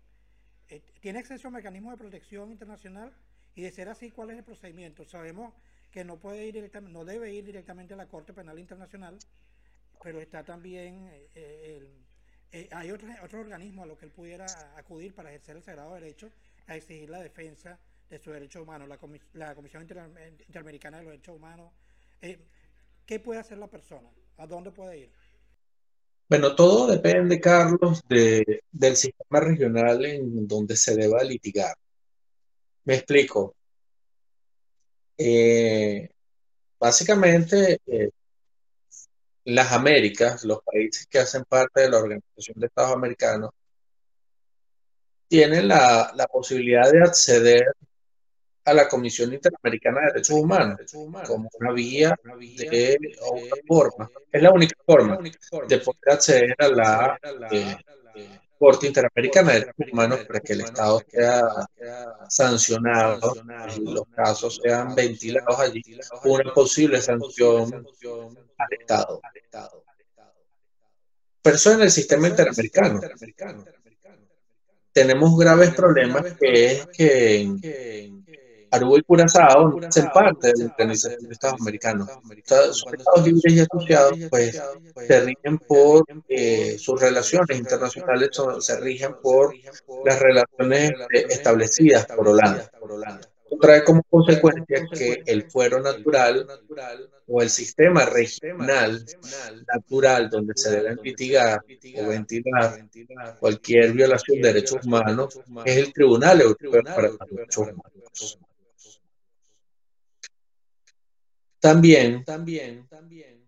eh, 0.68 0.82
tiene 1.00 1.20
acceso 1.20 1.48
a 1.48 1.50
mecanismos 1.50 1.92
de 1.92 1.98
protección 1.98 2.50
internacional 2.50 3.14
y 3.54 3.62
de 3.62 3.70
ser 3.70 3.88
así, 3.88 4.10
¿cuál 4.10 4.30
es 4.30 4.38
el 4.38 4.44
procedimiento? 4.44 5.04
Sabemos 5.04 5.54
que 5.90 6.04
no 6.04 6.18
puede 6.18 6.46
ir 6.46 6.54
directamente, 6.54 6.92
no 6.92 7.04
debe 7.04 7.32
ir 7.32 7.44
directamente 7.44 7.94
a 7.94 7.96
la 7.96 8.08
Corte 8.08 8.32
Penal 8.32 8.58
Internacional, 8.58 9.18
pero 10.02 10.20
está 10.20 10.44
también, 10.44 11.08
eh, 11.08 11.28
eh, 11.34 11.88
eh, 12.52 12.68
hay 12.72 12.90
otro, 12.90 13.08
otro 13.22 13.40
organismo 13.40 13.82
a 13.82 13.86
lo 13.86 13.96
que 13.96 14.06
él 14.06 14.10
pudiera 14.10 14.46
acudir 14.76 15.14
para 15.14 15.30
ejercer 15.30 15.56
el 15.56 15.62
sagrado 15.62 15.94
derecho 15.94 16.30
a 16.66 16.76
exigir 16.76 17.08
la 17.08 17.20
defensa 17.20 17.78
de 18.10 18.18
sus 18.18 18.32
derechos 18.32 18.62
humanos, 18.62 18.88
la, 18.88 18.98
la 19.34 19.54
Comisión 19.54 19.82
Interamericana 19.82 20.98
de 20.98 21.04
los 21.04 21.12
Derechos 21.12 21.36
Humanos. 21.36 21.72
Eh, 22.20 22.38
¿Qué 23.06 23.20
puede 23.20 23.40
hacer 23.40 23.58
la 23.58 23.68
persona? 23.68 24.10
¿A 24.36 24.46
dónde 24.46 24.70
puede 24.70 24.98
ir? 24.98 25.12
Bueno, 26.28 26.54
todo 26.54 26.86
depende, 26.86 27.40
Carlos, 27.40 28.02
de, 28.08 28.62
del 28.70 28.96
sistema 28.96 29.40
regional 29.40 30.04
en 30.04 30.46
donde 30.46 30.76
se 30.76 30.94
deba 30.96 31.22
litigar. 31.22 31.74
Me 32.84 32.94
explico. 32.94 33.54
Eh, 35.16 36.08
básicamente, 36.78 37.80
las 39.44 39.72
Américas, 39.72 40.44
los 40.44 40.62
países 40.62 41.06
que 41.06 41.18
hacen 41.18 41.44
parte 41.44 41.82
de 41.82 41.90
la 41.90 41.98
Organización 41.98 42.58
de 42.58 42.66
Estados 42.66 42.92
Americanos, 42.92 43.50
tienen 45.28 45.68
la, 45.68 46.12
la 46.14 46.26
posibilidad 46.26 46.90
de 46.90 47.02
acceder 47.02 47.64
a 48.64 48.74
la 48.74 48.88
Comisión 48.88 49.32
Interamericana 49.32 50.00
de 50.00 50.06
Derechos 50.06 50.36
Humanos 50.36 50.80
como 51.26 51.48
una 51.58 51.72
vía 51.72 52.14
de 52.56 52.98
otra 53.20 53.56
forma. 53.66 54.10
Es 54.30 54.42
la 54.42 54.52
única 54.52 54.76
forma 54.84 55.18
de 55.68 55.78
poder 55.78 56.10
acceder 56.10 56.54
a 56.58 56.68
la 56.68 57.18
eh, 57.50 57.76
Corte 58.58 58.86
Interamericana 58.86 59.52
de 59.52 59.60
Derechos 59.60 59.92
Humanos 59.92 60.20
para 60.26 60.40
que 60.40 60.52
el 60.52 60.60
Estado 60.60 61.02
sea 61.08 61.42
sancionado 62.28 63.34
y 63.76 63.92
los 63.92 64.04
casos 64.14 64.60
sean 64.62 64.94
ventilados 64.94 65.58
allí, 65.58 65.82
una 66.24 66.52
posible 66.52 67.00
sanción 67.00 67.84
al 68.62 68.78
Estado. 68.78 69.20
Pero 71.42 71.56
eso 71.56 71.72
en 71.72 71.82
el 71.82 71.90
sistema 71.90 72.28
interamericano. 72.28 73.00
Tenemos 74.92 75.36
graves 75.38 75.74
problemas 75.74 76.34
que 76.38 76.66
es 76.66 76.86
que 76.86 78.12
Aruba 78.70 78.98
y 78.98 79.02
Curazao 79.02 79.68
no 79.68 79.86
hacen 79.86 80.08
parte 80.14 80.48
de 80.48 80.64
la 80.64 80.70
Organización 80.70 81.28
de 81.28 81.32
Estados 81.32 81.60
Americanos. 81.60 82.08
Estados 82.36 82.84
libres 83.24 83.52
y 83.52 83.60
asociados, 83.60 84.18
pues, 84.30 84.62
se 85.06 85.20
rigen 85.20 85.58
por 85.58 86.04
eh, 86.28 86.78
sus 86.78 87.00
relaciones 87.00 87.58
internacionales, 87.58 88.30
se 88.60 88.80
rigen 88.80 89.14
por 89.22 89.54
las 90.06 90.18
relaciones 90.18 90.92
establecidas 91.10 92.06
por 92.06 92.28
Holanda. 92.28 92.70
Trae 93.60 93.84
como 93.84 94.02
consecuencia 94.02 94.86
que 94.92 95.22
el 95.26 95.50
fuero 95.50 95.80
natural 95.80 96.46
o 97.26 97.42
el 97.42 97.50
sistema 97.50 98.04
regional 98.04 99.04
natural 99.66 100.28
donde 100.28 100.54
se 100.56 100.70
deben 100.70 100.98
litigar 101.02 101.64
o 101.96 102.08
ventilar 102.08 102.88
cualquier 103.38 103.92
violación 103.92 104.40
de 104.40 104.52
derechos 104.52 104.84
humanos 104.84 105.38
es 105.64 105.76
el 105.76 105.92
Tribunal 105.92 106.40
Europeo 106.40 106.82
para 106.82 107.08
los 107.08 107.18
Derechos 107.30 107.68
Humanos. 107.68 108.38
También, 111.60 112.24
también, 112.24 112.88
también, 112.88 113.46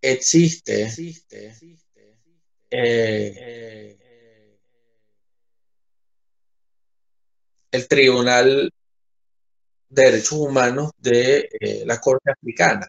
existe, 0.00 0.84
existe 0.84 1.54
eh, 2.70 3.98
el 7.72 7.88
Tribunal 7.88 8.70
de 9.88 10.02
Derechos 10.04 10.32
Humanos 10.32 10.92
de 10.98 11.48
eh, 11.60 11.84
la 11.86 12.00
Corte 12.00 12.30
Africana. 12.30 12.86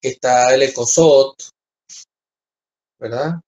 Está 0.00 0.54
el 0.54 0.62
ECOSOT, 0.62 1.42
¿verdad? 2.98 3.40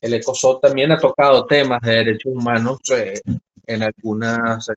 El 0.00 0.14
ECOSOT 0.14 0.62
también 0.62 0.92
ha 0.92 0.98
tocado 0.98 1.46
temas 1.46 1.80
de 1.82 1.92
derechos 1.92 2.32
humanos 2.32 2.78
eh, 2.90 3.20
en 3.66 3.82
algunas 3.82 4.68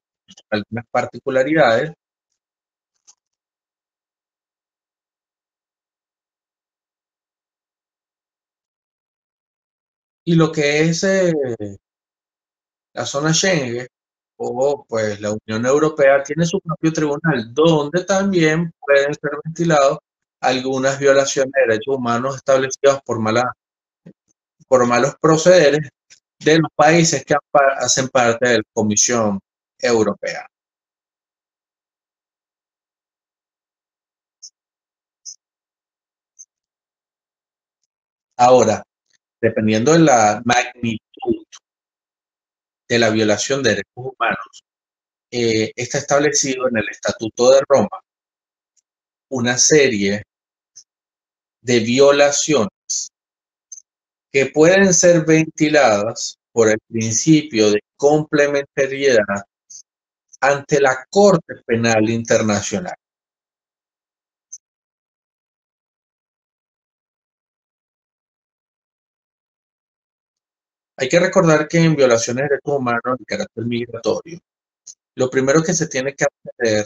algunas 0.50 0.86
particularidades. 0.90 1.94
Y 10.26 10.36
lo 10.36 10.52
que 10.52 10.82
es 10.82 11.04
eh, 11.04 11.32
la 12.94 13.06
zona 13.06 13.34
Schengen 13.34 13.88
o 14.38 14.86
pues 14.88 15.22
la 15.22 15.32
Unión 15.32 15.66
Europea 15.66 16.24
tiene 16.24 16.46
su 16.46 16.60
propio 16.60 16.92
tribunal 16.94 17.54
donde 17.54 18.04
también 18.06 18.72
pueden 18.80 19.14
ser 19.14 19.32
ventilados 19.44 20.00
algunas 20.42 21.00
violaciones 21.00 21.52
de 21.54 21.62
derechos 21.62 21.96
humanos 21.98 22.36
establecidas 22.38 23.02
por, 23.06 23.20
mala, 23.20 23.54
por 24.68 24.86
malos 24.88 25.16
procederes 25.22 25.90
de 26.40 26.60
los 26.60 26.72
países 26.76 27.24
que 27.26 27.36
hacen 27.80 28.10
parte 28.10 28.50
de 28.50 28.58
la 28.58 28.64
Comisión 28.74 29.40
europea. 29.80 30.48
Ahora, 38.38 38.84
dependiendo 39.41 39.93
de 39.93 40.00
la 40.00 40.41
magnitud 40.45 41.00
de 42.88 43.00
la 43.00 43.10
violación 43.10 43.63
de 43.63 43.69
derechos 43.69 43.93
humanos, 43.95 44.63
eh, 45.32 45.71
está 45.76 45.98
establecido 45.98 46.67
en 46.69 46.78
el 46.78 46.89
Estatuto 46.89 47.52
de 47.52 47.62
Roma 47.67 48.00
una 49.30 49.58
serie 49.58 50.24
de 51.62 51.80
violaciones 51.80 53.12
que 54.32 54.45
pueden 54.48 54.93
ser 54.93 55.26
ventiladas 55.26 56.38
por 56.52 56.69
el 56.69 56.78
principio 56.88 57.71
de 57.71 57.80
complementariedad 57.98 59.43
ante 60.41 60.80
la 60.80 61.06
Corte 61.10 61.56
Penal 61.65 62.10
Internacional. 62.10 62.95
Hay 70.98 71.10
que 71.10 71.20
recordar 71.20 71.68
que 71.68 71.80
en 71.80 71.96
violaciones 71.96 72.44
de 72.44 72.50
derechos 72.50 72.80
humanos 72.80 73.18
de 73.20 73.26
carácter 73.26 73.66
migratorio, 73.66 74.40
lo 75.16 75.30
primero 75.30 75.62
que 75.62 75.74
se 75.74 75.88
tiene 75.88 76.14
que 76.14 76.26
hacer 76.26 76.86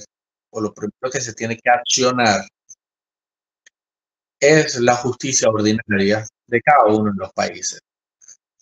o 0.51 0.61
lo 0.61 0.73
primero 0.73 1.11
que 1.11 1.21
se 1.21 1.33
tiene 1.33 1.57
que 1.57 1.69
accionar 1.69 2.41
es 4.39 4.79
la 4.79 4.95
justicia 4.95 5.49
ordinaria 5.49 6.25
de 6.47 6.61
cada 6.61 6.85
uno 6.85 7.11
de 7.11 7.17
los 7.17 7.33
países. 7.33 7.79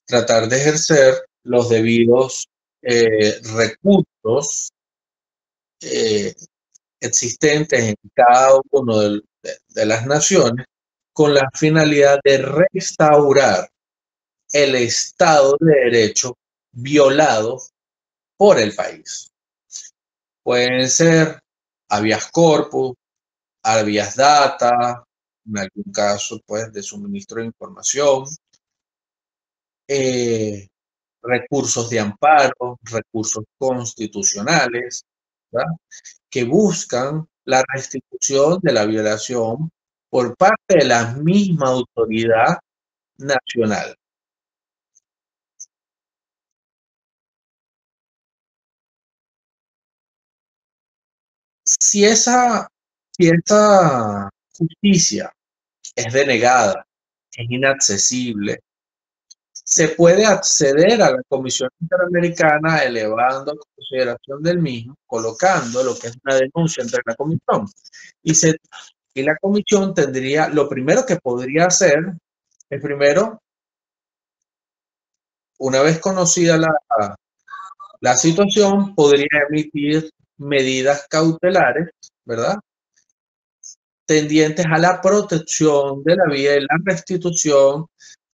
Tratar 0.05 0.47
de 0.47 0.57
ejercer 0.57 1.15
los 1.43 1.69
debidos 1.69 2.47
eh, 2.81 3.39
recursos 3.55 4.71
eh, 5.81 6.33
existentes 6.99 7.79
en 7.83 7.95
cada 8.13 8.59
uno 8.71 8.99
de, 8.99 9.21
las 9.85 10.05
naciones 10.05 10.65
con 11.13 11.33
la 11.33 11.49
finalidad 11.53 12.19
de 12.23 12.37
restaurar 12.39 13.69
el 14.51 14.75
Estado 14.75 15.57
de 15.59 15.73
Derecho 15.73 16.37
violado 16.71 17.61
por 18.37 18.59
el 18.59 18.75
país. 18.75 19.31
Pueden 20.43 20.89
ser 20.89 21.39
habeas 21.89 22.31
corpus, 22.31 22.95
habeas 23.63 24.15
data, 24.15 25.03
en 25.45 25.57
algún 25.57 25.91
caso, 25.91 26.39
pues, 26.45 26.71
de 26.71 26.83
suministro 26.83 27.39
de 27.39 27.47
información, 27.47 28.25
eh, 29.87 30.67
recursos 31.21 31.89
de 31.89 31.99
amparo, 31.99 32.77
recursos 32.83 33.43
constitucionales, 33.57 35.03
que 36.29 36.43
buscan 36.43 37.27
la 37.45 37.63
restitución 37.73 38.59
de 38.61 38.73
la 38.73 38.85
violación 38.85 39.69
por 40.09 40.35
parte 40.35 40.79
de 40.79 40.85
la 40.85 41.13
misma 41.13 41.69
autoridad 41.69 42.57
nacional. 43.17 43.95
Si 51.89 52.03
esa, 52.03 52.67
si 53.11 53.29
esa 53.29 54.29
justicia 54.57 55.31
es 55.95 56.13
denegada, 56.13 56.85
es 57.31 57.49
inaccesible, 57.49 58.59
se 59.53 59.87
puede 59.89 60.25
acceder 60.25 61.01
a 61.01 61.11
la 61.11 61.23
Comisión 61.29 61.69
Interamericana 61.79 62.79
elevando 62.79 63.53
a 63.53 63.55
consideración 63.73 64.43
del 64.43 64.59
mismo, 64.59 64.97
colocando 65.05 65.81
lo 65.81 65.97
que 65.97 66.07
es 66.07 66.17
una 66.25 66.35
denuncia 66.35 66.83
entre 66.83 66.99
la 67.05 67.15
Comisión. 67.15 67.65
Y, 68.21 68.35
se, 68.35 68.57
y 69.13 69.23
la 69.23 69.37
Comisión 69.37 69.93
tendría, 69.93 70.49
lo 70.49 70.67
primero 70.67 71.05
que 71.05 71.15
podría 71.15 71.67
hacer, 71.67 71.99
es 72.69 72.81
primero, 72.81 73.41
una 75.59 75.81
vez 75.83 75.99
conocida 75.99 76.57
la, 76.57 76.73
la 78.01 78.17
situación, 78.17 78.93
podría 78.93 79.29
emitir 79.49 80.09
medidas 80.37 81.05
cautelares, 81.09 81.89
¿verdad? 82.25 82.57
Tendientes 84.05 84.65
a 84.65 84.77
la 84.77 85.01
protección 85.01 86.03
de 86.03 86.15
la 86.15 86.25
vida 86.25 86.55
y 86.55 86.61
la 86.61 86.77
restitución 86.85 87.87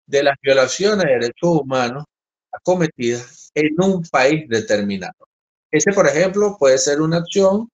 de 0.06 0.22
las 0.22 0.36
violaciones 0.42 1.04
de 1.04 1.12
derechos 1.12 1.60
humanos 1.62 2.04
acometidas 2.52 3.50
en 3.54 3.74
un 3.78 4.02
país 4.02 4.48
determinado. 4.48 5.28
Ese, 5.70 5.92
por 5.92 6.06
ejemplo, 6.06 6.56
puede 6.58 6.76
ser 6.76 7.00
una 7.00 7.18
acción 7.18 7.70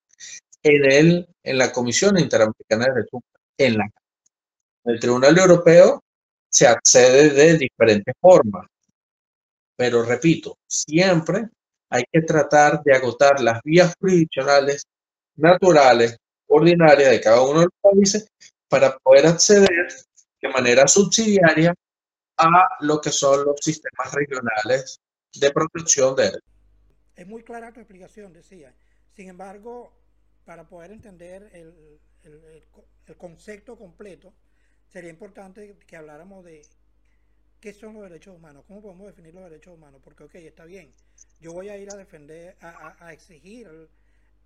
en, 0.63 0.93
el, 0.93 1.29
en 1.43 1.59
la 1.59 1.73
Comisión 1.73 2.19
Interamericana 2.19 2.87
de 2.87 2.93
Derechos 2.93 3.13
Humanos, 3.13 3.41
en 3.59 3.79
la 3.79 3.91
el 4.89 5.01
Tribunal 5.01 5.37
Europeo 5.37 6.03
se 6.49 6.67
accede 6.67 7.29
de 7.31 7.59
diferentes 7.59 8.15
formas. 8.19 8.67
Pero 9.77 10.03
repito, 10.03 10.57
siempre 10.67 11.51
hay 11.91 12.05
que 12.13 12.23
tratar 12.23 12.83
de 12.83 12.95
agotar 12.95 13.41
las 13.41 13.63
vías 13.63 13.95
jurisdiccionales 13.99 14.87
naturales, 15.37 16.17
ordinarias 16.47 17.11
de 17.11 17.21
cada 17.21 17.43
uno 17.43 17.61
de 17.61 17.67
los 17.67 17.75
países 17.81 18.29
para 18.69 18.97
poder 18.99 19.27
acceder 19.27 19.89
de 20.41 20.49
manera 20.49 20.87
subsidiaria 20.87 21.75
a 22.37 22.69
lo 22.81 23.01
que 23.01 23.11
son 23.11 23.45
los 23.45 23.57
sistemas 23.61 24.13
regionales 24.13 25.01
de 25.35 25.51
protección 25.51 26.15
de 26.15 26.25
derechos. 26.25 26.43
Es 27.17 27.27
muy 27.27 27.43
clara 27.43 27.73
tu 27.73 27.81
explicación, 27.81 28.33
decía. 28.33 28.75
Sin 29.17 29.29
embargo, 29.29 29.93
para 30.45 30.69
poder 30.69 30.93
entender 30.93 31.51
el, 31.53 31.99
el 32.23 33.17
concepto 33.17 33.77
completo, 33.77 34.33
sería 34.89 35.11
importante 35.11 35.77
que 35.87 35.97
habláramos 35.97 36.45
de 36.45 36.63
qué 37.61 37.73
son 37.73 37.95
los 37.95 38.05
derechos 38.05 38.37
humanos, 38.37 38.65
cómo 38.67 38.83
podemos 38.83 39.07
definir 39.09 39.35
los 39.35 39.45
derechos 39.45 39.75
humanos, 39.75 40.01
porque, 40.05 40.25
ok, 40.25 40.35
está 40.37 40.65
bien, 40.65 40.93
yo 41.41 41.53
voy 41.53 41.69
a 41.69 41.79
ir 41.79 41.91
a 41.91 41.97
defender, 41.97 42.57
a, 42.61 43.13
exigir 43.13 43.89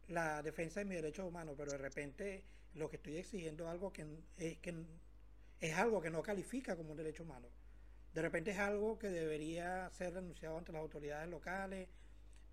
la 0.08 0.42
defensa 0.42 0.80
de 0.80 0.86
mis 0.86 0.96
derechos 0.96 1.26
humanos, 1.26 1.54
pero 1.56 1.72
de 1.72 1.78
repente 1.78 2.44
lo 2.74 2.88
que 2.88 2.96
estoy 2.96 3.16
exigiendo 3.16 3.64
es 3.64 3.70
algo 3.70 3.92
que 3.92 4.06
es, 4.36 4.58
que 4.58 4.74
es 5.60 5.74
algo 5.76 6.00
que 6.00 6.10
no 6.10 6.22
califica 6.22 6.76
como 6.76 6.90
un 6.90 6.96
derecho 6.96 7.22
humano. 7.22 7.48
De 8.12 8.20
repente 8.20 8.50
es 8.50 8.58
algo 8.58 8.98
que 8.98 9.08
debería 9.08 9.88
ser 9.90 10.12
denunciado 10.12 10.58
ante 10.58 10.72
las 10.72 10.82
autoridades 10.82 11.28
locales 11.30 11.88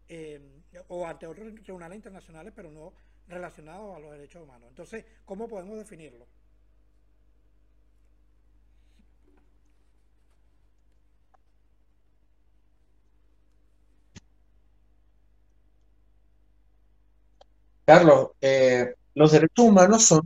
eh, 0.07 0.41
o 0.87 1.05
ante 1.05 1.27
otros 1.27 1.53
tribunales 1.55 1.97
internacionales, 1.97 2.53
pero 2.55 2.71
no 2.71 2.93
relacionado 3.27 3.95
a 3.95 3.99
los 3.99 4.11
derechos 4.11 4.41
humanos. 4.43 4.69
Entonces, 4.69 5.05
¿cómo 5.25 5.47
podemos 5.47 5.77
definirlo? 5.77 6.27
Carlos, 17.89 18.29
eh, 18.39 18.93
los 19.15 19.31
derechos 19.31 19.65
humanos 19.65 20.05
son 20.05 20.21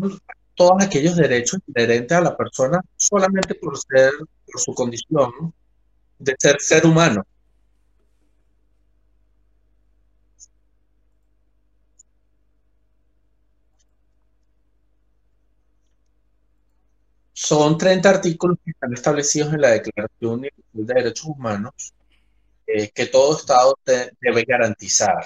todos 0.53 0.83
aquellos 0.83 1.15
derechos 1.15 1.61
inherentes 1.65 2.17
a 2.17 2.19
la 2.19 2.35
persona 2.35 2.81
solamente 2.97 3.55
por 3.55 3.77
ser, 3.77 4.11
por 4.51 4.59
su 4.59 4.73
condición 4.73 5.53
de 6.19 6.35
ser 6.37 6.59
ser 6.59 6.85
humano. 6.85 7.23
Son 17.31 17.77
30 17.77 18.09
artículos 18.09 18.57
que 18.65 18.71
están 18.71 18.93
establecidos 18.93 19.53
en 19.53 19.61
la 19.61 19.69
Declaración 19.69 20.33
Universal 20.33 20.63
de 20.73 20.93
Derechos 20.95 21.25
Humanos 21.27 21.93
eh, 22.67 22.89
que 22.93 23.05
todo 23.05 23.37
Estado 23.37 23.79
debe 24.19 24.43
garantizar. 24.45 25.25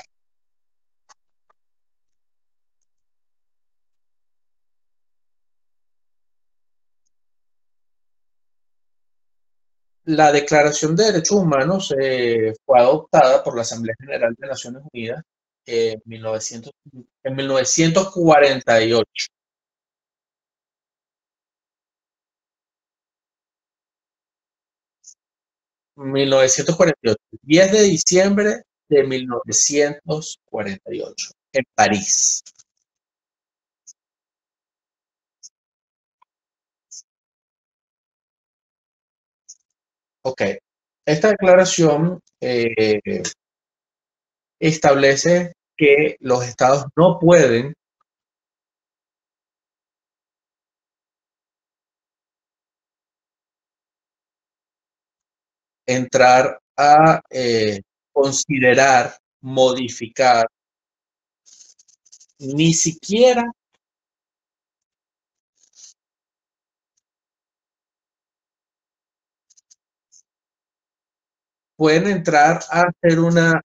La 10.07 10.31
Declaración 10.31 10.95
de 10.95 11.03
Derechos 11.05 11.37
Humanos 11.37 11.93
eh, 11.99 12.53
fue 12.65 12.79
adoptada 12.79 13.43
por 13.43 13.55
la 13.55 13.61
Asamblea 13.63 13.95
General 13.99 14.33
de 14.37 14.47
Naciones 14.47 14.83
Unidas 14.93 15.21
en, 15.65 16.01
1900, 16.05 16.71
en 17.23 17.35
1948. 17.35 19.05
...1948... 25.97 27.15
10 27.41 27.71
de 27.73 27.81
diciembre 27.83 28.61
de 28.87 29.03
1948... 29.03 31.31
...en 31.51 31.63
París. 31.75 32.41
Ok, 40.29 40.41
esta 41.05 41.29
declaración 41.29 42.19
eh, 42.41 42.99
establece 44.59 45.53
que 45.77 46.17
los 46.19 46.43
estados 46.43 46.83
no 46.97 47.17
pueden 47.17 47.73
entrar 55.85 56.59
a 56.75 57.21
eh, 57.29 57.79
considerar, 58.11 59.15
modificar, 59.39 60.45
ni 62.39 62.73
siquiera 62.73 63.49
pueden 71.77 72.07
entrar 72.07 72.59
a 72.69 72.89
hacer 72.89 73.19
una, 73.19 73.61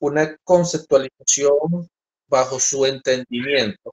una 0.00 0.36
conceptualización 0.44 1.88
bajo 2.28 2.60
su 2.60 2.86
entendimiento 2.86 3.92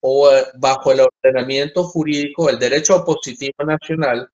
o 0.00 0.30
eh, 0.30 0.46
bajo 0.58 0.92
el 0.92 1.00
ordenamiento 1.00 1.84
jurídico 1.84 2.46
del 2.48 2.58
derecho 2.58 3.04
positivo 3.04 3.64
nacional 3.64 4.28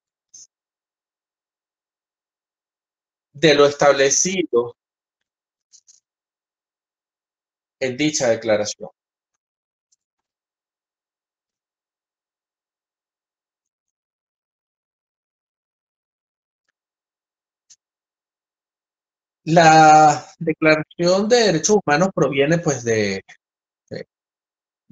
de 3.33 3.55
lo 3.55 3.67
establecido 3.67 4.77
en 7.81 7.97
dicha 7.97 8.29
declaración. 8.29 8.91
La 19.45 20.25
Declaración 20.39 21.29
de 21.29 21.37
Derechos 21.37 21.79
Humanos 21.85 22.11
proviene 22.15 22.59
pues 22.59 22.85
de, 22.85 23.23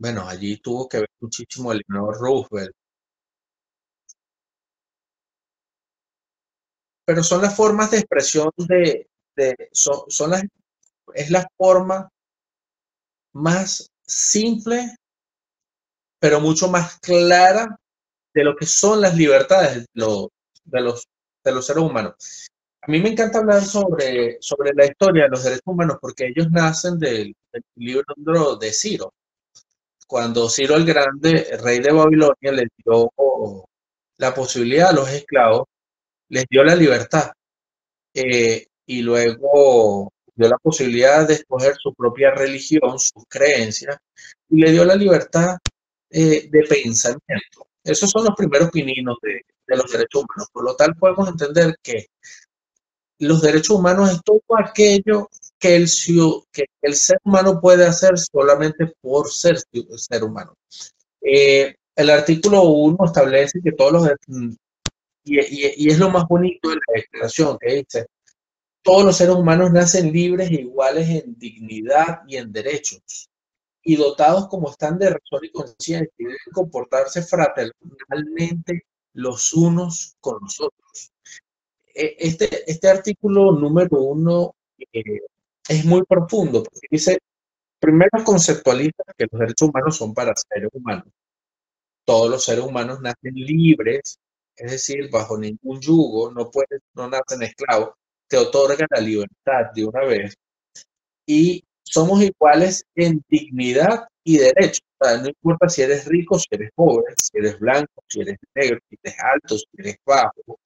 bueno, 0.01 0.27
allí 0.27 0.57
tuvo 0.59 0.89
que 0.89 1.01
ver 1.01 1.11
muchísimo 1.21 1.73
Eleanor 1.73 2.17
Roosevelt. 2.19 2.73
Pero 7.05 7.23
son 7.23 7.43
las 7.43 7.55
formas 7.55 7.91
de 7.91 7.99
expresión 7.99 8.51
de, 8.57 9.07
son, 9.73 10.05
son 10.09 10.31
las, 10.31 10.43
es 11.15 11.31
la 11.31 11.47
forma 11.57 12.09
más 13.35 13.91
simple, 14.07 14.97
pero 16.19 16.41
mucho 16.41 16.69
más 16.69 16.99
clara 17.01 17.79
de 18.33 18.45
lo 18.45 18.57
que 18.57 18.65
son 18.67 19.03
las 19.03 19.15
libertades 19.15 19.81
de 19.81 19.87
los, 19.93 20.29
de 20.65 20.81
los, 20.81 21.05
de 21.45 21.53
los 21.53 21.67
seres 21.67 21.83
humanos. 21.83 22.50
A 22.83 22.91
mí 22.91 22.99
me 23.01 23.11
encanta 23.11 23.39
hablar 23.39 23.63
sobre, 23.63 24.39
sobre 24.41 24.73
la 24.75 24.87
historia 24.87 25.25
de 25.25 25.31
los 25.31 25.45
derechos 25.45 25.67
humanos 25.67 25.99
porque 26.01 26.29
ellos 26.29 26.51
nacen 26.51 26.99
del, 26.99 27.37
libro 27.77 28.57
de 28.57 28.73
Ciro. 28.73 29.13
Cuando 30.07 30.49
Ciro 30.49 30.77
el 30.77 30.87
Grande, 30.87 31.59
rey 31.63 31.81
de 31.81 31.93
Babilonia, 31.93 32.53
les 32.53 32.69
dio 32.85 33.13
la 34.17 34.35
posibilidad 34.35 34.91
a 34.91 34.93
los 34.93 35.09
esclavos, 35.11 35.65
les 36.31 36.47
dio 36.49 36.65
la 36.65 36.75
libertad 36.75 37.31
eh, 38.15 38.67
y 38.87 39.03
luego 39.03 40.11
dio 40.35 40.49
la 40.49 40.59
posibilidad 40.59 41.29
de 41.29 41.35
escoger 41.35 41.75
su 41.77 41.95
propia 41.95 42.31
religión, 42.31 42.99
sus 42.99 43.25
creencias, 43.29 43.99
y 44.49 44.61
le 44.61 44.73
dio 44.73 44.85
la 44.87 44.95
libertad 44.95 45.59
eh, 46.09 46.49
de 46.51 46.63
pensamiento. 46.63 47.69
Esos 47.85 48.11
son 48.11 48.25
los 48.25 48.35
primeros 48.35 48.71
pininos 48.71 49.19
de, 49.23 49.43
de 49.67 49.77
los 49.77 49.91
derechos 49.93 50.25
humanos. 50.25 50.49
Por 50.53 50.65
lo 50.65 50.77
tal, 50.77 50.95
podemos 50.97 51.29
entender 51.29 51.77
que 51.83 52.07
los 53.21 53.43
derechos 53.43 53.77
humanos 53.77 54.11
es 54.11 54.23
todo 54.25 54.43
aquello 54.59 55.29
que 55.59 55.77
el, 55.77 55.89
ser 55.89 57.19
humano 57.23 57.61
puede 57.61 57.85
hacer 57.85 58.19
solamente 58.19 58.93
por 59.01 59.31
ser 59.31 59.59
ser 59.59 60.25
humano. 60.25 60.55
Eh, 61.21 61.75
el 61.95 62.11
artículo 62.11 62.63
1 62.63 62.97
establece 63.05 63.61
que 63.63 63.73
todos 63.73 63.93
los... 63.93 64.09
Y, 65.23 65.39
y, 65.39 65.91
es 65.91 65.99
lo 65.99 66.09
más 66.09 66.27
bonito 66.27 66.71
de 66.71 66.77
la 66.77 66.95
declaración 66.95 67.59
que 67.61 67.75
dice, 67.75 68.07
todos 68.83 69.05
los 69.05 69.17
seres 69.19 69.35
humanos 69.35 69.71
nacen 69.71 70.11
libres 70.11 70.51
e 70.51 70.63
iguales 70.63 71.11
en 71.11 71.39
dignidad 71.39 72.23
y 72.27 72.37
en 72.37 72.51
derechos, 72.51 73.29
y 73.83 73.97
dotados 73.97 74.49
como 74.49 74.71
están 74.71 74.99
de 74.99 75.11
razón 75.11 75.41
y 75.43 75.51
conciencia, 75.51 76.11
y 76.17 76.25
deben 76.25 76.39
comportarse 76.55 77.23
fraternalmente 77.23 78.87
los 79.13 79.53
unos 79.53 80.17
con 80.21 80.39
los 80.41 80.59
otros 80.59 80.80
este, 81.95 82.71
este 82.71 82.89
artículo 82.89 83.53
número 83.53 84.01
uno 84.03 84.55
eh, 84.93 85.21
es 85.69 85.85
muy 85.85 86.03
profundo, 86.05 86.65
dice, 86.91 87.19
primero 87.79 88.25
conceptualiza 88.25 89.03
que 89.17 89.27
los 89.31 89.41
derechos 89.41 89.69
humanos 89.69 89.97
son 89.97 90.15
para 90.15 90.33
seres 90.35 90.71
humanos. 90.73 91.07
Todos 92.05 92.31
los 92.31 92.45
seres 92.45 92.65
humanos 92.65 93.01
nacen 93.01 93.35
libres, 93.35 94.19
es 94.57 94.71
decir, 94.71 95.11
bajo 95.11 95.39
ningún 95.39 95.81
yugo, 95.81 96.31
no, 96.33 96.51
pueden, 96.51 96.81
no 96.95 97.09
nacen 97.09 97.43
esclavos, 97.43 97.95
te 98.29 98.37
otorga 98.37 98.87
la 98.91 99.01
libertad 99.01 99.71
de 99.75 99.85
una 99.85 100.05
vez. 100.05 100.35
Y 101.27 101.65
somos 101.83 102.23
iguales 102.23 102.85
en 102.95 103.23
dignidad 103.29 104.07
y 104.25 104.39
derecho. 104.39 104.81
no 105.01 105.29
importa 105.29 105.69
si 105.69 105.83
eres 105.83 106.07
rico, 106.07 106.39
si 106.39 106.47
eres 106.51 106.71
pobre, 106.75 107.15
si 107.21 107.39
eres 107.39 107.59
blanco, 107.59 108.03
si 108.09 108.21
eres 108.21 108.39
negro, 108.55 108.79
si 108.89 108.99
eres 109.03 109.19
alto, 109.21 109.59
si 109.59 109.67
eres 109.79 109.97
bajo. 110.05 110.61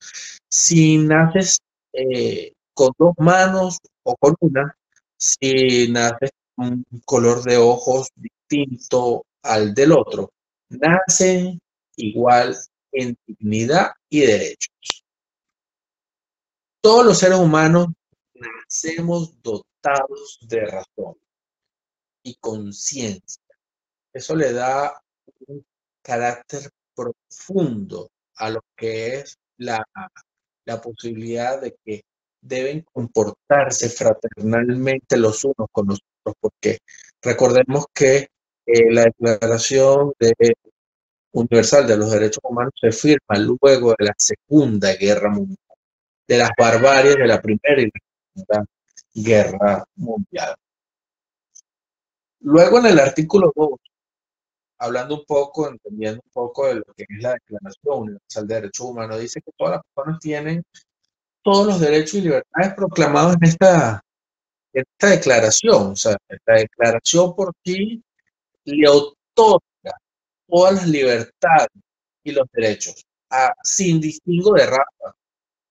Si 0.48 0.98
naces 0.98 1.60
eh, 1.92 2.52
con 2.74 2.92
dos 2.98 3.14
manos 3.18 3.78
o 4.02 4.16
con 4.16 4.34
una, 4.40 4.76
si 5.16 5.88
naces 5.90 6.30
con 6.56 6.84
un 6.90 7.00
color 7.04 7.42
de 7.42 7.56
ojos 7.56 8.08
distinto 8.16 9.24
al 9.42 9.74
del 9.74 9.92
otro, 9.92 10.32
nacen 10.68 11.60
igual 11.96 12.56
en 12.92 13.16
dignidad 13.26 13.92
y 14.08 14.20
derechos. 14.20 15.04
Todos 16.80 17.06
los 17.06 17.18
seres 17.18 17.38
humanos 17.38 17.88
nacemos 18.34 19.40
dotados 19.42 20.38
de 20.42 20.66
razón 20.66 21.16
y 22.22 22.34
conciencia. 22.36 23.43
Eso 24.14 24.36
le 24.36 24.52
da 24.52 25.02
un 25.48 25.66
carácter 26.00 26.70
profundo 26.94 28.08
a 28.36 28.48
lo 28.50 28.60
que 28.76 29.16
es 29.16 29.36
la, 29.58 29.84
la 30.64 30.80
posibilidad 30.80 31.60
de 31.60 31.76
que 31.84 32.02
deben 32.40 32.82
comportarse 32.92 33.88
fraternalmente 33.88 35.16
los 35.16 35.44
unos 35.44 35.68
con 35.72 35.88
los 35.88 35.98
otros, 36.22 36.36
porque 36.40 36.78
recordemos 37.22 37.86
que 37.92 38.28
eh, 38.66 38.92
la 38.92 39.04
Declaración 39.04 40.12
de 40.20 40.32
Universal 41.32 41.86
de 41.86 41.96
los 41.96 42.12
Derechos 42.12 42.40
Humanos 42.44 42.72
se 42.80 42.92
firma 42.92 43.36
luego 43.38 43.94
de 43.98 44.04
la 44.04 44.14
Segunda 44.16 44.94
Guerra 44.94 45.30
Mundial, 45.30 45.58
de 46.28 46.38
las 46.38 46.50
barbaries 46.56 47.16
de 47.16 47.26
la 47.26 47.42
Primera 47.42 47.82
y 47.82 47.86
la 47.86 48.00
Segunda 48.32 48.66
Guerra 49.12 49.84
Mundial. 49.96 50.54
Luego 52.40 52.78
en 52.78 52.86
el 52.86 53.00
artículo 53.00 53.52
2, 53.56 53.70
hablando 54.84 55.16
un 55.16 55.24
poco, 55.24 55.68
entendiendo 55.68 56.20
un 56.24 56.30
poco 56.32 56.66
de 56.66 56.76
lo 56.76 56.84
que 56.96 57.04
es 57.08 57.22
la 57.22 57.32
Declaración 57.32 57.98
Universal 57.98 58.46
de 58.46 58.54
Derechos 58.54 58.86
Humanos, 58.86 59.20
dice 59.20 59.40
que 59.40 59.50
todas 59.56 59.76
las 59.76 59.82
personas 59.94 60.20
tienen 60.20 60.62
todos 61.42 61.66
los 61.66 61.80
derechos 61.80 62.14
y 62.14 62.20
libertades 62.22 62.74
proclamados 62.74 63.34
en 63.34 63.48
esta, 63.48 64.02
esta 64.72 65.10
declaración. 65.10 65.92
O 65.92 65.96
sea, 65.96 66.16
esta 66.28 66.54
declaración 66.54 67.34
por 67.34 67.52
ti 67.62 68.02
le 68.64 68.88
otorga 68.88 69.96
todas 70.46 70.74
las 70.74 70.88
libertades 70.88 71.68
y 72.22 72.32
los 72.32 72.46
derechos, 72.52 73.04
sin 73.62 74.00
distingo 74.00 74.54
de 74.54 74.66
raza, 74.66 75.16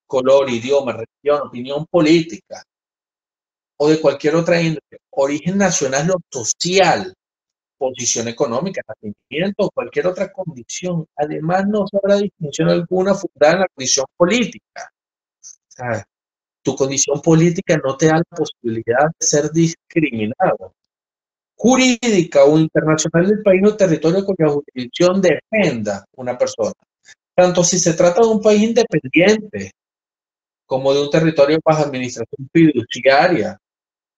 color, 0.07 0.49
idioma, 0.49 0.93
religión, 0.93 1.47
opinión 1.47 1.85
política, 1.87 2.63
o 3.77 3.89
de 3.89 3.99
cualquier 3.99 4.35
otra 4.35 4.61
índole, 4.61 4.99
origen 5.11 5.57
nacional 5.57 6.11
o 6.11 6.19
social, 6.31 7.13
posición 7.83 8.29
económica, 8.29 8.81
nacimiento 8.87 9.69
cualquier 9.73 10.07
otra 10.07 10.31
condición. 10.31 11.05
Además, 11.17 11.67
no 11.67 11.85
habrá 11.91 12.15
distinción 12.15 12.69
alguna 12.69 13.13
fundada 13.13 13.53
en 13.53 13.59
la 13.59 13.67
condición 13.75 14.05
política. 14.15 14.89
tu 16.61 16.75
condición 16.77 17.21
política 17.21 17.77
no 17.83 17.97
te 17.97 18.05
da 18.05 18.17
la 18.19 18.37
posibilidad 18.37 19.07
de 19.19 19.25
ser 19.25 19.51
discriminado. 19.51 20.73
Jurídica 21.55 22.45
o 22.45 22.57
internacional 22.57 23.27
del 23.27 23.43
país 23.43 23.61
o 23.65 23.75
territorio 23.75 24.23
cuya 24.23 24.49
jurisdicción 24.49 25.21
defenda 25.21 26.05
una 26.15 26.37
persona. 26.37 26.71
Tanto 27.35 27.65
si 27.65 27.79
se 27.79 27.93
trata 27.95 28.21
de 28.21 28.27
un 28.27 28.41
país 28.41 28.63
independiente 28.63 29.71
como 30.65 30.93
de 30.93 31.01
un 31.01 31.09
territorio 31.09 31.59
bajo 31.65 31.83
administración 31.83 32.49
fiduciaria, 32.53 33.57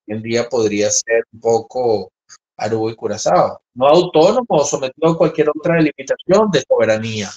en 0.06 0.22
día 0.22 0.48
podría 0.48 0.92
ser 0.92 1.24
un 1.34 1.40
poco 1.40 2.12
Aruba 2.58 2.92
y 2.92 2.96
Curazao, 2.96 3.62
no 3.74 3.88
autónomo 3.88 4.46
o 4.50 4.64
sometido 4.64 5.12
a 5.12 5.18
cualquier 5.18 5.50
otra 5.50 5.76
delimitación 5.76 6.50
de 6.52 6.64
soberanía. 6.68 7.30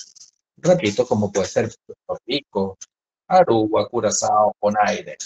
Repito, 0.57 1.07
como 1.07 1.33
puede 1.33 1.47
ser 1.47 1.71
Puerto 1.85 2.23
Rico, 2.27 2.79
Aruba, 3.27 3.89
Curazao, 3.89 4.55
Bonaire. 4.61 5.17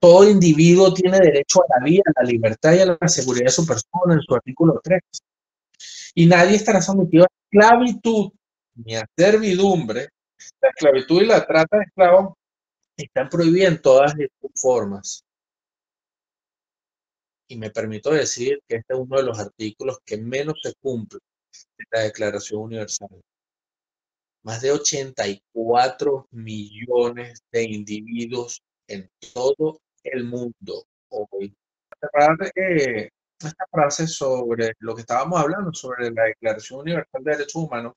Todo 0.00 0.28
individuo 0.28 0.92
tiene 0.92 1.18
derecho 1.18 1.60
a 1.62 1.78
la 1.78 1.84
vida, 1.84 2.02
a 2.06 2.22
la 2.22 2.28
libertad 2.28 2.72
y 2.72 2.80
a 2.80 2.86
la 2.86 3.08
seguridad 3.08 3.46
de 3.46 3.52
su 3.52 3.66
persona 3.66 4.14
en 4.14 4.22
su 4.22 4.34
artículo 4.34 4.80
3. 4.82 5.00
Y 6.14 6.26
nadie 6.26 6.56
estará 6.56 6.80
sometido 6.80 7.24
a 7.24 7.28
esclavitud 7.44 8.32
ni 8.74 8.96
a 8.96 9.06
servidumbre. 9.16 10.08
La 10.60 10.70
esclavitud 10.70 11.22
y 11.22 11.26
la 11.26 11.46
trata 11.46 11.78
de 11.78 11.84
esclavos 11.84 12.34
están 12.96 13.28
prohibidas 13.28 13.72
en 13.72 13.82
todas 13.82 14.12
sus 14.12 14.50
formas 14.60 15.24
y 17.50 17.56
me 17.56 17.70
permito 17.70 18.10
decir 18.12 18.62
que 18.68 18.76
este 18.76 18.94
es 18.94 18.98
uno 19.00 19.16
de 19.16 19.24
los 19.24 19.38
artículos 19.38 19.98
que 20.06 20.16
menos 20.16 20.60
se 20.62 20.72
cumple 20.80 21.18
de 21.76 21.84
la 21.90 22.00
Declaración 22.04 22.62
Universal. 22.62 23.08
Más 24.44 24.62
de 24.62 24.70
84 24.70 26.28
millones 26.30 27.42
de 27.50 27.64
individuos 27.64 28.62
en 28.86 29.10
todo 29.34 29.80
el 30.04 30.24
mundo 30.24 30.84
hoy. 31.08 31.52
Eh, 32.54 33.10
esta 33.40 33.66
frase 33.68 34.06
sobre 34.06 34.72
lo 34.78 34.94
que 34.94 35.00
estábamos 35.00 35.40
hablando, 35.40 35.74
sobre 35.74 36.10
la 36.12 36.24
Declaración 36.24 36.80
Universal 36.80 37.24
de 37.24 37.32
Derechos 37.32 37.56
Humanos, 37.56 37.94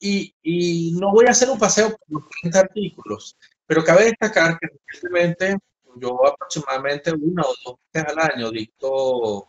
y, 0.00 0.34
y 0.42 0.96
no 0.98 1.12
voy 1.12 1.26
a 1.26 1.32
hacer 1.32 1.50
un 1.50 1.58
paseo 1.58 1.90
por 1.90 1.98
los 2.08 2.30
30 2.40 2.60
artículos, 2.60 3.36
pero 3.66 3.84
cabe 3.84 4.04
destacar 4.04 4.58
que 4.58 4.68
recientemente 4.86 5.58
yo 6.00 6.26
aproximadamente 6.26 7.12
una 7.12 7.42
o 7.42 7.54
dos 7.64 7.76
veces 7.92 8.12
al 8.12 8.30
año 8.32 8.50
dicto 8.50 9.48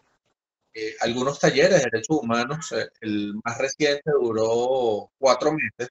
eh, 0.73 0.95
algunos 1.01 1.39
talleres 1.39 1.83
de 1.83 1.89
derechos 1.91 2.17
humanos. 2.21 2.71
Eh, 2.73 2.89
el 3.01 3.33
más 3.43 3.57
reciente 3.57 4.11
duró 4.21 5.09
cuatro 5.17 5.53
meses 5.53 5.89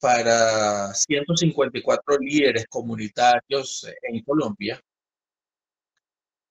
para 0.00 0.92
154 0.94 2.18
líderes 2.18 2.66
comunitarios 2.68 3.86
en 4.02 4.22
Colombia, 4.24 4.80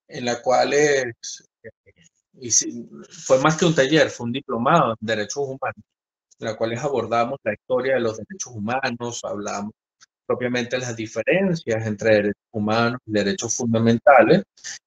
en 0.08 0.26
la 0.26 0.42
cual 0.42 0.74
fue 3.26 3.40
más 3.42 3.58
que 3.58 3.66
un 3.66 3.76
taller, 3.76 4.10
fue 4.10 4.28
un 4.28 4.32
diplomado 4.32 4.92
en 4.92 4.98
derechos 5.06 5.44
humanos, 5.44 5.84
en 6.40 6.48
la 6.48 6.56
cual 6.56 6.78
abordamos 6.78 7.40
la 7.44 7.54
historia 7.54 7.96
de 7.96 8.02
los 8.02 8.18
derechos 8.18 8.54
humanos, 8.54 9.22
hablamos 9.24 9.74
propiamente 10.26 10.78
las 10.78 10.96
diferencias 10.96 11.86
entre 11.86 12.16
derechos 12.16 12.44
humanos 12.52 13.00
y 13.06 13.12
derechos 13.12 13.56
fundamentales, 13.56 14.44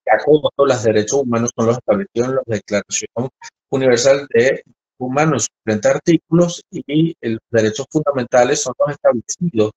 ya 0.06 0.18
como 0.24 0.50
los 0.56 0.82
derechos 0.82 1.22
humanos 1.22 1.50
son 1.56 1.66
los 1.66 1.78
establecidos 1.78 2.28
en 2.28 2.34
la 2.34 2.42
Declaración 2.46 3.28
Universal 3.70 4.26
de 4.32 4.62
Humanos, 4.98 5.48
30 5.64 5.90
artículos, 5.90 6.62
y 6.70 7.14
los 7.20 7.40
derechos 7.50 7.86
fundamentales 7.90 8.62
son 8.62 8.74
los 8.78 8.90
establecidos 8.90 9.72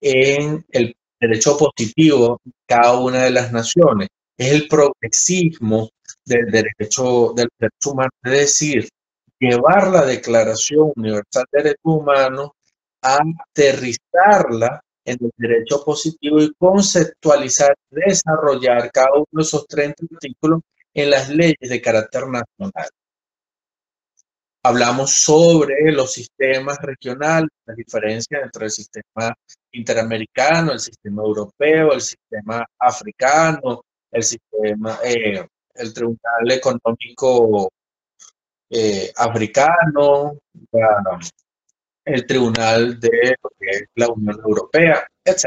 en 0.00 0.64
el 0.70 0.94
derecho 1.18 1.56
positivo 1.56 2.40
de 2.44 2.52
cada 2.66 2.98
una 2.98 3.24
de 3.24 3.30
las 3.30 3.52
naciones. 3.52 4.08
Es 4.36 4.52
el 4.52 4.68
progresismo 4.68 5.90
del 6.24 6.50
derecho, 6.50 7.32
del 7.34 7.48
derecho 7.58 7.92
humano, 7.92 8.10
es 8.24 8.32
decir, 8.32 8.88
llevar 9.38 9.88
la 9.88 10.04
Declaración 10.04 10.92
Universal 10.96 11.44
de 11.52 11.62
Derechos 11.62 11.80
Humanos 11.84 12.50
aterrizarla 13.04 14.80
en 15.04 15.18
el 15.20 15.30
derecho 15.36 15.84
positivo 15.84 16.40
y 16.40 16.52
conceptualizar, 16.54 17.74
desarrollar 17.90 18.90
cada 18.90 19.12
uno 19.14 19.26
de 19.30 19.42
esos 19.42 19.66
30 19.66 20.06
artículos 20.14 20.60
en 20.94 21.10
las 21.10 21.28
leyes 21.28 21.56
de 21.60 21.82
carácter 21.82 22.22
nacional. 22.22 22.88
Hablamos 24.62 25.10
sobre 25.10 25.92
los 25.92 26.14
sistemas 26.14 26.78
regionales, 26.80 27.50
las 27.66 27.76
diferencias 27.76 28.42
entre 28.42 28.64
el 28.64 28.70
sistema 28.70 29.34
interamericano, 29.72 30.72
el 30.72 30.80
sistema 30.80 31.22
europeo, 31.22 31.92
el 31.92 32.00
sistema 32.00 32.64
africano, 32.78 33.82
el 34.10 34.22
sistema, 34.22 34.98
eh, 35.04 35.46
el 35.74 35.92
Tribunal 35.92 36.50
Económico 36.50 37.70
eh, 38.70 39.12
Africano, 39.16 40.38
el 42.04 42.26
Tribunal 42.26 43.00
de 43.00 43.36
la 43.94 44.08
Unión 44.08 44.40
Europea, 44.44 45.06
etc. 45.24 45.44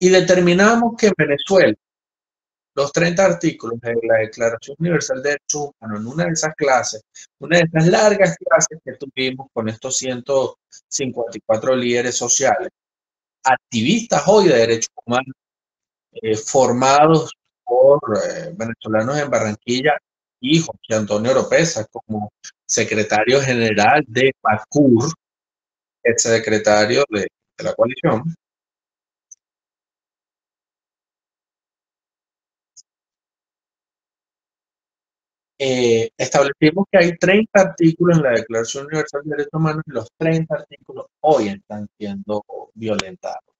Y 0.00 0.08
determinamos 0.10 0.94
que 0.96 1.08
en 1.08 1.14
Venezuela 1.16 1.74
los 2.74 2.92
30 2.92 3.24
artículos 3.24 3.80
de 3.80 3.94
la 4.02 4.18
Declaración 4.18 4.76
Universal 4.78 5.20
de 5.22 5.30
Derechos 5.30 5.70
Humanos 5.80 6.00
en 6.00 6.06
una 6.06 6.24
de 6.26 6.30
esas 6.30 6.54
clases, 6.54 7.02
una 7.40 7.58
de 7.58 7.64
esas 7.64 7.88
largas 7.88 8.36
clases 8.36 8.78
que 8.84 8.92
tuvimos 8.92 9.48
con 9.52 9.68
estos 9.68 9.96
154 9.96 11.74
líderes 11.74 12.16
sociales, 12.16 12.68
activistas 13.42 14.22
hoy 14.26 14.48
de 14.48 14.54
derechos 14.54 14.92
humanos, 15.04 15.34
eh, 16.12 16.36
formados 16.36 17.32
por 17.64 18.00
eh, 18.16 18.54
venezolanos 18.56 19.18
en 19.18 19.30
Barranquilla 19.30 19.98
y 20.40 20.60
José 20.60 20.94
Antonio 20.94 21.32
Oropesa 21.32 21.86
como 21.86 22.30
secretario 22.66 23.40
general 23.40 24.04
de 24.06 24.32
PACUR, 24.40 25.12
ex 26.02 26.22
secretario 26.22 27.04
de 27.10 27.26
la 27.58 27.74
coalición, 27.74 28.22
eh, 35.58 36.10
establecimos 36.16 36.86
que 36.90 36.98
hay 36.98 37.16
30 37.18 37.60
artículos 37.60 38.18
en 38.18 38.24
la 38.24 38.30
Declaración 38.30 38.86
Universal 38.86 39.22
de 39.24 39.30
Derechos 39.30 39.54
Humanos 39.54 39.82
y 39.86 39.90
los 39.92 40.08
30 40.16 40.54
artículos 40.54 41.06
hoy 41.20 41.48
están 41.48 41.88
siendo 41.98 42.44
violentados. 42.74 43.57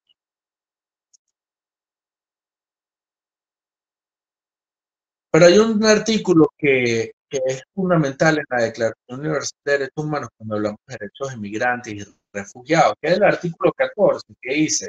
Pero 5.31 5.45
hay 5.45 5.57
un 5.59 5.83
artículo 5.83 6.47
que, 6.57 7.11
es 7.31 7.61
fundamental 7.75 8.39
en 8.39 8.45
la 8.49 8.63
Declaración 8.63 9.19
Universal 9.19 9.59
de 9.63 9.71
Derechos 9.73 10.03
Humanos 10.03 10.29
cuando 10.35 10.55
hablamos 10.55 10.79
de 10.87 10.97
derechos 10.99 11.29
de 11.29 11.37
migrantes 11.37 11.93
y 11.93 12.03
refugiados, 12.33 12.93
que 12.99 13.09
es 13.09 13.17
el 13.17 13.23
artículo 13.23 13.71
14, 13.71 14.25
que 14.41 14.53
dice 14.55 14.87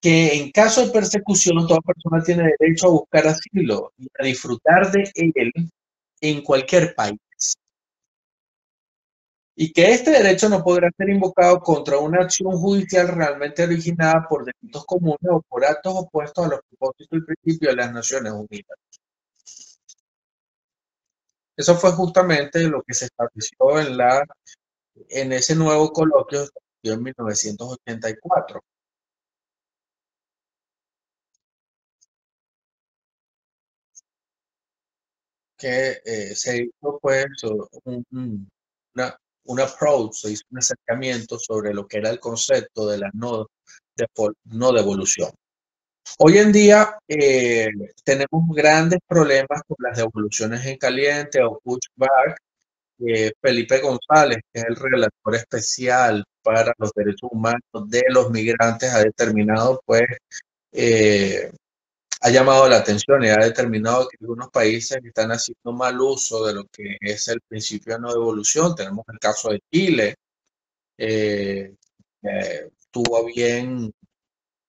que 0.00 0.34
en 0.34 0.50
caso 0.50 0.84
de 0.84 0.92
persecución 0.92 1.66
toda 1.68 1.80
persona 1.80 2.22
tiene 2.22 2.52
derecho 2.58 2.88
a 2.88 2.90
buscar 2.90 3.28
asilo 3.28 3.92
y 3.96 4.08
a 4.18 4.24
disfrutar 4.24 4.90
de 4.90 5.10
él 5.14 5.52
en 6.20 6.42
cualquier 6.42 6.94
país. 6.94 7.18
Y 9.60 9.72
que 9.72 9.90
este 9.90 10.12
derecho 10.12 10.48
no 10.48 10.62
podrá 10.62 10.88
ser 10.96 11.08
invocado 11.10 11.58
contra 11.60 11.98
una 11.98 12.22
acción 12.22 12.52
judicial 12.52 13.08
realmente 13.08 13.64
originada 13.64 14.24
por 14.28 14.44
delitos 14.44 14.84
comunes 14.86 15.18
o 15.28 15.42
por 15.42 15.64
actos 15.64 15.94
opuestos 15.96 16.44
a 16.44 16.48
los 16.48 16.60
propósitos 16.68 17.18
y 17.18 17.22
principios 17.22 17.72
de 17.72 17.76
las 17.76 17.92
Naciones 17.92 18.32
Unidas. 18.34 18.78
Eso 21.56 21.74
fue 21.76 21.90
justamente 21.90 22.68
lo 22.68 22.82
que 22.84 22.94
se 22.94 23.06
estableció 23.06 23.80
en, 23.80 23.96
la, 23.96 24.24
en 25.08 25.32
ese 25.32 25.56
nuevo 25.56 25.92
coloquio 25.92 26.48
en 26.84 27.02
1984. 27.02 28.60
que 35.56 36.00
eh, 36.04 36.34
se 36.36 36.62
hizo 36.62 36.98
pues 37.02 37.26
un, 37.84 38.48
una, 38.94 39.18
un 39.48 39.60
approach, 39.60 40.12
se 40.14 40.30
hizo 40.32 40.44
un 40.50 40.58
acercamiento 40.58 41.38
sobre 41.38 41.74
lo 41.74 41.86
que 41.86 41.98
era 41.98 42.10
el 42.10 42.20
concepto 42.20 42.88
de 42.88 42.98
la 42.98 43.10
no, 43.14 43.46
de, 43.96 44.06
no 44.44 44.72
devolución. 44.72 45.30
Hoy 46.18 46.38
en 46.38 46.52
día 46.52 46.98
eh, 47.06 47.68
tenemos 48.04 48.54
grandes 48.54 49.00
problemas 49.06 49.62
con 49.66 49.76
las 49.80 49.98
devoluciones 49.98 50.64
en 50.66 50.76
caliente 50.76 51.42
o 51.42 51.60
pushback. 51.62 52.38
Felipe 53.40 53.78
González, 53.78 54.38
que 54.52 54.58
es 54.58 54.64
el 54.64 54.74
relator 54.74 55.36
especial 55.36 56.24
para 56.42 56.74
los 56.78 56.90
derechos 56.96 57.30
humanos 57.30 57.62
de 57.86 58.02
los 58.08 58.28
migrantes, 58.30 58.92
ha 58.92 58.98
determinado 59.04 59.80
pues 59.86 60.02
eh, 60.72 61.52
ha 62.20 62.30
llamado 62.30 62.68
la 62.68 62.78
atención 62.78 63.24
y 63.24 63.28
ha 63.28 63.36
determinado 63.36 64.08
que 64.08 64.16
algunos 64.20 64.50
países 64.50 64.98
están 65.04 65.30
haciendo 65.30 65.72
mal 65.72 66.00
uso 66.00 66.46
de 66.46 66.54
lo 66.54 66.64
que 66.66 66.96
es 67.00 67.28
el 67.28 67.40
principio 67.42 67.94
de 67.94 68.00
no 68.00 68.12
devolución. 68.12 68.74
Tenemos 68.74 69.04
el 69.08 69.18
caso 69.18 69.50
de 69.50 69.60
Chile, 69.72 70.16
eh, 70.96 71.74
tuvo 72.90 73.24
bien 73.26 73.92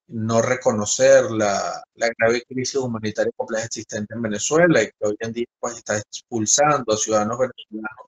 no 0.07 0.41
reconocer 0.41 1.29
la, 1.31 1.83
la, 1.95 2.09
grave 2.17 2.43
crisis 2.47 2.75
humanitaria 2.75 3.31
compleja 3.35 3.65
existente 3.65 4.15
en 4.15 4.21
Venezuela 4.23 4.81
y 4.81 4.87
que 4.87 4.93
hoy 5.01 5.15
en 5.19 5.33
día 5.33 5.45
pues, 5.59 5.77
está 5.77 5.97
expulsando 5.97 6.93
a 6.93 6.97
ciudadanos 6.97 7.37
venezolanos 7.37 8.07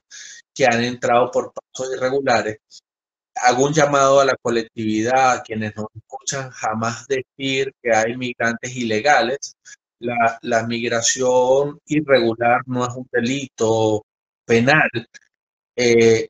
que 0.53 0.65
han 0.65 0.83
entrado 0.83 1.29
por 1.31 1.53
pasos 1.53 1.93
irregulares 1.95 2.57
hago 3.41 3.65
un 3.65 3.73
llamado 3.73 4.19
a 4.19 4.25
la 4.25 4.35
colectividad, 4.41 5.31
a 5.33 5.43
quienes 5.43 5.75
no 5.75 5.87
escuchan 5.95 6.49
jamás 6.51 7.07
decir 7.07 7.73
que 7.81 7.93
hay 7.95 8.15
migrantes 8.17 8.75
ilegales. 8.75 9.55
La, 9.99 10.65
migración 10.67 11.79
irregular 11.85 12.61
no 12.65 12.85
es 12.87 12.95
un 12.95 13.07
delito 13.11 14.03
penal. 14.45 14.89
Eh, 15.75 16.27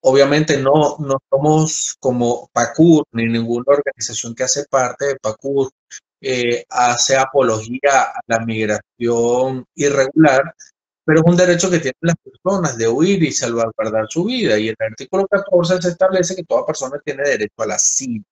obviamente 0.00 0.58
no, 0.58 0.96
no 0.98 1.18
somos 1.30 1.96
como 2.00 2.48
PACUR 2.52 3.04
ni 3.12 3.26
ninguna 3.26 3.64
organización 3.68 4.34
que 4.34 4.44
hace 4.44 4.64
parte 4.66 5.06
de 5.06 5.16
PACUR 5.16 5.70
eh, 6.24 6.64
hace 6.70 7.16
apología 7.16 8.02
a 8.14 8.20
la 8.28 8.38
migración 8.40 9.64
irregular, 9.74 10.54
pero 11.04 11.20
es 11.20 11.26
un 11.26 11.36
derecho 11.36 11.70
que 11.70 11.78
tienen 11.80 11.96
las 12.00 12.16
personas 12.16 12.76
de 12.78 12.88
huir 12.88 13.22
y 13.22 13.32
salvaguardar 13.32 14.06
su 14.08 14.24
vida. 14.24 14.58
Y 14.58 14.68
en 14.68 14.76
el 14.78 14.86
artículo 14.92 15.26
14 15.26 15.82
se 15.82 15.88
establece 15.88 16.36
que 16.36 16.44
toda 16.44 16.66
persona 16.66 17.00
tiene 17.04 17.22
derecho 17.24 17.62
al 17.62 17.72
asilo. 17.72 18.24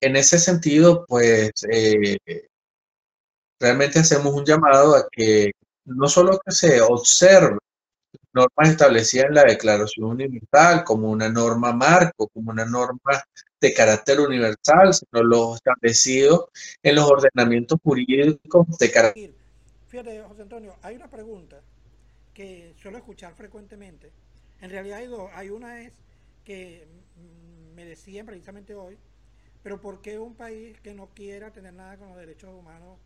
En 0.00 0.16
ese 0.16 0.38
sentido, 0.38 1.04
pues 1.06 1.50
eh, 1.70 2.18
realmente 3.60 3.98
hacemos 3.98 4.32
un 4.34 4.44
llamado 4.44 4.96
a 4.96 5.08
que 5.10 5.52
no 5.84 6.08
solo 6.08 6.38
que 6.44 6.52
se 6.52 6.80
observe 6.80 7.58
normas 8.32 8.68
establecidas 8.70 9.26
en 9.26 9.34
la 9.34 9.44
Declaración 9.44 10.06
Universal 10.10 10.84
como 10.84 11.10
una 11.10 11.28
norma 11.28 11.72
marco, 11.72 12.28
como 12.28 12.50
una 12.50 12.64
norma 12.66 13.22
de 13.66 13.74
carácter 13.74 14.20
universal, 14.20 14.94
sino 14.94 15.22
lo 15.22 15.54
establecido 15.56 16.50
en 16.82 16.94
los 16.94 17.04
ordenamientos 17.04 17.78
jurídicos 17.82 18.66
de 18.78 18.90
carácter. 18.90 19.30
Fíjate, 19.88 20.22
José 20.22 20.42
Antonio, 20.42 20.74
hay 20.82 20.96
una 20.96 21.08
pregunta 21.08 21.60
que 22.34 22.74
suelo 22.80 22.98
escuchar 22.98 23.34
frecuentemente. 23.34 24.12
En 24.60 24.70
realidad 24.70 24.98
hay 24.98 25.06
dos. 25.06 25.30
Hay 25.34 25.50
una 25.50 25.80
es 25.80 25.92
que 26.44 26.86
me 27.74 27.84
decían 27.84 28.26
precisamente 28.26 28.74
hoy, 28.74 28.96
pero 29.62 29.80
¿por 29.80 30.00
qué 30.00 30.18
un 30.18 30.34
país 30.34 30.78
que 30.80 30.94
no 30.94 31.08
quiera 31.14 31.50
tener 31.50 31.74
nada 31.74 31.96
con 31.96 32.08
los 32.08 32.16
derechos 32.16 32.50
humanos 32.54 32.98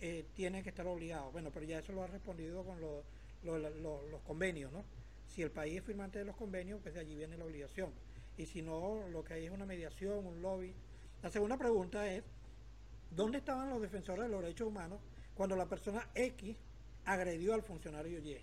eh, 0.00 0.26
tiene 0.34 0.62
que 0.62 0.68
estar 0.68 0.86
obligado? 0.86 1.30
Bueno, 1.30 1.50
pero 1.52 1.64
ya 1.64 1.78
eso 1.78 1.92
lo 1.92 2.02
ha 2.02 2.06
respondido 2.06 2.64
con 2.64 2.80
los 2.80 3.04
los 3.42 4.20
convenios, 4.24 4.70
¿no? 4.72 4.84
Si 5.26 5.42
el 5.42 5.50
país 5.50 5.78
es 5.78 5.84
firmante 5.84 6.18
de 6.18 6.24
los 6.24 6.36
convenios, 6.36 6.80
pues 6.82 6.94
de 6.94 7.00
allí 7.00 7.14
viene 7.16 7.36
la 7.36 7.44
obligación. 7.44 7.90
Y 8.36 8.46
si 8.46 8.62
no, 8.62 9.08
lo 9.08 9.24
que 9.24 9.34
hay 9.34 9.46
es 9.46 9.52
una 9.52 9.66
mediación, 9.66 10.26
un 10.26 10.40
lobby. 10.42 10.74
La 11.22 11.30
segunda 11.30 11.56
pregunta 11.56 12.06
es, 12.10 12.24
¿dónde 13.10 13.38
estaban 13.38 13.70
los 13.70 13.80
defensores 13.80 14.24
de 14.24 14.30
los 14.30 14.42
derechos 14.42 14.68
humanos 14.68 15.00
cuando 15.34 15.56
la 15.56 15.68
persona 15.68 16.08
X 16.14 16.56
agredió 17.04 17.54
al 17.54 17.62
funcionario 17.62 18.18
Y? 18.18 18.38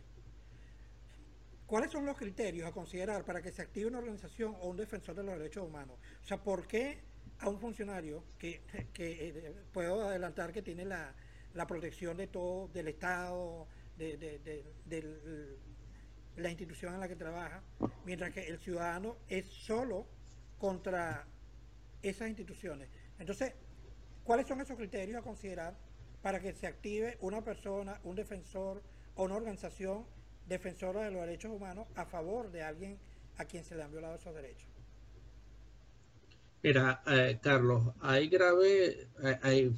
¿Cuáles 1.65 1.91
son 1.91 2.05
los 2.05 2.17
criterios 2.17 2.67
a 2.67 2.71
considerar 2.71 3.23
para 3.25 3.41
que 3.41 3.51
se 3.51 3.61
active 3.61 3.87
una 3.87 3.99
organización 3.99 4.55
o 4.59 4.69
un 4.69 4.77
defensor 4.77 5.15
de 5.15 5.23
los 5.23 5.37
derechos 5.37 5.67
humanos? 5.67 5.97
O 6.23 6.25
sea, 6.25 6.41
¿por 6.41 6.65
qué 6.67 6.99
a 7.39 7.49
un 7.49 7.59
funcionario 7.59 8.23
que, 8.37 8.61
eh, 8.97 9.53
puedo 9.71 10.07
adelantar 10.07 10.51
que 10.51 10.61
tiene 10.61 10.85
la, 10.85 11.13
la 11.53 11.67
protección 11.67 12.17
de 12.17 12.27
todo, 12.27 12.67
del 12.69 12.89
Estado, 12.89 13.67
de, 13.97 14.65
la 16.39 16.49
institución 16.49 16.93
en 16.93 16.99
la 16.99 17.07
que 17.07 17.15
trabaja, 17.15 17.61
mientras 18.05 18.33
que 18.33 18.47
el 18.47 18.59
ciudadano 18.59 19.17
es 19.27 19.45
solo 19.47 20.07
contra 20.57 21.25
esas 22.01 22.29
instituciones. 22.29 22.89
Entonces, 23.17 23.53
¿cuáles 24.23 24.47
son 24.47 24.61
esos 24.61 24.77
criterios 24.77 25.17
a 25.17 25.21
considerar 25.21 25.77
para 26.21 26.39
que 26.39 26.53
se 26.53 26.67
active 26.67 27.17
una 27.21 27.43
persona, 27.43 27.99
un 28.03 28.15
defensor 28.15 28.81
o 29.15 29.23
una 29.23 29.35
organización 29.35 30.05
defensora 30.47 31.03
de 31.03 31.11
los 31.11 31.21
derechos 31.21 31.51
humanos 31.51 31.87
a 31.95 32.05
favor 32.05 32.51
de 32.51 32.63
alguien 32.63 32.97
a 33.37 33.45
quien 33.45 33.63
se 33.63 33.75
le 33.75 33.83
han 33.83 33.91
violado 33.91 34.15
esos 34.15 34.33
derechos? 34.33 34.67
Mira, 36.61 37.01
eh, 37.07 37.39
Carlos, 37.41 37.93
hay 38.01 38.27
grave, 38.27 39.07
eh, 39.23 39.39
hay, 39.41 39.73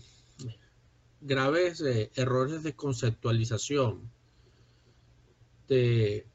graves 1.22 1.82
eh, 1.82 2.10
errores 2.16 2.64
de 2.64 2.74
conceptualización 2.74 4.12
de, 5.68 6.26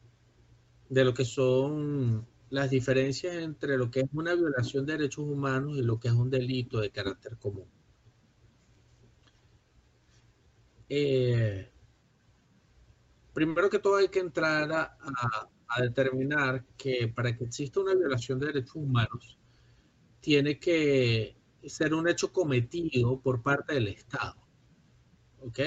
de 0.88 1.04
lo 1.04 1.14
que 1.14 1.24
son 1.24 2.26
las 2.50 2.70
diferencias 2.70 3.34
entre 3.36 3.76
lo 3.76 3.90
que 3.90 4.00
es 4.00 4.06
una 4.12 4.34
violación 4.34 4.86
de 4.86 4.94
derechos 4.94 5.24
humanos 5.24 5.76
y 5.76 5.82
lo 5.82 5.98
que 5.98 6.08
es 6.08 6.14
un 6.14 6.30
delito 6.30 6.80
de 6.80 6.90
carácter 6.90 7.36
común. 7.38 7.66
Eh, 10.88 11.70
primero 13.32 13.68
que 13.68 13.80
todo 13.80 13.96
hay 13.96 14.08
que 14.08 14.20
entrar 14.20 14.72
a, 14.72 14.96
a 15.68 15.82
determinar 15.82 16.64
que 16.76 17.08
para 17.08 17.36
que 17.36 17.44
exista 17.44 17.80
una 17.80 17.94
violación 17.94 18.38
de 18.38 18.46
derechos 18.46 18.76
humanos, 18.76 19.38
tiene 20.20 20.58
que 20.58 21.36
ser 21.64 21.94
un 21.94 22.08
hecho 22.08 22.32
cometido 22.32 23.20
por 23.20 23.42
parte 23.42 23.74
del 23.74 23.88
Estado. 23.88 24.36
¿Ok? 25.40 25.58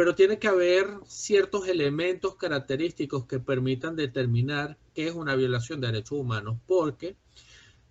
Pero 0.00 0.14
tiene 0.14 0.38
que 0.38 0.48
haber 0.48 0.86
ciertos 1.04 1.68
elementos 1.68 2.34
característicos 2.36 3.26
que 3.26 3.38
permitan 3.38 3.96
determinar 3.96 4.78
qué 4.94 5.08
es 5.08 5.14
una 5.14 5.36
violación 5.36 5.78
de 5.78 5.88
derechos 5.88 6.20
humanos, 6.20 6.56
porque 6.66 7.18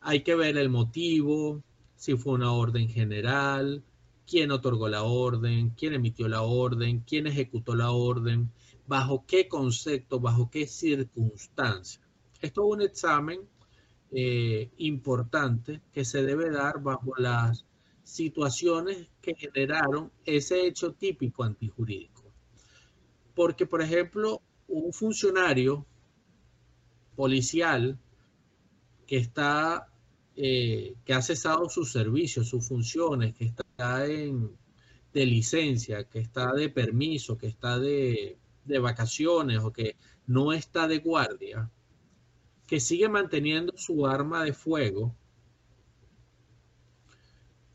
hay 0.02 0.24
que 0.24 0.34
ver 0.34 0.58
el 0.58 0.70
motivo, 0.70 1.62
si 1.96 2.18
fue 2.18 2.34
una 2.34 2.52
orden 2.52 2.90
general, 2.90 3.84
quién 4.26 4.50
otorgó 4.50 4.90
la 4.90 5.04
orden, 5.04 5.70
quién 5.78 5.94
emitió 5.94 6.28
la 6.28 6.42
orden, 6.42 7.02
quién 7.02 7.28
ejecutó 7.28 7.76
la 7.76 7.92
orden, 7.92 8.50
bajo 8.88 9.24
qué 9.28 9.48
concepto, 9.48 10.20
bajo 10.20 10.50
qué 10.50 10.66
circunstancia. 10.66 12.02
Esto 12.42 12.66
es 12.66 12.74
un 12.76 12.82
examen 12.82 13.42
eh, 14.10 14.72
importante 14.78 15.80
que 15.94 16.04
se 16.04 16.24
debe 16.24 16.50
dar 16.50 16.82
bajo 16.82 17.14
las 17.20 17.68
situaciones 18.10 19.08
que 19.22 19.36
generaron 19.36 20.12
ese 20.26 20.66
hecho 20.66 20.94
típico 20.94 21.44
antijurídico. 21.44 22.24
Porque, 23.36 23.66
por 23.66 23.82
ejemplo, 23.82 24.42
un 24.68 24.92
funcionario 24.94 25.86
policial 27.16 27.98
que 29.06 29.18
está 29.18 29.90
eh, 30.42 30.96
que 31.04 31.14
ha 31.14 31.22
cesado 31.22 31.68
sus 31.70 31.92
servicios, 31.92 32.48
sus 32.48 32.66
funciones, 32.66 33.36
que 33.36 33.44
está 33.44 34.06
en, 34.06 34.58
de 35.12 35.26
licencia, 35.26 36.06
que 36.06 36.20
está 36.20 36.54
de 36.54 36.70
permiso, 36.70 37.38
que 37.38 37.48
está 37.48 37.78
de, 37.78 38.38
de 38.64 38.80
vacaciones 38.80 39.60
o 39.60 39.74
que 39.74 39.98
no 40.28 40.54
está 40.54 40.88
de 40.88 41.00
guardia, 41.00 41.70
que 42.68 42.80
sigue 42.80 43.10
manteniendo 43.10 43.74
su 43.76 44.08
arma 44.08 44.46
de 44.46 44.54
fuego 44.54 45.14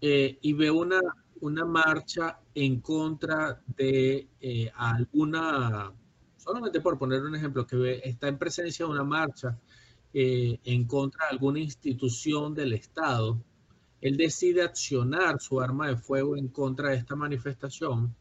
eh, 0.06 0.36
y 0.42 0.52
ve 0.52 0.70
una, 0.70 1.00
una 1.40 1.64
marcha 1.64 2.38
en 2.54 2.82
contra 2.82 3.62
de 3.74 4.28
eh, 4.38 4.70
alguna, 4.76 5.94
solamente 6.36 6.82
por 6.82 6.98
poner 6.98 7.22
un 7.22 7.34
ejemplo, 7.34 7.66
que 7.66 7.76
ve, 7.76 8.02
está 8.04 8.28
en 8.28 8.36
presencia 8.36 8.84
de 8.84 8.92
una 8.92 9.02
marcha 9.02 9.58
eh, 10.12 10.60
en 10.62 10.84
contra 10.86 11.24
de 11.24 11.30
alguna 11.30 11.58
institución 11.58 12.52
del 12.52 12.74
Estado, 12.74 13.42
él 14.02 14.18
decide 14.18 14.60
accionar 14.60 15.40
su 15.40 15.58
arma 15.58 15.88
de 15.88 15.96
fuego 15.96 16.36
en 16.36 16.48
contra 16.48 16.90
de 16.90 16.96
esta 16.96 17.16
manifestación, 17.16 18.14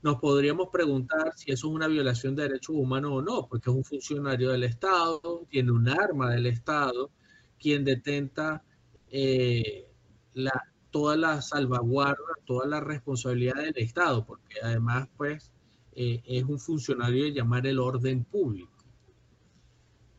nos 0.00 0.16
podríamos 0.20 0.70
preguntar 0.70 1.34
si 1.36 1.52
eso 1.52 1.68
es 1.68 1.74
una 1.74 1.86
violación 1.86 2.34
de 2.34 2.44
derechos 2.44 2.76
humanos 2.76 3.10
o 3.12 3.20
no, 3.20 3.46
porque 3.46 3.68
es 3.68 3.76
un 3.76 3.84
funcionario 3.84 4.48
del 4.48 4.64
Estado, 4.64 5.46
tiene 5.50 5.70
un 5.70 5.86
arma 5.86 6.30
del 6.30 6.46
Estado, 6.46 7.10
quien 7.58 7.84
detenta 7.84 8.64
eh, 9.10 9.91
la, 10.34 10.52
toda 10.90 11.16
la 11.16 11.42
salvaguarda, 11.42 12.34
toda 12.44 12.66
la 12.66 12.80
responsabilidad 12.80 13.56
del 13.56 13.76
Estado, 13.76 14.24
porque 14.24 14.56
además, 14.62 15.08
pues, 15.16 15.50
eh, 15.94 16.22
es 16.24 16.44
un 16.44 16.58
funcionario 16.58 17.24
de 17.24 17.32
llamar 17.32 17.66
el 17.66 17.78
orden 17.78 18.24
público. 18.24 18.72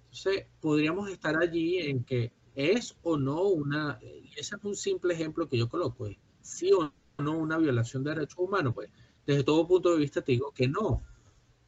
Entonces, 0.05 0.45
podríamos 0.61 1.09
estar 1.09 1.35
allí 1.41 1.79
en 1.79 2.03
que 2.03 2.31
es 2.55 2.95
o 3.01 3.17
no 3.17 3.41
una, 3.43 3.99
y 4.01 4.39
ese 4.39 4.55
es 4.55 4.63
un 4.63 4.75
simple 4.75 5.13
ejemplo 5.13 5.49
que 5.49 5.57
yo 5.57 5.67
coloco, 5.67 6.05
es 6.05 6.17
sí 6.41 6.71
o 6.71 6.93
no 7.17 7.37
una 7.37 7.57
violación 7.57 8.03
de 8.03 8.11
derechos 8.11 8.37
humanos, 8.37 8.73
pues 8.75 8.89
desde 9.25 9.43
todo 9.43 9.67
punto 9.67 9.91
de 9.91 9.99
vista 9.99 10.21
te 10.21 10.33
digo 10.33 10.51
que 10.51 10.67
no, 10.67 11.01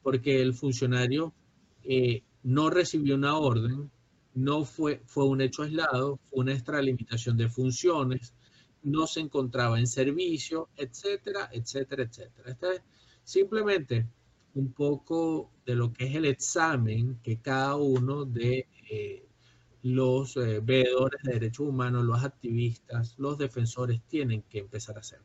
porque 0.02 0.40
el 0.40 0.54
funcionario 0.54 1.32
eh, 1.82 2.22
no 2.42 2.70
recibió 2.70 3.16
una 3.16 3.36
orden, 3.36 3.90
no 4.34 4.64
fue, 4.64 5.02
fue 5.06 5.24
un 5.24 5.40
hecho 5.40 5.62
aislado, 5.62 6.18
fue 6.24 6.40
una 6.44 6.52
extralimitación 6.52 7.36
de 7.36 7.48
funciones, 7.48 8.34
no 8.86 9.06
se 9.08 9.20
encontraba 9.20 9.80
en 9.80 9.86
servicio, 9.88 10.68
etcétera, 10.76 11.50
etcétera, 11.52 12.04
etcétera. 12.04 12.50
Este 12.50 12.74
es 12.76 12.82
simplemente 13.24 14.06
un 14.54 14.72
poco 14.72 15.50
de 15.66 15.74
lo 15.74 15.92
que 15.92 16.06
es 16.06 16.14
el 16.14 16.24
examen 16.24 17.18
que 17.22 17.40
cada 17.40 17.74
uno 17.76 18.24
de 18.24 18.68
eh, 18.88 19.26
los 19.82 20.36
eh, 20.36 20.60
veedores 20.62 21.20
de 21.24 21.32
derechos 21.32 21.66
humanos, 21.66 22.04
los 22.04 22.24
activistas, 22.24 23.16
los 23.18 23.38
defensores 23.38 24.00
tienen 24.06 24.42
que 24.42 24.60
empezar 24.60 24.96
a 24.96 25.00
hacer. 25.00 25.20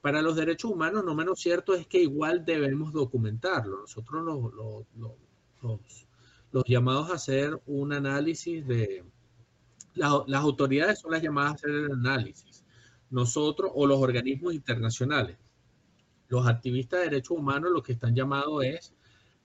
Para 0.00 0.20
los 0.20 0.34
derechos 0.34 0.72
humanos, 0.72 1.04
no 1.04 1.14
menos 1.14 1.38
cierto 1.38 1.74
es 1.74 1.86
que 1.86 2.02
igual 2.02 2.44
debemos 2.44 2.92
documentarlo. 2.92 3.82
Nosotros 3.82 4.24
los, 4.24 4.84
los, 6.50 6.64
llamados 6.66 7.10
a 7.10 7.14
hacer 7.14 7.60
un 7.66 7.92
análisis 7.92 8.66
de... 8.66 9.04
las 9.94 10.42
autoridades 10.42 10.98
son 10.98 11.12
las 11.12 11.22
llamadas 11.22 11.52
a 11.52 11.54
hacer 11.54 11.70
el 11.70 11.92
análisis. 11.92 12.61
Nosotros 13.12 13.70
o 13.74 13.86
los 13.86 13.98
organismos 13.98 14.52
internacionales 14.52 15.38
los 16.32 16.46
activistas 16.46 17.00
de 17.00 17.10
derechos 17.10 17.36
humanos 17.36 17.70
lo 17.70 17.82
que 17.82 17.92
están 17.92 18.14
llamados 18.14 18.64
es 18.64 18.94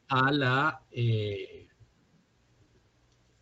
a 0.07 0.31
la 0.31 0.81
eh, 0.89 1.67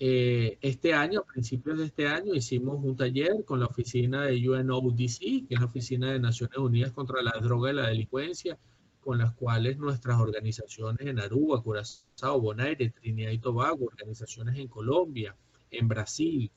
Eh, 0.00 0.58
este 0.60 0.94
año, 0.94 1.20
a 1.20 1.24
principios 1.24 1.78
de 1.78 1.86
este 1.86 2.06
año, 2.06 2.32
hicimos 2.32 2.78
un 2.84 2.96
taller 2.96 3.44
con 3.44 3.58
la 3.58 3.66
oficina 3.66 4.26
de 4.26 4.48
UNODC, 4.48 5.48
que 5.48 5.54
es 5.54 5.60
la 5.60 5.66
Oficina 5.66 6.12
de 6.12 6.20
Naciones 6.20 6.56
Unidas 6.56 6.92
contra 6.92 7.20
la 7.20 7.32
Droga 7.40 7.72
y 7.72 7.74
la 7.74 7.88
Delincuencia, 7.88 8.56
con 9.00 9.18
las 9.18 9.34
cuales 9.34 9.76
nuestras 9.78 10.20
organizaciones 10.20 11.04
en 11.04 11.18
Aruba, 11.18 11.60
Curazao, 11.60 12.40
Bonaire, 12.40 12.90
Trinidad 12.90 13.32
y 13.32 13.38
Tobago, 13.38 13.86
organizaciones 13.86 14.56
en 14.56 14.68
Colombia, 14.68 15.34
en 15.70 15.88
Brasil 15.88 16.50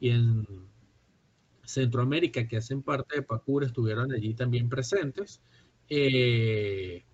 y 0.00 0.10
en 0.10 0.46
Centroamérica 1.64 2.46
que 2.46 2.58
hacen 2.58 2.82
parte 2.82 3.16
de 3.16 3.22
PACUR 3.22 3.64
estuvieron 3.64 4.12
allí 4.12 4.34
también 4.34 4.68
presentes, 4.68 5.40
eh, 5.88 7.04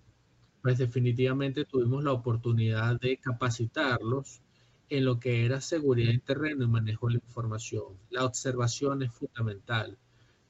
pues 0.61 0.77
definitivamente 0.77 1.65
tuvimos 1.65 2.03
la 2.03 2.13
oportunidad 2.13 2.99
de 2.99 3.17
capacitarlos 3.17 4.41
en 4.89 5.05
lo 5.05 5.19
que 5.19 5.45
era 5.45 5.59
seguridad 5.59 6.11
en 6.11 6.21
terreno 6.21 6.63
y 6.63 6.67
manejo 6.67 7.07
de 7.07 7.13
la 7.13 7.19
información. 7.25 7.97
La 8.09 8.25
observación 8.25 9.03
es 9.03 9.11
fundamental, 9.11 9.97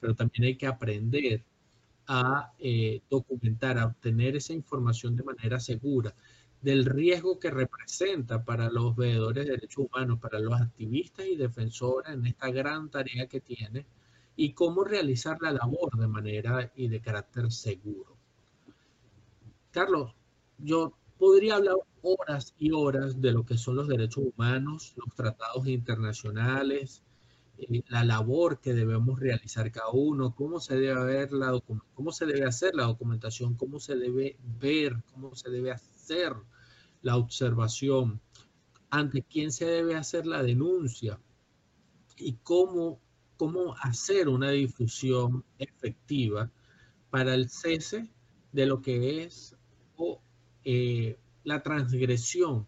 pero 0.00 0.14
también 0.14 0.44
hay 0.44 0.56
que 0.56 0.66
aprender 0.66 1.42
a 2.06 2.52
eh, 2.58 3.00
documentar, 3.08 3.78
a 3.78 3.86
obtener 3.86 4.36
esa 4.36 4.52
información 4.52 5.16
de 5.16 5.24
manera 5.24 5.58
segura, 5.58 6.14
del 6.64 6.86
riesgo 6.86 7.38
que 7.38 7.50
representa 7.50 8.42
para 8.42 8.70
los 8.70 8.96
veedores 8.96 9.44
de 9.44 9.52
derechos 9.52 9.84
humanos, 9.86 10.18
para 10.18 10.38
los 10.38 10.58
activistas 10.58 11.26
y 11.26 11.36
defensores 11.36 12.14
en 12.14 12.24
esta 12.24 12.50
gran 12.50 12.88
tarea 12.88 13.26
que 13.26 13.40
tiene 13.40 13.84
y 14.34 14.54
cómo 14.54 14.82
realizar 14.82 15.36
la 15.42 15.52
labor 15.52 15.94
de 15.98 16.08
manera 16.08 16.72
y 16.74 16.88
de 16.88 17.02
carácter 17.02 17.52
seguro. 17.52 18.16
Carlos, 19.72 20.14
yo 20.56 20.94
podría 21.18 21.56
hablar 21.56 21.76
horas 22.00 22.54
y 22.58 22.72
horas 22.72 23.20
de 23.20 23.32
lo 23.32 23.44
que 23.44 23.58
son 23.58 23.76
los 23.76 23.86
derechos 23.86 24.24
humanos, 24.34 24.94
los 24.96 25.14
tratados 25.14 25.66
internacionales, 25.66 27.02
eh, 27.58 27.82
la 27.88 28.04
labor 28.04 28.58
que 28.58 28.72
debemos 28.72 29.20
realizar 29.20 29.70
cada 29.70 29.90
uno, 29.90 30.34
cómo 30.34 30.60
se 30.60 30.76
debe 30.76 31.04
ver 31.04 31.32
la 31.32 31.60
cómo 31.92 32.10
se 32.10 32.24
debe 32.24 32.46
hacer 32.46 32.74
la 32.74 32.84
documentación, 32.84 33.54
cómo 33.54 33.80
se 33.80 33.96
debe 33.96 34.38
ver, 34.58 34.96
cómo 35.12 35.36
se 35.36 35.50
debe 35.50 35.72
hacer 35.72 35.93
la 37.02 37.16
observación, 37.16 38.20
ante 38.90 39.22
quién 39.22 39.52
se 39.52 39.66
debe 39.66 39.96
hacer 39.96 40.26
la 40.26 40.42
denuncia 40.42 41.20
y 42.16 42.34
cómo 42.42 43.00
cómo 43.36 43.74
hacer 43.80 44.28
una 44.28 44.50
difusión 44.50 45.44
efectiva 45.58 46.50
para 47.10 47.34
el 47.34 47.48
cese 47.48 48.10
de 48.52 48.66
lo 48.66 48.80
que 48.80 49.24
es 49.24 49.56
o, 49.96 50.20
eh, 50.64 51.18
la 51.42 51.62
transgresión 51.62 52.66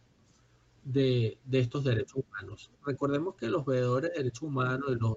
de, 0.85 1.39
estos 1.51 1.85
derechos 1.85 2.25
humanos. 2.25 2.71
Recordemos 2.85 3.35
que 3.37 3.49
los 3.49 3.65
veedores 3.65 4.13
de 4.13 4.19
derechos 4.19 4.43
humanos 4.43 4.91
y 4.91 4.95
los 4.97 5.17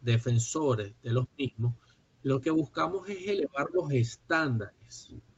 defensores 0.00 0.94
de 1.02 1.12
los 1.12 1.26
mismos, 1.38 1.74
lo 2.22 2.40
que 2.40 2.50
buscamos 2.50 3.08
es 3.08 3.26
elevar 3.26 3.68
los 3.72 3.90
estándares 3.90 5.08
de 5.10 5.33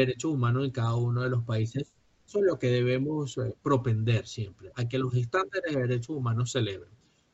derechos 0.00 0.32
humanos 0.32 0.64
en 0.64 0.70
cada 0.70 0.94
uno 0.94 1.22
de 1.22 1.30
los 1.30 1.44
países. 1.44 1.92
Es 2.26 2.34
lo 2.34 2.58
que 2.58 2.68
debemos 2.68 3.38
eh, 3.38 3.54
propender 3.62 4.26
siempre, 4.26 4.72
a 4.74 4.88
que 4.88 4.98
los 4.98 5.14
estándares 5.14 5.74
de 5.74 5.80
derechos 5.80 6.16
humanos 6.16 6.50
se. 6.50 6.60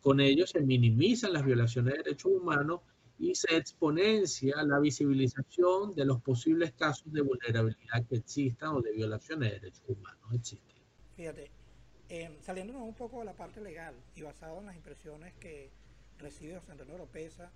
Con 0.01 0.21
ello 0.21 0.47
se 0.47 0.61
minimizan 0.61 1.33
las 1.33 1.45
violaciones 1.45 1.95
de 1.95 2.03
derechos 2.03 2.33
humanos 2.33 2.81
y 3.19 3.35
se 3.35 3.57
exponencia 3.57 4.63
la 4.65 4.81
visibilización 4.81 5.95
de 5.95 6.05
los 6.05 6.21
posibles 6.21 6.73
casos 6.73 7.13
de 7.13 7.23
vulnerabilidad 7.23 8.05
que 8.07 8.17
existan 8.17 8.71
o 8.71 8.81
de 8.81 8.93
violaciones 8.93 9.51
de 9.51 9.61
derechos 9.61 9.85
humanos 9.87 10.35
existen. 10.35 10.83
Fíjate, 11.17 11.51
eh, 12.09 12.37
saliéndonos 12.43 12.83
un 12.83 12.95
poco 12.95 13.21
de 13.21 13.27
la 13.27 13.33
parte 13.35 13.61
legal 13.61 13.95
y 14.17 14.23
basado 14.23 14.59
en 14.61 14.67
las 14.67 14.77
impresiones 14.77 15.35
que 15.35 15.71
recibe 16.19 16.59
José 16.59 16.73
Antonio 16.73 16.95
Oropesa 16.95 17.53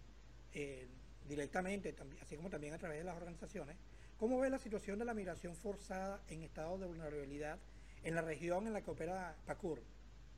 eh, 0.53 0.87
directamente, 1.29 1.95
así 2.23 2.37
como 2.37 2.49
también 2.49 2.75
a 2.75 2.79
través 2.79 2.99
de 2.99 3.05
las 3.05 3.17
organizaciones, 3.17 3.77
¿cómo 4.19 4.41
ve 4.41 4.51
la 4.51 4.59
situación 4.59 4.99
de 4.99 5.05
la 5.05 5.15
migración 5.15 5.55
forzada 5.55 6.23
en 6.29 6.43
estado 6.43 6.79
de 6.79 6.87
vulnerabilidad 6.87 7.59
en 8.03 8.15
la 8.15 8.23
región 8.23 8.67
en 8.67 8.73
la 8.73 8.83
que 8.83 8.91
opera 8.91 9.37
PACUR? 9.47 9.83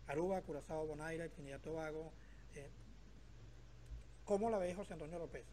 Aruba, 0.06 0.40
Curazao, 0.42 0.86
Bonaire, 0.86 1.28
Trinidad 1.28 1.60
Tobago. 1.60 2.12
Eh, 2.54 2.70
¿Cómo 4.24 4.50
la 4.50 4.58
ve 4.58 4.74
José 4.74 4.94
Antonio 4.94 5.18
López? 5.18 5.44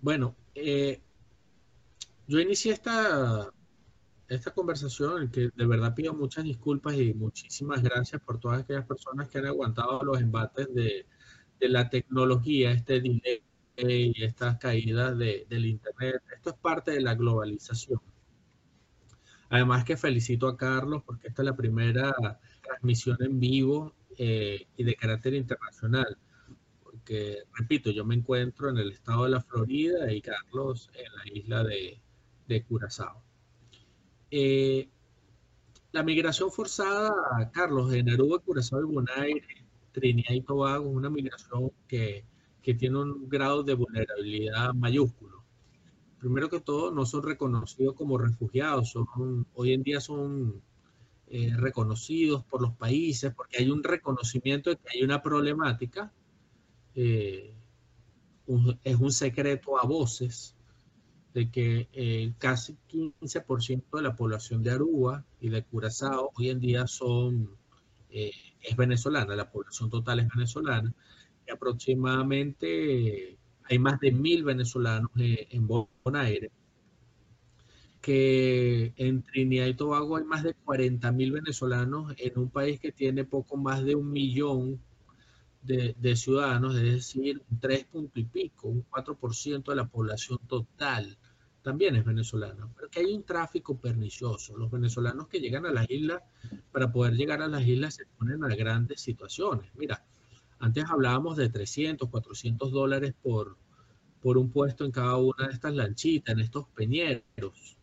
Bueno, 0.00 0.34
eh, 0.54 1.00
yo 2.26 2.38
inicié 2.38 2.72
esta, 2.72 3.50
esta 4.28 4.52
conversación 4.52 5.22
en 5.22 5.30
que 5.30 5.50
de 5.54 5.66
verdad 5.66 5.94
pido 5.94 6.14
muchas 6.14 6.44
disculpas 6.44 6.94
y 6.94 7.12
muchísimas 7.12 7.82
gracias 7.82 8.22
por 8.22 8.38
todas 8.38 8.62
aquellas 8.62 8.86
personas 8.86 9.28
que 9.28 9.38
han 9.38 9.46
aguantado 9.46 10.02
los 10.04 10.20
embates 10.20 10.72
de, 10.74 11.06
la 11.60 11.90
tecnología, 11.90 12.70
este 12.70 13.00
delay 13.00 13.42
y 13.88 14.22
estas 14.22 14.58
caídas 14.58 15.16
del 15.16 15.66
Internet. 15.66 16.22
Esto 16.34 16.50
es 16.50 16.56
parte 16.56 16.92
de 16.92 17.00
la 17.00 17.14
globalización. 17.14 18.00
Además 19.48 19.84
que 19.84 19.96
felicito 19.96 20.46
a 20.46 20.56
Carlos 20.56 21.02
porque 21.04 21.28
esta 21.28 21.42
es 21.42 21.46
la 21.46 21.56
primera 21.56 22.14
transmisión 22.62 23.16
en 23.20 23.40
vivo 23.40 23.94
eh, 24.16 24.66
y 24.76 24.84
de 24.84 24.94
carácter 24.94 25.34
internacional. 25.34 26.16
Porque, 26.82 27.38
repito, 27.54 27.90
yo 27.90 28.04
me 28.04 28.14
encuentro 28.14 28.70
en 28.70 28.78
el 28.78 28.92
estado 28.92 29.24
de 29.24 29.30
la 29.30 29.40
Florida 29.40 30.12
y 30.12 30.20
Carlos 30.20 30.90
en 30.94 31.12
la 31.14 31.38
isla 31.38 31.64
de, 31.64 32.00
de 32.46 32.62
Curazao. 32.64 33.22
Eh, 34.30 34.88
la 35.92 36.04
migración 36.04 36.52
forzada, 36.52 37.12
Carlos, 37.52 37.92
en 37.92 38.10
Aruba, 38.10 38.38
Curazao 38.38 38.80
y 38.82 38.84
Bonaire, 38.84 39.64
Trinidad 39.92 40.34
y 40.34 40.42
Tobago, 40.42 40.88
es 40.88 40.96
una 40.96 41.10
migración 41.10 41.72
que, 41.88 42.24
que 42.62 42.74
tiene 42.74 42.98
un 42.98 43.28
grado 43.28 43.62
de 43.62 43.74
vulnerabilidad 43.74 44.74
mayúsculo 44.74 45.40
primero 46.20 46.50
que 46.50 46.60
todo, 46.60 46.92
no 46.92 47.06
son 47.06 47.22
reconocidos 47.22 47.94
como 47.94 48.18
refugiados, 48.18 48.90
son, 48.90 49.46
hoy 49.54 49.72
en 49.72 49.82
día 49.82 50.00
son 50.00 50.62
eh, 51.26 51.52
reconocidos 51.56 52.44
por 52.44 52.60
los 52.60 52.74
países 52.74 53.32
porque 53.34 53.58
hay 53.58 53.70
un 53.70 53.82
reconocimiento 53.82 54.70
de 54.70 54.76
que 54.76 54.88
hay 54.94 55.02
una 55.02 55.22
problemática. 55.22 56.12
Eh, 56.94 57.54
es 58.84 58.96
un 58.96 59.12
secreto 59.12 59.78
a 59.78 59.86
voces 59.86 60.56
de 61.32 61.50
que 61.50 61.88
eh, 61.92 62.34
casi 62.38 62.76
15% 62.88 63.96
de 63.96 64.02
la 64.02 64.16
población 64.16 64.62
de 64.62 64.72
Aruba 64.72 65.24
y 65.40 65.48
de 65.48 65.62
Curazao 65.64 66.32
hoy 66.36 66.50
en 66.50 66.58
día 66.58 66.86
son, 66.88 67.56
es 68.10 68.76
venezolana, 68.76 69.36
la 69.36 69.52
población 69.52 69.88
total 69.88 70.18
es 70.18 70.28
venezolana, 70.34 70.92
aproximadamente 71.50 73.38
hay 73.64 73.78
más 73.78 74.00
de 74.00 74.12
mil 74.12 74.44
venezolanos 74.44 75.10
eh, 75.18 75.46
en 75.50 75.66
Bonaire, 75.66 76.50
que 78.00 78.92
en 78.96 79.22
Trinidad 79.22 79.66
y 79.66 79.74
Tobago 79.74 80.16
hay 80.16 80.24
más 80.24 80.42
de 80.42 80.54
40 80.54 81.12
mil 81.12 81.32
venezolanos 81.32 82.14
en 82.16 82.38
un 82.38 82.50
país 82.50 82.80
que 82.80 82.92
tiene 82.92 83.24
poco 83.24 83.56
más 83.56 83.84
de 83.84 83.94
un 83.94 84.10
millón 84.10 84.80
de, 85.62 86.16
ciudadanos, 86.16 86.74
es 86.76 86.82
decir, 86.82 87.42
un 87.50 87.60
3 87.60 87.84
punto 87.84 88.18
y 88.18 88.24
pico, 88.24 88.68
un 88.68 88.84
4% 88.88 89.64
de 89.64 89.76
la 89.76 89.86
población 89.86 90.38
total 90.48 91.18
también 91.62 91.94
es 91.96 92.04
venezolana, 92.04 92.68
pero 92.74 92.88
que 92.88 93.00
hay 93.00 93.14
un 93.14 93.22
tráfico 93.22 93.76
pernicioso. 93.76 94.56
Los 94.56 94.70
venezolanos 94.70 95.28
que 95.28 95.40
llegan 95.40 95.66
a 95.66 95.72
las 95.72 95.88
islas, 95.90 96.22
para 96.72 96.90
poder 96.90 97.14
llegar 97.14 97.42
a 97.42 97.48
las 97.48 97.66
islas, 97.66 97.94
se 97.94 98.06
ponen 98.06 98.42
a 98.44 98.48
grandes 98.48 99.00
situaciones. 99.02 99.70
Mira, 99.74 100.02
antes 100.60 100.84
hablábamos 100.88 101.36
de 101.36 101.48
300, 101.48 102.08
400 102.08 102.70
dólares 102.70 103.14
por, 103.22 103.56
por 104.20 104.38
un 104.38 104.50
puesto 104.50 104.84
en 104.84 104.92
cada 104.92 105.16
una 105.16 105.48
de 105.48 105.54
estas 105.54 105.74
lanchitas, 105.74 106.34
en 106.34 106.40
estos 106.40 106.68
peñeros, 106.68 107.78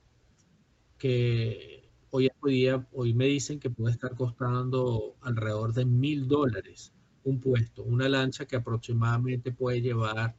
que 0.98 1.90
hoy, 2.12 2.30
día, 2.46 2.88
hoy 2.94 3.14
me 3.14 3.26
dicen 3.26 3.60
que 3.60 3.70
puede 3.70 3.94
estar 3.94 4.16
costando 4.16 5.16
alrededor 5.22 5.74
de 5.74 5.86
mil 5.86 6.28
dólares 6.28 6.94
un 7.24 7.42
puesto, 7.42 7.84
una 7.84 8.08
lancha 8.08 8.46
que 8.46 8.56
aproximadamente 8.56 9.52
puede 9.52 9.82
llevar 9.82 10.36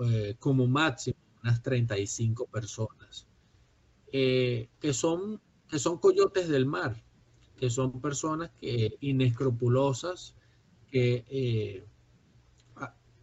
eh, 0.00 0.34
como 0.38 0.66
máximo 0.66 1.16
unas 1.42 1.62
35 1.62 2.46
personas, 2.46 3.28
eh, 4.12 4.68
que, 4.80 4.92
son, 4.92 5.40
que 5.68 5.78
son 5.78 5.98
coyotes 5.98 6.48
del 6.48 6.66
mar, 6.66 7.02
que 7.56 7.70
son 7.70 8.00
personas 8.00 8.50
que 8.60 8.96
inescrupulosas, 9.00 10.34
que 10.90 11.24
eh, 11.28 11.84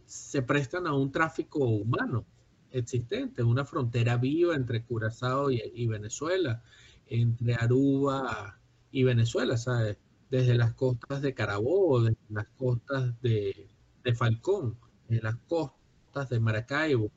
se 0.06 0.42
prestan 0.42 0.86
a 0.86 0.94
un 0.94 1.12
tráfico 1.12 1.58
humano 1.60 2.24
existente, 2.70 3.42
una 3.42 3.64
frontera 3.64 4.16
viva 4.16 4.54
entre 4.54 4.82
Curazao 4.82 5.50
y, 5.50 5.86
Venezuela, 5.86 6.62
entre 7.06 7.54
Aruba 7.54 8.58
y 8.90 9.04
Venezuela, 9.04 9.56
¿sabes? 9.56 9.96
Desde 10.30 10.54
las 10.54 10.74
costas 10.74 11.22
de 11.22 11.34
Carabobo, 11.34 12.02
desde 12.02 12.18
las 12.30 12.46
costas 12.56 13.20
de, 13.22 13.68
de 14.04 14.14
Falcón, 14.14 14.76
desde 15.08 15.22
las 15.22 15.36
costas 15.48 16.28
de 16.28 16.40
Maracaibo, 16.40 17.10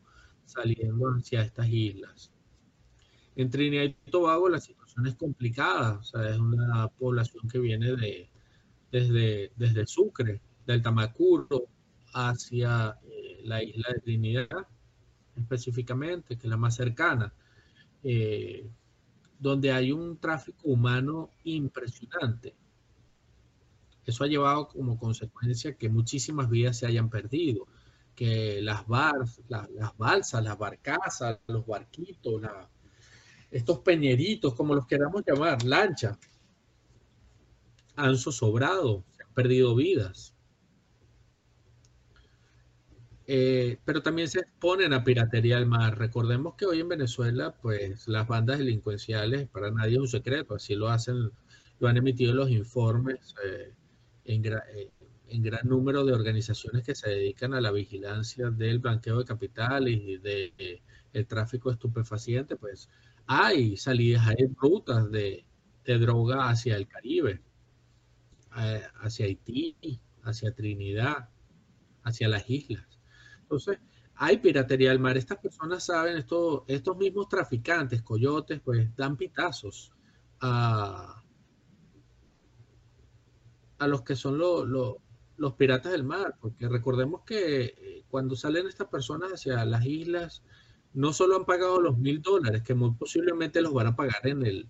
saliendo 0.46 1.08
hacia 1.10 1.42
estas 1.42 1.68
islas. 1.68 2.32
En 3.36 3.50
Trinidad 3.50 3.84
y 3.84 4.12
Tobago 4.12 4.50
la 4.50 4.60
situación 4.60 5.08
es 5.08 5.16
complicada, 5.16 5.94
o 5.94 6.04
sea, 6.04 6.30
es 6.30 6.38
una 6.38 6.88
población 6.90 7.48
que 7.48 7.60
viene 7.60 7.96
de, 7.96 8.30
desde, 8.92 9.52
desde 9.56 9.88
Sucre, 9.88 10.42
del 10.66 10.82
Tamacuro 10.82 11.68
hacia 12.14 12.98
eh, 13.04 13.42
la 13.44 13.64
isla 13.64 13.90
de 13.94 14.00
Trinidad, 14.02 14.68
específicamente, 15.36 16.38
que 16.38 16.48
es 16.48 16.50
la 16.50 16.58
más 16.58 16.76
cercana, 16.76 17.34
eh, 18.04 18.70
donde 19.40 19.72
hay 19.72 19.92
un 19.92 20.18
tráfico 20.18 20.60
humano 20.64 21.30
impresionante. 21.44 22.54
Eso 24.06 24.24
ha 24.24 24.28
llevado 24.28 24.68
como 24.68 24.98
consecuencia 24.98 25.76
que 25.76 25.90
muchísimas 25.90 26.50
vidas 26.50 26.78
se 26.78 26.88
hayan 26.88 27.10
perdido, 27.10 27.68
que 28.16 28.62
las, 28.62 28.86
las 29.48 29.98
balsas, 29.98 30.44
las 30.44 30.58
barcazas, 30.58 31.40
los 31.48 31.66
barquitos, 31.66 32.42
estos 33.50 33.80
peñeritos, 33.80 34.54
como 34.54 34.76
los 34.76 34.86
queramos 34.86 35.24
llamar, 35.26 35.64
lancha, 35.64 36.18
han 37.96 38.18
zozobrado, 38.18 39.04
se 39.16 39.24
han 39.24 39.34
perdido 39.34 39.76
vidas. 39.76 40.36
eh, 43.34 43.78
pero 43.86 44.02
también 44.02 44.28
se 44.28 44.40
exponen 44.40 44.92
a 44.92 45.06
piratería 45.06 45.56
al 45.56 45.66
mar. 45.66 45.98
Recordemos 45.98 46.56
que 46.56 46.66
hoy 46.66 46.82
en 46.82 46.90
Venezuela, 46.90 47.56
pues 47.62 48.08
las 48.10 48.28
bandas 48.28 48.60
delincuenciales, 48.60 49.48
para 49.48 49.72
nadie 49.72 49.94
es 49.94 50.00
un 50.00 50.08
secreto, 50.10 50.56
así 50.56 50.76
lo 50.76 50.90
hacen, 50.90 51.32
lo 51.80 51.88
han 51.88 51.96
emitido 51.96 52.34
los 52.34 52.50
informes 52.50 53.34
eh, 53.46 53.74
en, 54.26 54.46
eh, 54.46 54.92
en, 55.30 55.44
gran 55.44 55.66
número 55.66 56.04
de 56.04 56.12
organizaciones 56.12 56.84
que 56.84 56.94
se 56.94 57.10
dedican 57.10 57.54
a 57.54 57.62
la 57.62 57.72
vigilancia 57.72 58.50
del 58.50 58.80
blanqueo 58.80 59.20
de 59.20 59.26
capitales 59.26 59.94
y 59.94 60.18
del 60.18 60.54
de, 60.58 60.82
el 61.14 61.26
tráfico 61.26 61.70
de 61.70 61.76
estupefacientes, 61.76 62.58
pues 62.60 62.90
hay 63.28 63.78
salidas, 63.78 64.28
hay 64.28 64.48
rutas 64.58 65.10
de, 65.10 65.46
de 65.86 65.98
droga 66.00 66.50
hacia 66.50 66.76
el 66.76 66.86
Caribe, 66.88 67.42
hacia 68.52 69.26
Haití, 69.26 70.02
hacia 70.24 70.54
Trinidad, 70.54 71.30
hacia 72.04 72.28
las 72.28 72.50
islas. 72.50 72.86
Entonces, 73.42 73.80
hay 74.16 74.38
piratería 74.38 74.92
al 74.92 75.00
mar. 75.00 75.18
Estas 75.18 75.40
personas 75.40 75.86
saben, 75.86 76.18
esto, 76.18 76.64
estos 76.68 76.96
mismos 76.98 77.28
traficantes, 77.28 78.02
coyotes, 78.02 78.60
pues 78.62 78.96
dan 78.96 79.18
pitazos 79.18 79.92
a, 80.42 81.24
a 83.80 83.88
los 83.88 84.04
que 84.04 84.16
son 84.16 84.38
los 84.38 85.54
piratas 85.58 85.92
del 85.92 86.04
mar, 86.04 86.38
porque 86.40 86.70
recordemos 86.70 87.22
que 87.26 87.64
eh, 87.64 88.04
cuando 88.10 88.36
salen 88.36 88.68
estas 88.68 88.88
personas 88.90 89.32
hacia 89.32 89.66
las 89.66 89.86
islas, 89.86 90.44
no 90.94 91.14
solo 91.14 91.36
han 91.36 91.46
pagado 91.46 91.82
los 91.82 91.98
mil 91.98 92.22
dólares, 92.22 92.62
que 92.62 92.76
muy 92.76 92.92
posiblemente 92.92 93.62
los 93.62 93.74
van 93.74 93.88
a 93.88 93.96
pagar 93.96 94.28
en 94.28 94.46
el, 94.46 94.70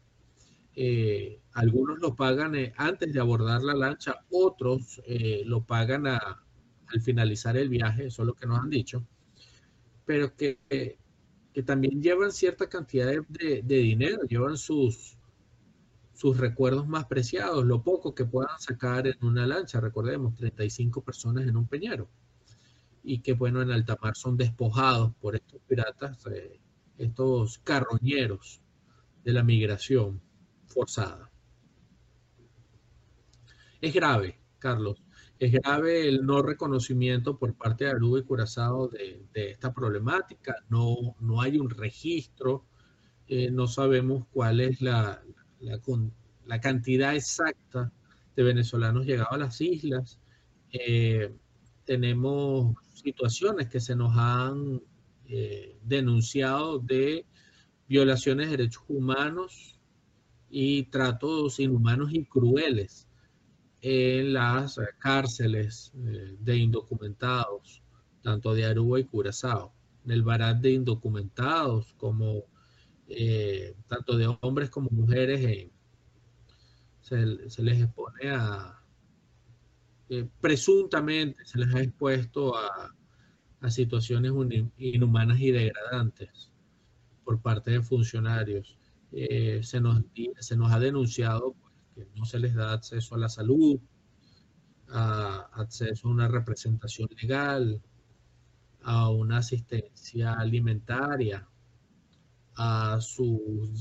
eh, 0.75 1.40
algunos 1.53 1.99
lo 1.99 2.15
pagan 2.15 2.55
eh, 2.55 2.73
antes 2.77 3.11
de 3.11 3.19
abordar 3.19 3.61
la 3.61 3.73
lancha, 3.73 4.15
otros 4.29 5.01
lo 5.45 5.63
pagan 5.63 6.07
al 6.07 7.01
finalizar 7.01 7.57
el 7.57 7.69
viaje, 7.69 8.07
eso 8.07 8.21
es 8.23 8.27
lo 8.27 8.33
que 8.33 8.47
nos 8.47 8.59
han 8.59 8.69
dicho, 8.69 9.05
pero 10.05 10.35
que, 10.35 10.57
también 11.65 12.01
llevan 12.01 12.31
cierta 12.31 12.69
cantidad 12.69 13.11
de, 13.27 13.61
dinero, 13.61 14.23
llevan 14.23 14.57
sus, 14.57 15.17
sus 16.13 16.37
recuerdos 16.37 16.87
más 16.87 17.05
preciados, 17.05 17.65
lo 17.65 17.83
poco 17.83 18.15
que 18.15 18.25
puedan 18.25 18.59
sacar 18.59 19.07
en 19.07 19.17
una 19.21 19.45
lancha, 19.45 19.79
recordemos, 19.79 20.35
35 20.35 21.03
personas 21.03 21.47
en 21.47 21.57
un 21.57 21.67
peñero, 21.67 22.09
y 23.03 23.19
que 23.19 23.33
bueno, 23.33 23.61
en 23.61 23.71
alta 23.71 23.97
mar 24.01 24.15
son 24.15 24.37
despojados 24.37 25.13
por 25.19 25.35
estos 25.35 25.61
piratas, 25.67 26.25
eh, 26.27 26.59
estos 26.97 27.57
carroñeros 27.59 28.61
de 29.23 29.33
la 29.33 29.43
migración 29.43 30.21
forzada. 30.67 31.30
Es 33.82 33.95
grave, 33.95 34.39
Carlos, 34.59 35.01
es 35.39 35.51
grave 35.51 36.07
el 36.07 36.23
no 36.23 36.43
reconocimiento 36.43 37.39
por 37.39 37.55
parte 37.55 37.86
de 37.86 37.89
Aruba 37.89 38.19
y 38.19 38.23
Curazao 38.23 38.88
de, 38.89 39.25
esta 39.34 39.73
problemática. 39.73 40.55
No, 40.69 41.15
no 41.19 41.41
hay 41.41 41.57
un 41.57 41.67
registro, 41.67 42.63
eh, 43.27 43.49
no 43.49 43.65
sabemos 43.67 44.27
cuál 44.32 44.59
es 44.59 44.82
la, 44.82 45.23
cantidad 46.61 47.15
exacta 47.15 47.91
de 48.36 48.43
venezolanos 48.43 49.07
llegados 49.07 49.34
a 49.34 49.38
las 49.39 49.59
islas. 49.61 50.19
Eh, 50.71 51.34
tenemos 51.84 52.75
situaciones 52.93 53.67
que 53.67 53.79
se 53.79 53.95
nos 53.95 54.15
han 54.15 54.79
eh, 55.25 55.79
denunciado 55.82 56.77
de 56.77 57.25
violaciones 57.88 58.51
de 58.51 58.57
derechos 58.57 58.84
humanos 58.88 59.79
y 60.51 60.84
tratos 60.84 61.59
inhumanos 61.59 62.13
y 62.13 62.25
crueles 62.25 63.07
en 63.82 64.34
las 64.34 64.79
cárceles 64.99 65.91
eh, 65.95 66.36
de 66.39 66.57
indocumentados, 66.57 67.82
tanto 68.21 68.53
de 68.53 68.65
Aruba 68.65 68.99
y 68.99 69.05
Curazao, 69.05 69.73
en 70.05 70.11
el 70.11 70.21
barat 70.21 70.57
de 70.57 70.71
indocumentados, 70.71 71.93
como 71.97 72.45
eh, 73.07 73.75
tanto 73.88 74.17
de 74.17 74.27
hombres 74.41 74.69
como 74.69 74.89
mujeres, 74.91 75.41
eh, 75.43 75.71
se, 77.01 77.61
les 77.61 77.82
expone 77.82 78.29
a, 78.29 78.79
presuntamente 80.39 81.43
se 81.45 81.59
les 81.59 81.73
ha 81.73 81.82
expuesto 81.82 82.55
a, 82.55 82.95
a 83.59 83.71
situaciones 83.71 84.32
inhumanas 84.77 85.39
y 85.41 85.51
degradantes 85.51 86.51
por 87.25 87.41
parte 87.41 87.71
de 87.71 87.82
funcionarios. 87.82 88.77
se, 89.11 89.82
nos, 89.82 90.03
se 90.39 90.55
nos 90.55 90.71
ha 90.71 90.79
denunciado 90.79 91.55
que 91.93 92.07
no 92.15 92.25
se 92.25 92.39
les 92.39 92.53
da 92.53 92.73
acceso 92.73 93.15
a 93.15 93.19
la 93.19 93.29
salud, 93.29 93.79
a 94.89 95.49
acceso 95.53 96.07
a 96.07 96.11
una 96.11 96.27
representación 96.27 97.09
legal, 97.21 97.81
a 98.83 99.09
una 99.09 99.37
asistencia 99.37 100.33
alimentaria, 100.33 101.47
a 102.55 102.99
su 102.99 103.71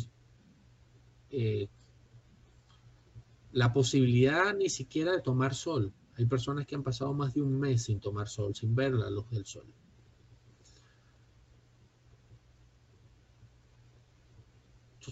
eh, 1.30 1.68
la 3.52 3.72
posibilidad 3.72 4.54
ni 4.54 4.68
siquiera 4.68 5.12
de 5.12 5.22
tomar 5.22 5.54
sol. 5.54 5.92
Hay 6.16 6.26
personas 6.26 6.66
que 6.66 6.74
han 6.74 6.82
pasado 6.82 7.12
más 7.14 7.34
de 7.34 7.42
un 7.42 7.58
mes 7.58 7.84
sin 7.84 8.00
tomar 8.00 8.28
sol, 8.28 8.54
sin 8.54 8.74
ver 8.74 8.92
la 8.92 9.10
luz 9.10 9.28
del 9.30 9.46
sol. 9.46 9.66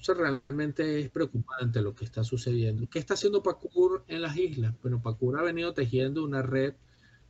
Realmente 0.06 1.00
es 1.00 1.10
preocupante 1.10 1.80
lo 1.82 1.94
que 1.94 2.04
está 2.04 2.24
sucediendo. 2.24 2.88
¿Qué 2.88 2.98
está 2.98 3.14
haciendo 3.14 3.42
PACUR 3.42 4.04
en 4.08 4.22
las 4.22 4.36
islas? 4.36 4.74
Bueno, 4.82 5.02
PACUR 5.02 5.38
ha 5.38 5.42
venido 5.42 5.72
tejiendo 5.74 6.24
una 6.24 6.42
red, 6.42 6.74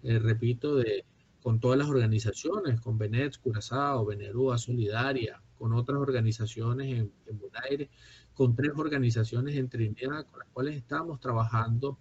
eh, 0.02 0.18
repito, 0.18 0.76
de, 0.76 1.04
con 1.42 1.60
todas 1.60 1.78
las 1.78 1.88
organizaciones, 1.88 2.80
con 2.80 2.98
Benet, 2.98 3.38
Curazao, 3.38 4.04
Benerúa, 4.04 4.58
Solidaria, 4.58 5.42
con 5.56 5.72
otras 5.72 5.98
organizaciones 5.98 6.98
en, 6.98 7.12
en 7.26 7.38
Bonaire, 7.38 7.90
con 8.34 8.54
tres 8.54 8.72
organizaciones 8.76 9.56
en 9.56 9.68
Trinidad 9.68 10.26
con 10.26 10.40
las 10.40 10.48
cuales 10.52 10.76
estamos 10.76 11.18
trabajando 11.18 11.98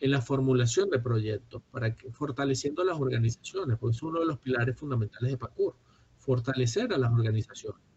en 0.00 0.10
la 0.10 0.22
formulación 0.22 0.88
de 0.90 0.98
proyectos, 0.98 1.62
para 1.70 1.94
que, 1.94 2.10
fortaleciendo 2.10 2.82
las 2.84 2.98
organizaciones, 2.98 3.78
porque 3.78 3.96
es 3.96 4.02
uno 4.02 4.20
de 4.20 4.26
los 4.26 4.38
pilares 4.38 4.76
fundamentales 4.76 5.30
de 5.32 5.36
PACUR, 5.36 5.76
fortalecer 6.18 6.92
a 6.92 6.98
las 6.98 7.12
organizaciones 7.12 7.89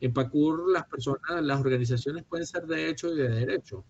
en 0.00 0.12
PACUR 0.12 0.72
las 0.72 0.86
personas, 0.86 1.42
las 1.42 1.60
organizaciones 1.60 2.24
pueden 2.24 2.46
ser 2.46 2.66
de 2.66 2.88
hecho 2.88 3.12
y 3.12 3.18
de 3.18 3.28
derecho. 3.28 3.84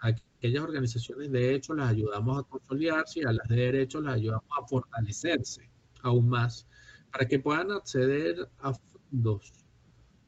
Aquellas 0.00 0.62
organizaciones 0.62 1.32
de 1.32 1.54
hecho 1.54 1.74
las 1.74 1.90
ayudamos 1.90 2.38
a 2.38 2.42
consolidarse 2.44 3.20
y 3.20 3.24
a 3.24 3.32
las 3.32 3.48
de 3.48 3.56
derecho 3.56 4.00
las 4.00 4.14
ayudamos 4.14 4.48
a 4.56 4.66
fortalecerse 4.66 5.68
aún 6.02 6.28
más 6.28 6.66
para 7.10 7.26
que 7.26 7.38
puedan 7.38 7.72
acceder 7.72 8.48
a 8.58 8.74
fondos 8.74 9.52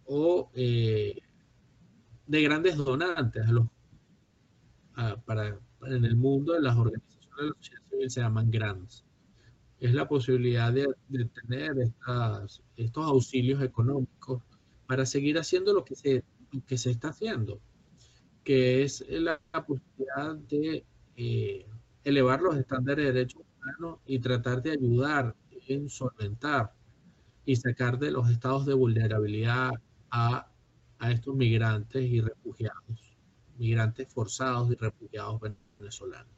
o 0.07 0.51
eh, 0.55 1.21
de 2.27 2.43
grandes 2.43 2.77
donantes 2.77 3.47
a 3.47 3.53
los, 3.53 3.67
para, 5.25 5.59
en 5.83 6.05
el 6.05 6.17
mundo 6.17 6.55
de 6.55 6.63
las 6.63 6.77
organizaciones 6.77 7.37
de 7.37 7.47
la 7.47 7.55
sociedad 7.55 7.83
civil 7.91 8.11
se 8.11 8.21
llaman 8.21 8.51
grants. 8.51 9.05
Es 9.79 9.95
la 9.95 10.09
posibilidad 10.09 10.73
de, 10.73 10.89
de 11.09 11.25
tener 11.27 11.79
estas, 11.79 12.63
estos 12.77 13.05
auxilios 13.05 13.63
económicos 13.63 14.43
para 14.89 15.05
seguir 15.05 15.39
haciendo 15.39 15.75
lo 15.75 15.85
que 15.85 15.95
se, 15.95 16.25
que 16.67 16.79
se 16.79 16.91
está 16.91 17.11
haciendo, 17.11 17.61
que 18.43 18.83
es 18.83 19.05
la, 19.11 19.39
posibilidad 19.67 20.35
de 20.49 20.83
eh, 21.17 21.67
elevar 22.05 22.41
los 22.41 22.57
estándares 22.57 23.05
de 23.05 23.13
derechos 23.13 23.43
humanos 23.43 24.01
y 24.07 24.19
tratar 24.19 24.63
de 24.63 24.71
ayudar 24.73 25.37
en 25.69 25.91
solventar 25.91 26.73
y 27.45 27.57
sacar 27.57 27.99
de 27.99 28.11
los 28.11 28.31
estados 28.31 28.65
de 28.65 28.73
vulnerabilidad 28.73 29.73
a, 30.11 30.51
a 30.99 31.13
estos 31.13 31.37
migrantes 31.37 32.03
y 32.03 32.23
refugiados, 32.23 33.19
migrantes 33.59 34.09
forzados 34.11 34.73
y 34.73 34.75
refugiados 34.75 35.39
venezolanos. 35.79 36.38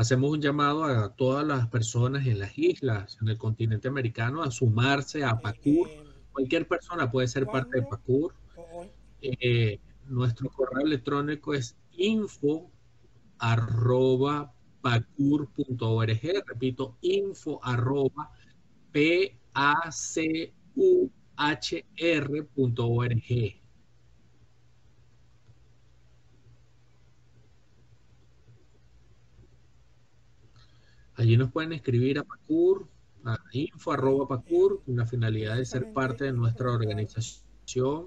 Hacemos 0.00 0.30
un 0.30 0.40
llamado 0.40 0.84
a 0.84 1.14
todas 1.14 1.46
las 1.46 1.68
personas 1.68 2.26
en 2.26 2.38
las 2.38 2.56
islas, 2.56 3.18
en 3.20 3.28
el 3.28 3.36
continente 3.36 3.86
americano, 3.86 4.42
a 4.42 4.50
sumarse 4.50 5.22
a 5.22 5.38
PACUR. 5.38 5.90
Cualquier 6.32 6.66
persona 6.66 7.10
puede 7.10 7.28
ser 7.28 7.44
parte 7.44 7.82
de 7.82 7.86
PACUR. 7.86 8.32
Eh, 9.20 9.78
nuestro 10.06 10.48
correo 10.48 10.86
electrónico 10.86 11.52
es 11.52 11.76
info 11.98 12.70
arroba 13.40 14.54
pacur.org. 14.80 16.20
Repito, 16.46 16.96
info 17.02 17.60
arroba 17.62 18.30
p 18.92 19.38
a 19.52 19.92
c 19.92 20.50
u 20.76 21.10
h 21.36 21.84
r.org. 21.98 23.59
Allí 31.20 31.36
nos 31.36 31.52
pueden 31.52 31.74
escribir 31.74 32.18
a 32.18 32.24
PACUR, 32.24 32.88
a 33.26 33.36
info 33.52 33.92
arroba 33.92 34.26
PACUR, 34.26 34.82
con 34.82 34.96
la 34.96 35.04
finalidad 35.04 35.58
de 35.58 35.66
ser 35.66 35.92
parte 35.92 36.24
de 36.24 36.32
nuestra 36.32 36.72
organización. 36.72 38.06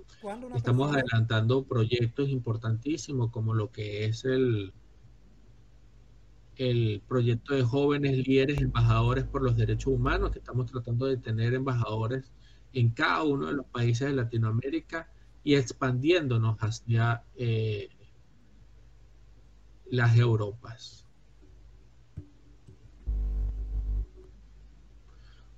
Estamos 0.56 0.92
adelantando 0.92 1.64
proyectos 1.64 2.30
importantísimos 2.30 3.30
como 3.30 3.54
lo 3.54 3.72
que 3.72 4.06
es 4.06 4.26
el, 4.26 4.74
el 6.56 7.04
proyecto 7.08 7.54
de 7.54 7.62
jóvenes 7.62 8.28
líderes 8.28 8.60
embajadores 8.60 9.26
por 9.26 9.44
los 9.44 9.56
derechos 9.58 9.94
humanos, 9.94 10.32
que 10.32 10.40
estamos 10.40 10.72
tratando 10.72 11.06
de 11.06 11.18
tener 11.18 11.54
embajadores 11.54 12.32
en 12.74 12.90
cada 12.90 13.22
uno 13.22 13.46
de 13.46 13.54
los 13.54 13.68
países 13.68 14.08
de 14.08 14.16
Latinoamérica 14.16 15.08
y 15.44 15.54
expandiéndonos 15.54 16.58
hacia 16.58 17.22
eh, 17.36 17.90
las 19.92 20.18
Europas. 20.18 21.03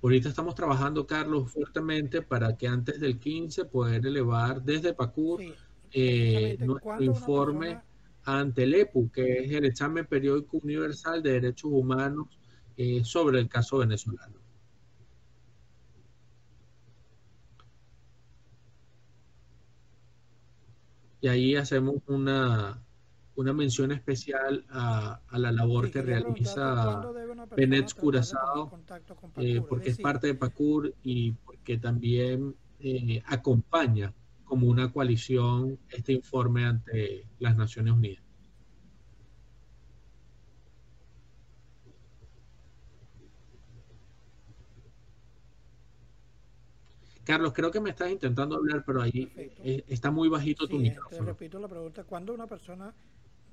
Ahorita 0.06 0.28
estamos 0.28 0.54
trabajando, 0.54 1.04
Carlos, 1.04 1.50
fuertemente 1.50 2.22
para 2.22 2.56
que 2.56 2.68
antes 2.68 3.00
del 3.00 3.18
15 3.18 3.64
poder 3.64 4.06
elevar 4.06 4.62
desde 4.62 4.94
PACUR 4.94 5.42
eh, 5.90 6.56
nuestro 6.60 7.02
informe 7.02 7.80
ante 8.22 8.62
el 8.62 8.74
EPU, 8.74 9.10
que 9.10 9.40
es 9.40 9.50
el 9.50 9.64
examen 9.64 10.06
periódico 10.06 10.58
universal 10.58 11.24
de 11.24 11.32
derechos 11.32 11.72
humanos 11.74 12.28
eh, 12.76 13.02
sobre 13.02 13.40
el 13.40 13.48
caso 13.48 13.78
venezolano. 13.78 14.38
Y 21.20 21.26
ahí 21.26 21.56
hacemos 21.56 21.96
una, 22.06 22.80
una 23.36 23.52
mención 23.52 23.92
especial 23.92 24.64
a, 24.70 25.20
la 25.32 25.52
labor 25.52 25.90
que 25.90 26.02
realiza 26.02 27.02
Benet 27.54 27.92
Curazao, 27.94 28.80
eh, 29.36 29.62
porque 29.68 29.90
es 29.90 29.98
parte 29.98 30.28
de 30.28 30.34
PACUR 30.34 30.94
y 31.02 31.32
porque 31.32 31.78
también 31.78 32.54
eh, 32.80 33.22
acompaña 33.26 34.12
como 34.44 34.68
una 34.68 34.90
coalición 34.90 35.78
este 35.90 36.14
informe 36.14 36.64
ante 36.64 37.26
las 37.38 37.56
Naciones 37.56 37.92
Unidas. 37.92 38.24
Carlos, 47.24 47.52
creo 47.52 47.72
que 47.72 47.80
me 47.80 47.90
estás 47.90 48.08
intentando 48.08 48.54
hablar, 48.54 48.84
pero 48.86 49.02
ahí 49.02 49.28
eh, 49.36 49.84
está 49.88 50.12
muy 50.12 50.28
bajito 50.28 50.68
tu 50.68 50.78
micrófono. 50.78 51.18
Te 51.18 51.26
repito 51.32 51.58
la 51.58 51.66
pregunta, 51.66 52.04
¿cuándo 52.04 52.32
una 52.32 52.46
persona 52.46 52.94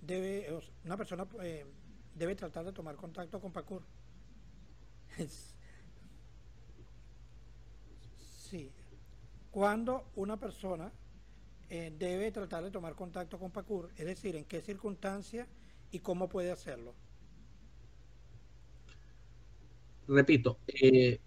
debe, 0.05 0.59
una 0.85 0.97
persona 0.97 1.27
eh, 1.41 1.65
debe 2.15 2.35
tratar 2.35 2.65
de 2.65 2.73
tomar 2.73 2.95
contacto 2.95 3.39
con 3.39 3.51
PACUR? 3.51 3.83
sí. 8.49 8.71
¿Cuándo 9.51 10.09
una 10.15 10.37
persona 10.37 10.91
eh, 11.69 11.93
debe 11.97 12.31
tratar 12.31 12.63
de 12.63 12.71
tomar 12.71 12.95
contacto 12.95 13.39
con 13.39 13.51
PACUR? 13.51 13.91
Es 13.97 14.05
decir, 14.05 14.35
¿en 14.35 14.45
qué 14.45 14.61
circunstancias 14.61 15.47
y 15.91 15.99
cómo 15.99 16.27
puede 16.27 16.51
hacerlo? 16.51 16.95
Repito, 20.07 20.59
eh, 20.67 21.19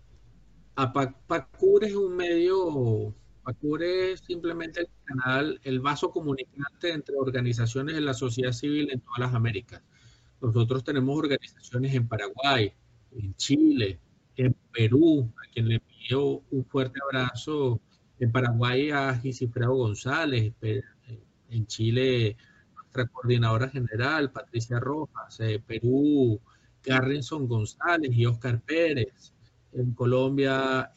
PACUR 0.75 1.85
es 1.85 1.95
un 1.95 2.17
medio, 2.17 3.15
PACUR 3.47 3.85
es 3.85 4.21
simplemente 4.21 4.81
el 4.81 4.89
canal, 5.05 5.61
el 5.63 5.79
vaso 5.79 6.11
comunicante 6.11 6.93
entre 6.93 7.15
organizaciones 7.15 7.95
de 7.95 8.01
la 8.01 8.13
sociedad 8.13 8.51
civil 8.51 8.91
en 8.91 9.01
todas 9.01 9.21
las 9.21 9.35
Américas. 9.35 9.83
Nosotros 10.41 10.83
tenemos 10.83 11.17
organizaciones 11.17 11.95
en 11.95 12.09
Paraguay, 12.09 12.73
en 13.13 13.37
Chile, 13.37 14.01
en 14.35 14.53
Perú, 14.73 15.33
a 15.37 15.49
quien 15.53 15.69
le 15.69 15.77
envío 15.77 16.43
un 16.51 16.65
fuerte 16.65 16.99
abrazo. 17.05 17.81
En 18.19 18.33
Paraguay 18.33 18.91
a 18.91 19.15
Gisifredo 19.15 19.75
González, 19.75 20.53
en 21.49 21.67
Chile 21.69 22.37
nuestra 22.75 23.07
coordinadora 23.07 23.69
general, 23.69 24.33
Patricia 24.33 24.81
Rojas, 24.81 25.39
en 25.39 25.63
Perú, 25.63 26.41
Garrison 26.83 27.47
González 27.47 28.11
y 28.13 28.27
Oscar 28.27 28.61
Pérez, 28.61 29.33
en 29.73 29.93
Colombia 29.93 30.91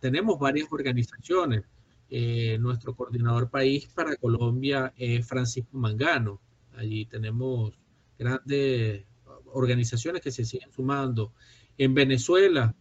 tenemos 0.00 0.38
varias 0.38 0.68
organizaciones. 0.70 1.64
Eh, 2.08 2.56
nuestro 2.60 2.94
coordinador 2.94 3.50
país 3.50 3.88
para 3.88 4.16
Colombia 4.16 4.92
es 4.96 5.26
Francisco 5.26 5.76
Mangano. 5.76 6.40
Allí 6.76 7.06
tenemos 7.06 7.76
grandes 8.18 9.04
organizaciones 9.52 10.22
que 10.22 10.30
se 10.30 10.44
siguen 10.44 10.70
sumando. 10.72 11.32
En 11.76 11.94
Venezuela 11.94 12.74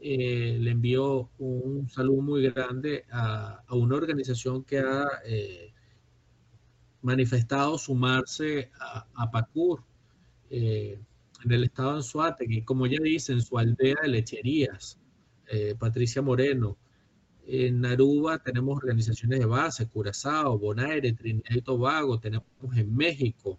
eh, 0.00 0.58
le 0.60 0.70
envío 0.70 1.30
un 1.38 1.88
saludo 1.88 2.22
muy 2.22 2.50
grande 2.50 3.04
a, 3.10 3.64
una 3.70 3.96
organización 3.96 4.64
que 4.64 4.80
ha 4.80 5.06
eh, 5.24 5.72
manifestado 7.02 7.78
sumarse 7.78 8.70
a, 8.78 9.06
a 9.14 9.30
PACUR 9.30 9.82
en 11.44 11.52
el 11.52 11.64
estado 11.64 11.90
de 11.90 11.96
Anzuategui, 11.96 12.62
como 12.62 12.86
ya 12.86 12.98
dice, 13.02 13.32
en 13.32 13.42
su 13.42 13.58
aldea 13.58 13.96
de 14.02 14.08
lecherías, 14.08 14.98
eh, 15.48 15.74
Patricia 15.78 16.22
Moreno. 16.22 16.76
En 17.46 17.84
Aruba 17.86 18.38
tenemos 18.38 18.76
organizaciones 18.76 19.38
de 19.38 19.46
base, 19.46 19.88
Curazao, 19.88 20.58
Bonaire, 20.58 21.14
Trinidad 21.14 21.56
y 21.56 21.62
Tobago, 21.62 22.20
tenemos 22.20 22.46
en 22.76 22.94
México, 22.94 23.58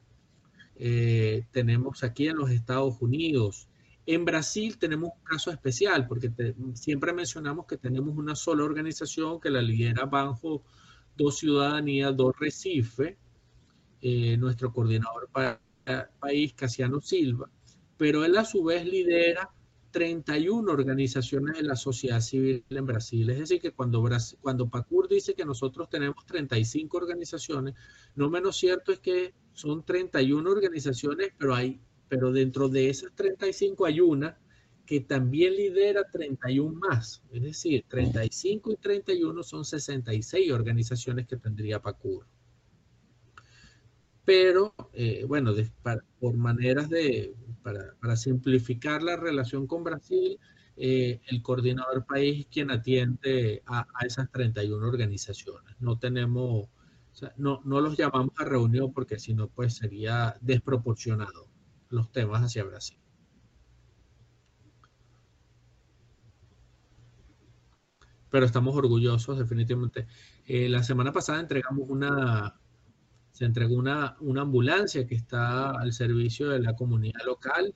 eh, 0.75 1.45
tenemos 1.51 2.03
aquí 2.03 2.27
en 2.27 2.37
los 2.37 2.51
Estados 2.51 3.01
Unidos. 3.01 3.67
En 4.05 4.25
Brasil 4.25 4.77
tenemos 4.77 5.11
un 5.15 5.23
caso 5.23 5.49
especial, 5.49 6.07
porque 6.07 6.31
siempre 6.75 7.13
mencionamos 7.13 7.65
que 7.65 7.77
tenemos 7.77 8.15
una 8.15 8.35
sola 8.35 8.63
organización 8.63 9.39
que 9.39 9.49
la 9.49 9.61
lidera 9.61 10.05
bajo 10.05 10.61
dos 11.17 11.39
ciudadanías, 11.39 12.15
dos 12.15 12.37
Recife, 12.39 13.17
eh, 14.01 14.37
nuestro 14.37 14.71
coordinador 14.71 15.29
país, 16.19 16.53
Casiano 16.53 17.01
Silva, 17.01 17.49
pero 17.97 18.23
él 18.23 18.37
a 18.37 18.45
su 18.45 18.63
vez 18.63 18.85
lidera 18.85 19.49
31 19.91 20.71
organizaciones 20.71 21.57
de 21.57 21.63
la 21.63 21.75
sociedad 21.75 22.21
civil 22.21 22.63
en 22.69 22.85
Brasil. 22.85 23.29
Es 23.29 23.39
decir, 23.39 23.61
que 23.61 23.71
cuando, 23.71 24.07
cuando 24.41 24.69
PACUR 24.69 25.07
dice 25.07 25.33
que 25.33 25.45
nosotros 25.45 25.89
tenemos 25.89 26.25
35 26.25 26.97
organizaciones, 26.97 27.75
no 28.15 28.29
menos 28.29 28.57
cierto 28.57 28.91
es 28.91 28.99
que 28.99 29.33
son 29.53 29.83
31 29.83 30.49
organizaciones, 30.49 31.31
pero, 31.37 31.55
hay, 31.55 31.81
pero 32.07 32.31
dentro 32.31 32.69
de 32.69 32.89
esas 32.89 33.13
35 33.15 33.85
hay 33.85 33.99
una 33.99 34.37
que 34.85 35.01
también 35.01 35.53
lidera 35.55 36.09
31 36.09 36.79
más. 36.79 37.21
Es 37.31 37.43
decir, 37.43 37.85
35 37.87 38.71
y 38.71 38.75
31 38.77 39.43
son 39.43 39.63
66 39.63 40.51
organizaciones 40.51 41.27
que 41.27 41.37
tendría 41.37 41.79
PACUR. 41.79 42.25
Pero, 44.29 44.75
eh, 44.93 45.25
bueno, 45.27 45.55
por 46.19 46.37
maneras 46.37 46.87
de, 46.87 47.33
para, 47.63 48.15
simplificar 48.15 49.01
la 49.01 49.17
relación 49.17 49.65
con 49.65 49.83
Brasil, 49.83 50.39
eh, 50.77 51.19
el 51.25 51.41
coordinador 51.41 52.05
país 52.05 52.41
es 52.41 52.45
quien 52.45 52.69
atiende 52.69 53.63
a, 53.65 53.87
esas 54.05 54.29
31 54.29 54.87
organizaciones. 54.87 55.75
No 55.79 55.97
tenemos, 55.97 56.69
no, 57.37 57.61
no 57.65 57.81
los 57.81 57.97
llamamos 57.97 58.29
a 58.37 58.45
reunión 58.45 58.93
porque 58.93 59.17
si 59.17 59.33
no, 59.33 59.47
pues 59.47 59.77
sería 59.77 60.37
desproporcionado 60.41 61.47
los 61.89 62.11
temas 62.11 62.43
hacia 62.43 62.63
Brasil. 62.65 62.99
Pero 68.29 68.45
estamos 68.45 68.75
orgullosos, 68.75 69.39
definitivamente. 69.39 70.05
Eh, 70.45 70.69
la 70.69 70.83
semana 70.83 71.11
pasada 71.11 71.39
entregamos 71.39 71.89
una, 71.89 72.58
se 73.39 73.45
entregó 73.45 73.75
una, 73.75 74.17
ambulancia 74.41 75.07
que 75.07 75.15
está 75.15 75.71
al 75.71 75.93
servicio 75.93 76.49
de 76.49 76.59
la 76.59 76.75
comunidad 76.75 77.21
local 77.25 77.73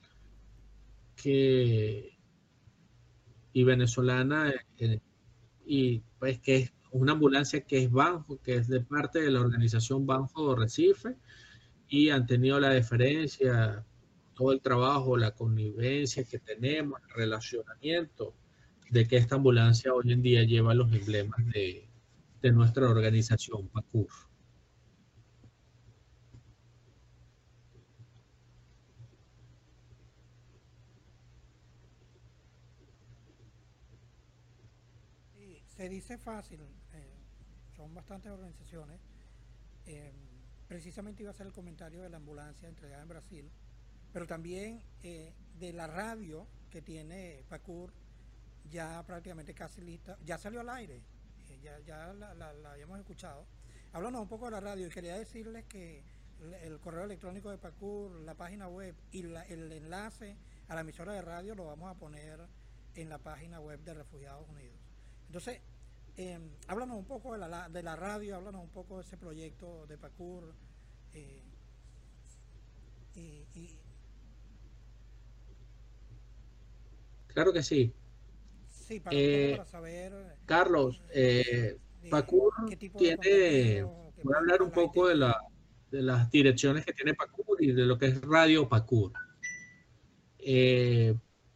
que, 1.15 2.19
y 3.53 3.63
venezolana 3.63 4.53
eh, 4.77 4.99
y 5.65 5.99
pues 6.19 6.41
que 6.41 6.55
es 6.57 6.73
una 6.91 7.13
ambulancia 7.13 7.61
que 7.61 7.81
es 7.81 7.89
Banjo, 7.89 8.41
que 8.41 8.55
es 8.55 8.67
de 8.67 8.81
parte 8.81 9.21
de 9.21 9.31
la 9.31 9.39
organización 9.39 10.05
Banjo 10.05 10.53
Recife 10.53 11.15
y 11.87 12.09
han 12.09 12.25
tenido 12.25 12.59
la 12.59 12.71
deferencia, 12.71 13.85
todo 14.33 14.51
el 14.51 14.59
trabajo, 14.59 15.15
la 15.15 15.31
connivencia 15.31 16.25
que 16.25 16.39
tenemos, 16.39 16.99
el 17.07 17.15
relacionamiento 17.15 18.35
de 18.89 19.07
que 19.07 19.15
esta 19.15 19.35
ambulancia 19.35 19.93
hoy 19.93 20.11
en 20.11 20.21
día 20.21 20.43
lleva 20.43 20.73
los 20.73 20.91
emblemas 20.91 21.39
de, 21.53 21.87
de 22.41 22.51
nuestra 22.51 22.89
organización 22.89 23.69
PACUR. 23.69 24.32
Se 35.83 35.89
dice 35.89 36.17
fácil, 36.17 36.61
eh, 36.93 37.13
son 37.75 37.93
bastantes 37.93 38.31
organizaciones. 38.31 39.01
Eh, 39.85 40.13
precisamente 40.65 41.23
iba 41.23 41.31
a 41.31 41.33
ser 41.33 41.47
el 41.47 41.51
comentario 41.51 42.01
de 42.01 42.09
la 42.09 42.15
ambulancia 42.15 42.69
entregada 42.69 43.01
en 43.01 43.09
Brasil, 43.09 43.51
pero 44.13 44.25
también 44.25 44.81
eh, 45.03 45.33
de 45.59 45.73
la 45.73 45.87
radio 45.87 46.47
que 46.69 46.81
tiene 46.81 47.43
PACUR, 47.49 47.91
ya 48.71 49.03
prácticamente 49.05 49.53
casi 49.53 49.81
lista, 49.81 50.17
ya 50.23 50.37
salió 50.37 50.61
al 50.61 50.69
aire, 50.69 51.01
ya, 51.61 51.77
ya 51.79 52.13
la, 52.13 52.71
habíamos 52.71 52.97
escuchado. 52.97 53.45
Háblanos 53.91 54.21
un 54.21 54.29
poco 54.29 54.45
de 54.45 54.51
la 54.51 54.61
radio 54.61 54.87
y 54.87 54.89
quería 54.89 55.17
decirles 55.17 55.65
que 55.65 56.01
el 56.61 56.79
correo 56.79 57.03
electrónico 57.03 57.51
de 57.51 57.57
PACUR, 57.57 58.21
la 58.21 58.35
página 58.35 58.69
web 58.69 58.95
y 59.11 59.19
el 59.19 59.69
enlace 59.69 60.37
a 60.69 60.75
la 60.75 60.81
emisora 60.81 61.11
de 61.11 61.21
radio 61.21 61.55
lo 61.55 61.65
vamos 61.65 61.93
a 61.93 61.99
poner 61.99 62.39
en 62.95 63.09
la 63.09 63.17
página 63.17 63.59
web 63.59 63.81
de 63.81 63.93
Refugiados 63.95 64.47
Unidos. 64.47 64.79
Entonces, 65.33 65.61
eh, 66.17 66.39
háblanos 66.67 66.97
un 66.97 67.05
poco 67.05 67.33
de 67.33 67.39
la, 67.39 67.69
de 67.69 67.83
la 67.83 67.95
radio, 67.95 68.35
háblanos 68.35 68.63
un 68.63 68.69
poco 68.69 68.97
de 68.97 69.03
ese 69.03 69.17
proyecto 69.17 69.85
de 69.87 69.97
PACUR. 69.97 70.53
Eh, 71.13 71.41
claro 77.27 77.53
que 77.53 77.63
sí. 77.63 77.93
Sí, 78.69 78.99
para, 78.99 79.15
eh, 79.17 79.61
saber. 79.65 80.37
Carlos, 80.45 81.01
eh, 81.13 81.79
PACUR 82.09 82.53
tiene. 82.97 83.83
Voy 84.23 84.35
a 84.35 84.37
hablar 84.37 84.61
un 84.61 84.71
poco 84.71 85.07
de, 85.07 85.15
la, 85.15 85.37
de 85.91 86.01
las 86.01 86.29
direcciones 86.29 86.85
que 86.85 86.93
tiene 86.93 87.13
PACUR 87.13 87.61
y 87.61 87.71
de 87.71 87.85
lo 87.85 87.97
que 87.97 88.07
es 88.07 88.21
Radio 88.21 88.69
PACUR. 88.69 89.13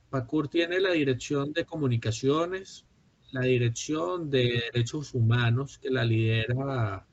PACUR 0.09 0.47
tiene 0.47 0.79
la 0.79 0.91
dirección 0.91 1.53
de 1.53 1.65
comunicaciones, 1.65 2.86
la 3.32 3.41
dirección 3.41 4.30
de 4.30 4.63
derechos 4.71 5.13
humanos 5.13 5.78
que 5.80 5.89
la 5.89 6.05
lidera 6.05 7.05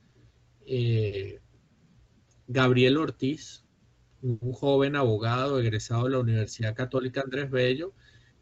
eh, 0.67 1.41
Gabriel 2.47 2.97
Ortiz, 2.99 3.65
un 4.23 4.53
joven 4.53 4.97
abogado 4.97 5.61
egresado 5.61 6.05
de 6.05 6.11
la 6.11 6.19
Universidad 6.21 6.75
Católica 6.75 7.23
Andrés 7.23 7.51
Bello, 7.51 7.95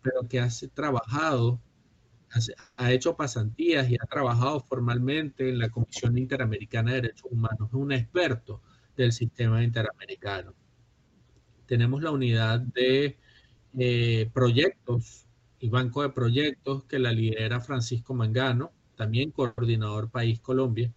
pero 0.03 0.29
que 0.29 0.41
ha 0.41 0.49
trabajado, 0.75 1.61
ha 2.77 2.93
hecho 2.93 3.17
pasantías 3.17 3.91
y 3.91 3.97
ha 3.97 4.07
trabajado 4.07 4.61
formalmente 4.61 5.49
en 5.49 5.59
la 5.59 5.71
Comisión 5.71 6.19
Interamericana 6.19 6.93
de 6.93 7.03
Derechos 7.03 7.31
Humanos, 7.31 7.69
es 7.69 7.75
un 7.75 7.93
experto 7.93 8.63
del 8.97 9.13
sistema 9.13 9.63
interamericano. 9.63 10.55
Tenemos 11.67 12.03
la 12.03 12.11
unidad 12.11 12.61
de 12.61 13.19
eh, 13.79 14.31
proyectos 14.35 15.27
y 15.63 15.69
banco 15.69 16.03
de 16.03 16.11
proyectos 16.11 16.83
que 16.85 16.99
la 16.99 17.13
lidera 17.13 17.61
Francisco 17.61 18.15
Mangano, 18.15 18.73
también 18.97 19.31
coordinador 19.31 20.11
País 20.11 20.41
Colombia. 20.41 20.93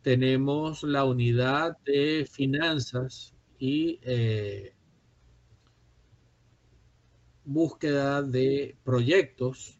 Tenemos 0.00 0.82
la 0.82 1.04
unidad 1.04 1.76
de 1.84 2.26
finanzas 2.30 3.34
y 3.58 4.00
eh, 4.00 4.72
búsqueda 7.44 8.22
de 8.22 8.78
proyectos 8.82 9.78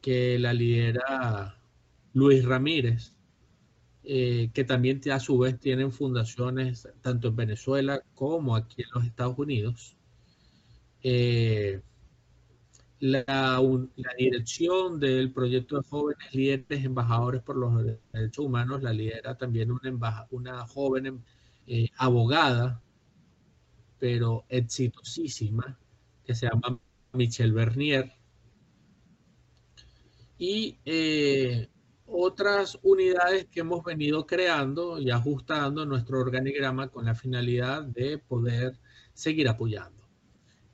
que 0.00 0.38
la 0.38 0.54
lidera 0.54 1.60
Luis 2.14 2.42
Ramírez, 2.42 3.12
eh, 4.02 4.50
que 4.54 4.64
también 4.64 5.02
a 5.12 5.20
su 5.20 5.36
vez 5.36 5.60
tienen 5.60 5.92
fundaciones 5.92 6.88
tanto 7.02 7.28
en 7.28 7.36
Venezuela 7.36 8.02
como 8.14 8.56
aquí 8.56 8.80
en 8.80 8.88
los 8.94 9.04
Estados 9.04 9.38
Unidos. 9.38 9.94
Eh, 11.02 11.82
la, 13.00 13.24
la, 13.26 14.14
dirección 14.16 14.98
del 14.98 15.32
proyecto 15.32 15.76
de 15.76 15.88
jóvenes 15.88 16.34
líderes 16.34 16.84
embajadores 16.84 17.42
por 17.42 17.56
los 17.56 17.84
derechos 18.12 18.44
humanos 18.44 18.82
la 18.82 18.92
lidera 18.92 19.36
también 19.36 19.70
una, 19.70 20.26
una 20.30 20.66
joven 20.66 21.22
eh, 21.66 21.88
abogada, 21.98 22.80
pero 23.98 24.44
exitosísima, 24.48 25.78
que 26.24 26.34
se 26.34 26.46
llama 26.46 26.78
Michelle 27.12 27.52
Bernier. 27.52 28.12
Y 30.38 30.78
eh, 30.84 31.68
otras 32.06 32.78
unidades 32.82 33.46
que 33.46 33.60
hemos 33.60 33.82
venido 33.84 34.26
creando 34.26 34.98
y 34.98 35.10
ajustando 35.10 35.84
nuestro 35.86 36.20
organigrama 36.20 36.88
con 36.88 37.06
la 37.06 37.14
finalidad 37.14 37.82
de 37.82 38.18
poder 38.18 38.78
seguir 39.12 39.48
apoyando. 39.48 39.95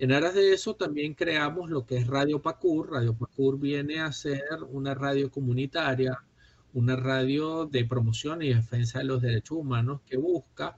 En 0.03 0.11
aras 0.11 0.34
de 0.34 0.53
eso 0.53 0.74
también 0.74 1.14
creamos 1.14 1.70
lo 1.70 1.86
que 1.86 1.96
es 1.96 2.09
Radio 2.09 2.42
Pacur. 2.42 2.90
Radio 2.90 3.14
Pacur 3.14 3.57
viene 3.57 4.00
a 4.00 4.11
ser 4.11 4.42
una 4.68 4.96
radio 4.96 5.30
comunitaria, 5.30 6.18
una 6.72 6.96
radio 6.96 7.66
de 7.66 7.84
promoción 7.84 8.42
y 8.42 8.53
defensa 8.53 8.98
de 8.98 9.05
los 9.05 9.22
derechos 9.22 9.59
humanos 9.59 10.00
que 10.05 10.16
busca 10.16 10.76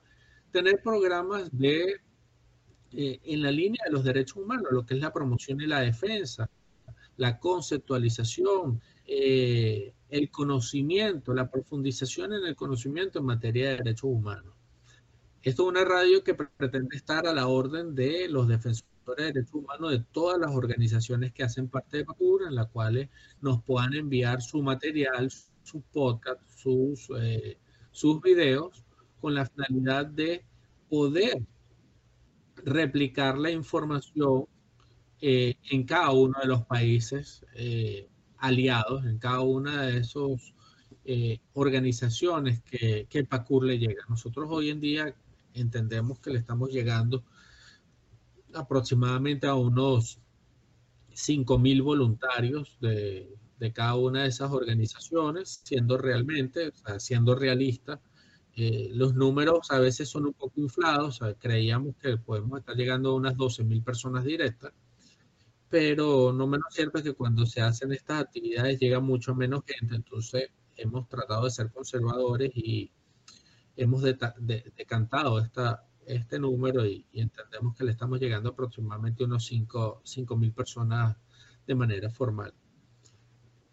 tener 0.50 0.82
programas 0.82 1.48
de 1.56 2.02
eh, 2.92 3.20
en 3.24 3.42
la 3.42 3.50
línea 3.50 3.80
de 3.86 3.92
los 3.92 4.04
derechos 4.04 4.36
humanos, 4.36 4.66
lo 4.70 4.84
que 4.84 4.92
es 4.92 5.00
la 5.00 5.10
promoción 5.10 5.58
y 5.62 5.66
la 5.68 5.80
defensa, 5.80 6.50
la 7.16 7.38
conceptualización, 7.38 8.82
eh, 9.06 9.94
el 10.10 10.30
conocimiento, 10.30 11.32
la 11.32 11.50
profundización 11.50 12.34
en 12.34 12.44
el 12.44 12.54
conocimiento 12.54 13.20
en 13.20 13.24
materia 13.24 13.70
de 13.70 13.76
derechos 13.78 14.10
humanos. 14.10 14.52
Esto 15.40 15.62
es 15.62 15.68
una 15.70 15.84
radio 15.86 16.22
que 16.22 16.34
pretende 16.34 16.94
estar 16.94 17.26
a 17.26 17.32
la 17.32 17.46
orden 17.46 17.94
de 17.94 18.28
los 18.28 18.48
defensores 18.48 18.93
de 19.12 19.24
derechos 19.24 19.54
humanos 19.54 19.90
de 19.90 20.00
todas 20.12 20.38
las 20.38 20.54
organizaciones 20.54 21.32
que 21.32 21.42
hacen 21.42 21.68
parte 21.68 21.98
de 21.98 22.04
PACUR, 22.04 22.44
en 22.48 22.54
las 22.54 22.68
cuales 22.68 23.08
nos 23.40 23.62
puedan 23.62 23.94
enviar 23.94 24.40
su 24.40 24.62
material, 24.62 25.30
su 25.62 25.82
podcast, 25.82 26.40
sus, 26.56 27.10
eh, 27.18 27.58
sus 27.90 28.20
videos, 28.22 28.84
con 29.20 29.34
la 29.34 29.46
finalidad 29.46 30.06
de 30.06 30.44
poder 30.88 31.42
replicar 32.56 33.38
la 33.38 33.50
información 33.50 34.46
eh, 35.20 35.54
en 35.70 35.84
cada 35.84 36.10
uno 36.10 36.38
de 36.40 36.48
los 36.48 36.64
países 36.66 37.44
eh, 37.54 38.08
aliados, 38.38 39.04
en 39.04 39.18
cada 39.18 39.40
una 39.40 39.82
de 39.82 39.98
esas 39.98 40.54
organizaciones 41.52 42.62
que, 42.62 43.06
que 43.10 43.24
PACUR 43.24 43.64
le 43.64 43.78
llega. 43.78 44.04
Nosotros 44.08 44.48
hoy 44.50 44.70
en 44.70 44.80
día 44.80 45.14
entendemos 45.52 46.18
que 46.18 46.30
le 46.30 46.38
estamos 46.38 46.70
llegando 46.70 47.24
aproximadamente 48.54 49.46
a 49.46 49.54
unos 49.54 50.20
5.000 51.12 51.82
voluntarios 51.82 52.76
de, 52.80 53.34
de, 53.58 53.72
cada 53.72 53.94
una 53.96 54.22
de 54.22 54.28
esas 54.28 54.50
organizaciones, 54.50 55.60
siendo 55.64 55.96
realmente, 55.98 56.72
siendo 56.98 57.34
realista, 57.34 58.00
eh, 58.56 58.90
los 58.92 59.14
números 59.14 59.70
a 59.70 59.80
veces 59.80 60.08
son 60.08 60.26
un 60.26 60.32
poco 60.32 60.60
inflados, 60.60 61.20
creíamos 61.40 61.96
que 61.96 62.16
podemos 62.18 62.60
estar 62.60 62.76
llegando 62.76 63.10
a 63.10 63.14
unas 63.14 63.36
12.000 63.36 63.82
personas 63.82 64.24
directas, 64.24 64.72
pero 65.68 66.32
no 66.32 66.46
menos 66.46 66.66
cierto 66.70 66.98
es 66.98 67.04
que 67.04 67.14
cuando 67.14 67.46
se 67.46 67.60
hacen 67.60 67.92
estas 67.92 68.22
actividades 68.22 68.78
llega 68.78 69.00
mucho 69.00 69.34
menos 69.34 69.64
gente, 69.66 69.96
entonces 69.96 70.50
hemos 70.76 71.08
tratado 71.08 71.44
de 71.44 71.50
ser 71.50 71.72
conservadores 71.72 72.52
y 72.54 72.92
hemos 73.76 74.02
decantado 74.02 75.40
esta, 75.40 75.84
este 76.06 76.38
número 76.38 76.86
y, 76.86 77.06
entendemos 77.12 77.76
que 77.76 77.84
le 77.84 77.92
estamos 77.92 78.20
llegando 78.20 78.50
aproximadamente 78.50 79.24
unos 79.24 79.46
5 79.46 80.02
mil 80.36 80.52
personas 80.52 81.16
de 81.66 81.74
manera 81.74 82.10
formal. 82.10 82.52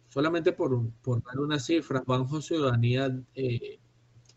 Solamente 0.07 0.51
por, 0.51 0.91
por 1.01 1.23
dar 1.23 1.39
una 1.39 1.59
cifra, 1.59 2.03
Banjo 2.05 2.41
Ciudadanía 2.41 3.17
eh, 3.33 3.79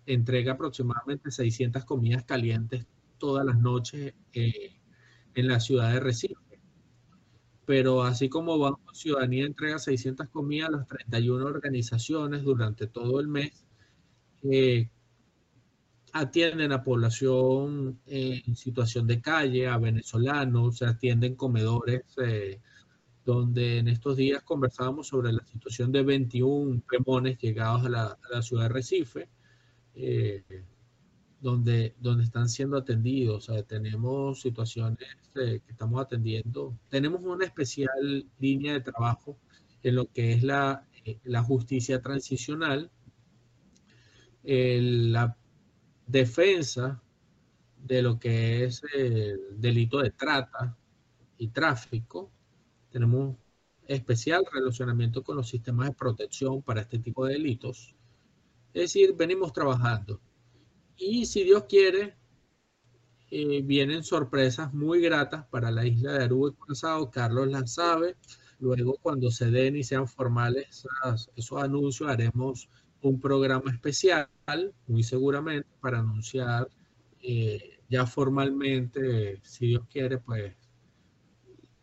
entrega 0.07 0.53
aproximadamente 0.53 1.31
600 1.31 1.85
comidas 1.85 2.25
calientes 2.25 2.87
todas 3.19 3.45
las 3.45 3.59
noches 3.59 4.15
eh, 4.33 4.77
en 5.35 5.49
la 5.49 5.61
ciudad 5.61 5.93
de 5.93 6.01
Recife. 6.01 6.35
Pero 7.66 8.03
así 8.03 8.29
como 8.29 8.59
Banco 8.59 8.95
Ciudadanía 8.95 9.47
entrega 9.47 9.79
600 9.79 10.29
comidas 10.29 10.69
a 10.69 10.73
las 10.73 10.87
31 10.87 11.45
organizaciones 11.45 12.43
durante 12.43 12.87
todo 12.87 13.19
el 13.21 13.29
mes, 13.29 13.65
eh, 14.43 14.91
atienden 16.15 16.70
a 16.70 16.85
población 16.85 17.99
en 18.07 18.55
situación 18.55 19.09
de 19.09 19.20
calle, 19.20 19.66
a 19.66 19.78
venezolanos, 19.78 20.78
se 20.78 20.86
atienden 20.86 21.35
comedores, 21.35 22.05
eh, 22.19 22.61
donde 23.24 23.78
en 23.78 23.89
estos 23.89 24.16
días 24.16 24.45
conversábamos 24.45 25.09
sobre 25.09 25.32
la 25.32 25.45
situación 25.45 25.91
de 25.91 26.05
21 26.05 26.82
pemones 26.89 27.36
llegados 27.39 27.85
a 27.86 27.89
la, 27.89 28.43
ciudad 28.43 28.65
de 28.65 28.69
Recife, 28.69 29.28
eh, 29.97 30.45
donde, 31.41 31.97
donde 31.99 32.23
están 32.23 32.49
siendo 32.49 32.77
atendidos. 32.77 33.51
tenemos 33.66 34.41
situaciones 34.41 35.09
eh, 35.35 35.61
que 35.66 35.73
estamos 35.73 36.01
atendiendo. 36.01 36.78
Tenemos 36.91 37.23
una 37.24 37.45
especial 37.45 38.24
línea 38.39 38.74
de 38.74 38.82
trabajo 38.82 39.36
en 39.82 39.97
lo 39.97 40.07
que 40.12 40.32
es 40.32 40.45
la, 40.45 40.86
la 41.24 41.43
justicia 41.43 42.01
transicional, 42.01 42.89
la 44.45 45.36
defensa 46.06 47.02
de 47.76 48.02
lo 48.02 48.18
que 48.18 48.64
es 48.64 48.82
el 48.94 49.60
delito 49.60 50.01
de 50.01 50.10
trata 50.10 50.76
y 51.39 51.48
tráfico. 51.48 52.31
Tenemos 52.90 53.36
especial 53.86 54.44
relacionamiento 54.51 55.22
con 55.22 55.36
los 55.36 55.48
sistemas 55.48 55.89
de 55.89 55.94
protección 55.94 56.62
para 56.62 56.81
este 56.81 56.98
tipo 56.98 57.26
de 57.26 57.35
delitos. 57.35 57.94
Es 58.72 58.82
decir, 58.82 59.14
venimos 59.14 59.52
trabajando. 59.52 60.20
Y 60.97 61.26
si 61.26 61.44
Dios 61.44 61.64
quiere, 61.68 62.16
eh, 63.31 63.62
vienen 63.62 64.05
sorpresas 64.05 64.72
muy 64.72 65.01
gratas 65.01 65.47
para 65.47 65.70
la 65.70 65.85
isla 65.85 66.12
de 66.12 66.24
Aruba 66.24 66.52
y. 66.52 67.10
Carlos 67.10 67.48
las 67.48 67.74
sabe. 67.74 68.16
Luego, 68.60 68.97
cuando 69.02 69.31
se 69.31 69.51
den 69.51 69.76
y 69.76 69.85
sean 69.85 70.09
formales 70.09 70.86
esos 71.36 71.62
anuncios, 71.62 72.09
haremos 72.09 72.68
un 73.09 73.20
programa 73.20 73.70
especial, 73.70 74.28
muy 74.86 75.02
seguramente, 75.02 75.68
para 75.81 75.98
anunciar 75.98 76.68
eh, 77.22 77.78
ya 77.89 78.06
formalmente, 78.06 79.40
si 79.43 79.68
Dios 79.68 79.86
quiere, 79.89 80.18
pues 80.18 80.55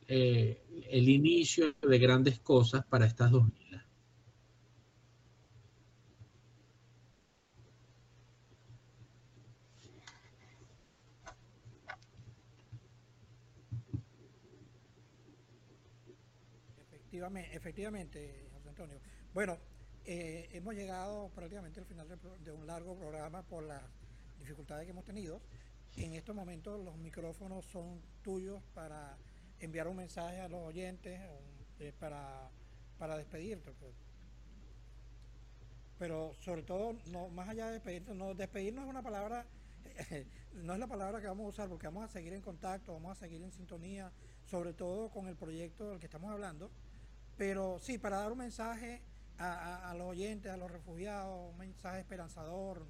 eh, 0.07 0.61
el 0.89 1.09
inicio 1.09 1.73
de 1.81 1.99
grandes 1.99 2.39
cosas 2.39 2.85
para 2.85 3.05
estas 3.05 3.31
dos 3.31 3.47
islas. 3.59 3.85
Efectivamente, 16.77 17.55
efectivamente, 17.55 18.49
José 18.53 18.69
Antonio. 18.69 18.99
Bueno, 19.33 19.57
eh, 20.13 20.49
hemos 20.51 20.75
llegado 20.75 21.29
prácticamente 21.29 21.79
al 21.79 21.85
final 21.85 22.05
de, 22.43 22.51
un 22.51 22.67
largo 22.67 22.97
programa 22.97 23.43
por 23.43 23.63
las 23.63 23.81
dificultades 24.39 24.83
que 24.83 24.91
hemos 24.91 25.05
tenido. 25.05 25.41
En 25.95 26.15
estos 26.15 26.35
momentos 26.35 26.83
los 26.83 26.97
micrófonos 26.97 27.63
son 27.63 28.01
tuyos 28.21 28.61
para 28.73 29.17
enviar 29.61 29.87
un 29.87 29.95
mensaje 29.95 30.41
a 30.41 30.49
los 30.49 30.59
oyentes 30.63 31.17
eh, 31.79 31.93
para, 31.97 32.49
para 32.97 33.15
despedirte. 33.15 33.71
Pues. 33.71 33.93
Pero 35.97 36.33
sobre 36.41 36.63
todo, 36.63 36.97
no, 37.05 37.29
más 37.29 37.47
allá 37.47 37.67
de 37.67 37.73
despedirte, 37.73 38.13
no, 38.13 38.33
despedirnos 38.33 38.83
es 38.83 38.89
una 38.89 39.01
palabra, 39.01 39.45
no 40.55 40.73
es 40.73 40.79
la 40.79 40.87
palabra 40.87 41.21
que 41.21 41.27
vamos 41.27 41.45
a 41.45 41.49
usar 41.49 41.69
porque 41.69 41.87
vamos 41.87 42.03
a 42.03 42.09
seguir 42.09 42.33
en 42.33 42.41
contacto, 42.41 42.91
vamos 42.91 43.13
a 43.13 43.15
seguir 43.15 43.41
en 43.41 43.53
sintonía, 43.53 44.11
sobre 44.43 44.73
todo 44.73 45.09
con 45.09 45.29
el 45.29 45.37
proyecto 45.37 45.89
del 45.89 45.99
que 45.99 46.07
estamos 46.07 46.29
hablando. 46.31 46.69
Pero 47.37 47.79
sí, 47.79 47.97
para 47.97 48.17
dar 48.17 48.33
un 48.33 48.39
mensaje 48.39 49.01
a, 49.41 49.89
a, 49.91 49.95
los 49.95 50.07
oyentes, 50.07 50.51
a 50.51 50.57
los 50.57 50.71
refugiados, 50.71 51.51
un 51.51 51.57
mensaje 51.57 51.99
esperanzador. 51.99 52.85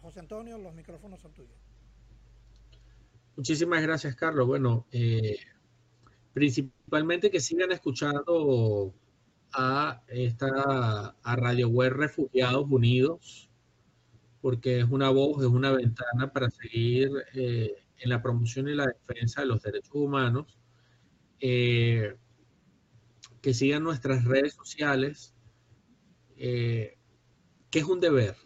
José 0.00 0.20
Antonio, 0.20 0.58
los 0.58 0.74
micrófonos 0.74 1.20
son 1.20 1.32
tuyos. 1.32 1.56
Muchísimas 3.36 3.82
gracias, 3.82 4.14
Carlos. 4.14 4.46
Bueno, 4.46 4.86
eh, 4.92 5.38
principalmente 6.32 7.30
que 7.30 7.40
sigan 7.40 7.72
escuchando 7.72 8.94
a 9.52 10.02
esta 10.08 11.16
a 11.22 11.36
Radio 11.36 11.68
Web 11.68 11.94
Refugiados 11.94 12.66
Unidos, 12.70 13.50
porque 14.40 14.80
es 14.80 14.90
una 14.90 15.10
voz, 15.10 15.42
es 15.42 15.48
una 15.48 15.72
ventana 15.72 16.32
para 16.32 16.50
seguir 16.50 17.10
eh, 17.34 17.74
en 17.98 18.10
la 18.10 18.22
promoción 18.22 18.68
y 18.68 18.74
la 18.74 18.86
defensa 18.86 19.40
de 19.40 19.48
los 19.48 19.62
derechos 19.62 19.94
humanos. 19.94 20.58
Eh, 21.40 22.16
que 23.42 23.52
sigan 23.52 23.82
nuestras 23.82 24.24
redes 24.24 24.54
sociales, 24.54 25.33
eh, 26.36 26.98
que 27.70 27.78
es 27.78 27.84
un 27.84 28.00
deber, 28.00 28.36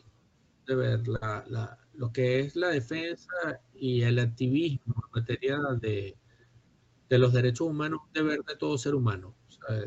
lo 0.67 2.13
que 2.13 2.41
es 2.41 2.57
la 2.57 2.69
defensa 2.69 3.61
y 3.75 4.03
el 4.03 4.19
activismo 4.19 4.95
en 4.97 5.21
materia 5.21 5.59
de, 5.81 6.17
los 7.11 7.33
derechos 7.33 7.69
humanos, 7.69 8.01
un 8.07 8.13
deber 8.13 8.41
de 8.45 8.57
todo 8.57 8.79
ser 8.79 8.95
humano. 8.95 9.35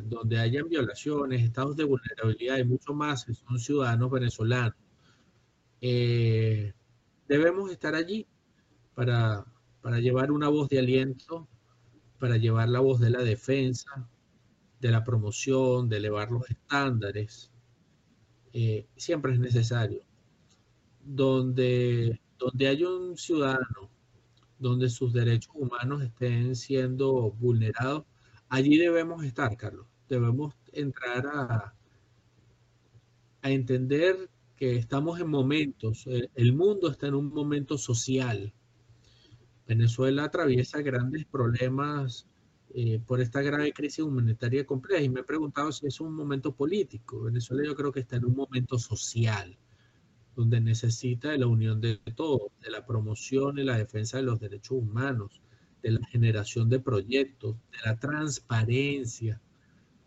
Donde 0.03 0.37
hayan 0.37 0.69
violaciones, 0.69 1.41
estados 1.41 1.75
de 1.75 1.85
vulnerabilidad 1.85 2.59
y 2.59 2.63
mucho 2.63 2.93
más, 2.93 3.21
son 3.21 3.57
ciudadanos 3.57 4.11
venezolanos, 4.11 4.75
eh, 5.81 6.73
debemos 7.27 7.71
estar 7.71 7.95
allí 7.95 8.27
para 8.93 9.45
llevar 9.99 10.31
una 10.31 10.49
voz 10.49 10.69
de 10.69 10.77
aliento, 10.77 11.47
para 12.19 12.37
llevar 12.37 12.69
la 12.69 12.79
voz 12.79 12.99
de 12.99 13.09
la 13.09 13.23
defensa, 13.23 14.07
de 14.79 14.91
la 14.91 15.03
promoción, 15.03 15.89
de 15.89 15.97
elevar 15.97 16.31
los 16.31 16.47
estándares, 16.49 17.51
eh, 18.53 18.87
siempre 18.95 19.33
es 19.33 19.39
necesario. 19.39 20.01
Donde, 21.03 22.19
donde 22.37 22.67
hay 22.67 22.83
un 22.83 23.17
ciudadano, 23.17 23.89
donde 24.59 24.89
sus 24.89 25.13
derechos 25.13 25.53
humanos 25.55 26.03
estén 26.03 26.55
siendo 26.55 27.31
vulnerados, 27.31 28.05
allí 28.49 28.77
debemos 28.77 29.23
estar, 29.23 29.55
Carlos. 29.57 29.87
Debemos 30.07 30.53
entrar 30.73 31.25
a, 31.27 31.73
a 33.41 33.51
entender 33.51 34.29
que 34.55 34.75
estamos 34.75 35.19
en 35.19 35.27
momentos, 35.27 36.05
eh, 36.05 36.29
el 36.35 36.53
mundo 36.53 36.91
está 36.91 37.07
en 37.07 37.15
un 37.15 37.33
momento 37.33 37.79
social. 37.79 38.53
Venezuela 39.65 40.25
atraviesa 40.25 40.81
grandes 40.81 41.25
problemas 41.25 42.27
eh, 42.73 42.99
por 43.05 43.21
esta 43.21 43.41
grave 43.41 43.73
crisis 43.73 43.99
humanitaria 43.99 44.65
compleja. 44.65 45.01
Y 45.01 45.09
me 45.09 45.21
he 45.21 45.23
preguntado 45.23 45.71
si 45.71 45.87
es 45.87 45.99
un 46.01 46.13
momento 46.13 46.55
político. 46.55 47.21
Venezuela 47.23 47.63
yo 47.65 47.75
creo 47.75 47.91
que 47.91 48.01
está 48.01 48.17
en 48.17 48.25
un 48.25 48.35
momento 48.35 48.77
social, 48.79 49.57
donde 50.35 50.61
necesita 50.61 51.29
de 51.29 51.37
la 51.37 51.47
unión 51.47 51.81
de 51.81 51.97
todos, 52.15 52.51
de 52.61 52.71
la 52.71 52.85
promoción 52.85 53.59
y 53.59 53.63
la 53.63 53.77
defensa 53.77 54.17
de 54.17 54.23
los 54.23 54.39
derechos 54.39 54.77
humanos, 54.77 55.41
de 55.83 55.91
la 55.91 56.05
generación 56.07 56.69
de 56.69 56.79
proyectos, 56.79 57.55
de 57.71 57.77
la 57.85 57.99
transparencia, 57.99 59.41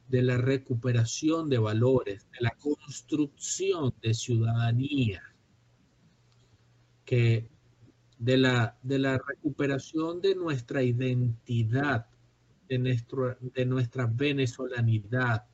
de 0.09 0.23
la 0.23 0.36
recuperación 0.39 1.49
de 1.49 1.59
valores, 1.59 2.27
de 2.32 2.39
la 2.41 2.51
construcción 2.51 3.95
de 4.03 4.15
ciudadanía, 4.15 5.23
que 7.05 7.49
de 8.19 8.36
la, 8.39 8.78
de 8.82 8.99
la 8.99 9.19
recuperación 9.19 10.20
de 10.20 10.35
nuestra 10.35 10.82
identidad 10.82 12.07
de, 12.69 12.78
nuestro, 12.78 13.36
de 13.41 13.66
nuestra 13.66 14.07
venezolanidad, 14.07 15.45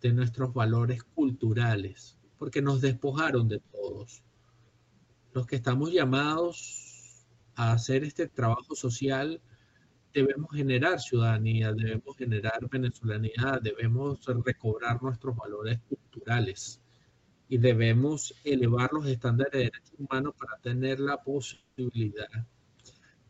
de 0.00 0.12
nuestros 0.12 0.52
valores 0.52 1.02
culturales, 1.02 2.18
porque 2.38 2.62
nos 2.62 2.80
despojaron 2.80 3.48
de 3.48 3.60
todos. 3.60 4.22
Los 5.32 5.46
que 5.46 5.56
estamos 5.56 5.92
llamados 5.92 7.26
a 7.54 7.72
hacer 7.72 8.04
este 8.04 8.28
trabajo 8.28 8.74
social, 8.74 9.40
debemos 10.12 10.50
generar 10.52 11.00
ciudadanía, 11.00 11.72
debemos 11.72 12.16
generar 12.16 12.68
venezolanidad, 12.70 13.62
debemos 13.62 14.24
recobrar 14.44 15.02
nuestros 15.02 15.36
valores 15.36 15.80
culturales 15.88 16.80
y 17.48 17.58
debemos 17.58 18.34
elevar 18.44 18.90
los 18.92 19.06
estándares 19.06 19.52
de 19.52 19.58
derechos 19.58 19.94
humanos 19.98 20.34
para 20.38 20.58
tener 20.58 21.00
la 21.00 21.22
posibilidad 21.22 22.46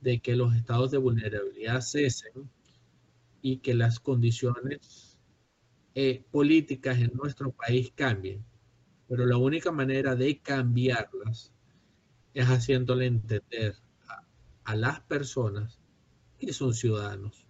de 0.00 0.20
que 0.20 0.36
los 0.36 0.54
estados 0.54 0.90
de 0.90 0.98
vulnerabilidad 0.98 1.80
cesen 1.80 2.50
y 3.42 3.58
que 3.58 3.74
las 3.74 4.00
condiciones 4.00 5.18
eh, 5.94 6.24
políticas 6.30 6.98
en 6.98 7.12
nuestro 7.14 7.52
país 7.52 7.92
cambien. 7.94 8.44
Pero 9.08 9.26
la 9.26 9.36
única 9.36 9.70
manera 9.70 10.14
de 10.14 10.40
cambiarlas 10.40 11.52
es 12.32 12.46
haciéndole 12.46 13.06
entender 13.06 13.74
a, 14.08 14.24
a 14.64 14.76
las 14.76 15.00
personas 15.00 15.78
que 16.38 16.52
son 16.52 16.72
ciudadanos, 16.72 17.46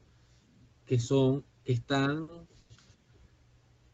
que 0.86 0.98
son, 0.98 1.44
que 1.64 1.72
están, 1.72 2.28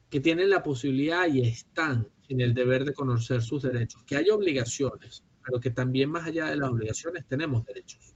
que 0.08 0.20
tienen 0.20 0.50
la 0.50 0.62
posibilidad 0.62 1.26
y 1.28 1.42
están 1.42 2.08
en 2.28 2.40
el 2.40 2.54
deber 2.54 2.84
de 2.84 2.94
conocer 2.94 3.42
sus 3.42 3.62
derechos, 3.62 4.02
que 4.04 4.16
hay 4.16 4.30
obligaciones, 4.30 5.24
pero 5.44 5.60
que 5.60 5.70
también 5.70 6.10
más 6.10 6.26
allá 6.26 6.46
de 6.46 6.56
las 6.56 6.70
obligaciones 6.70 7.26
tenemos 7.26 7.64
derechos. 7.64 8.14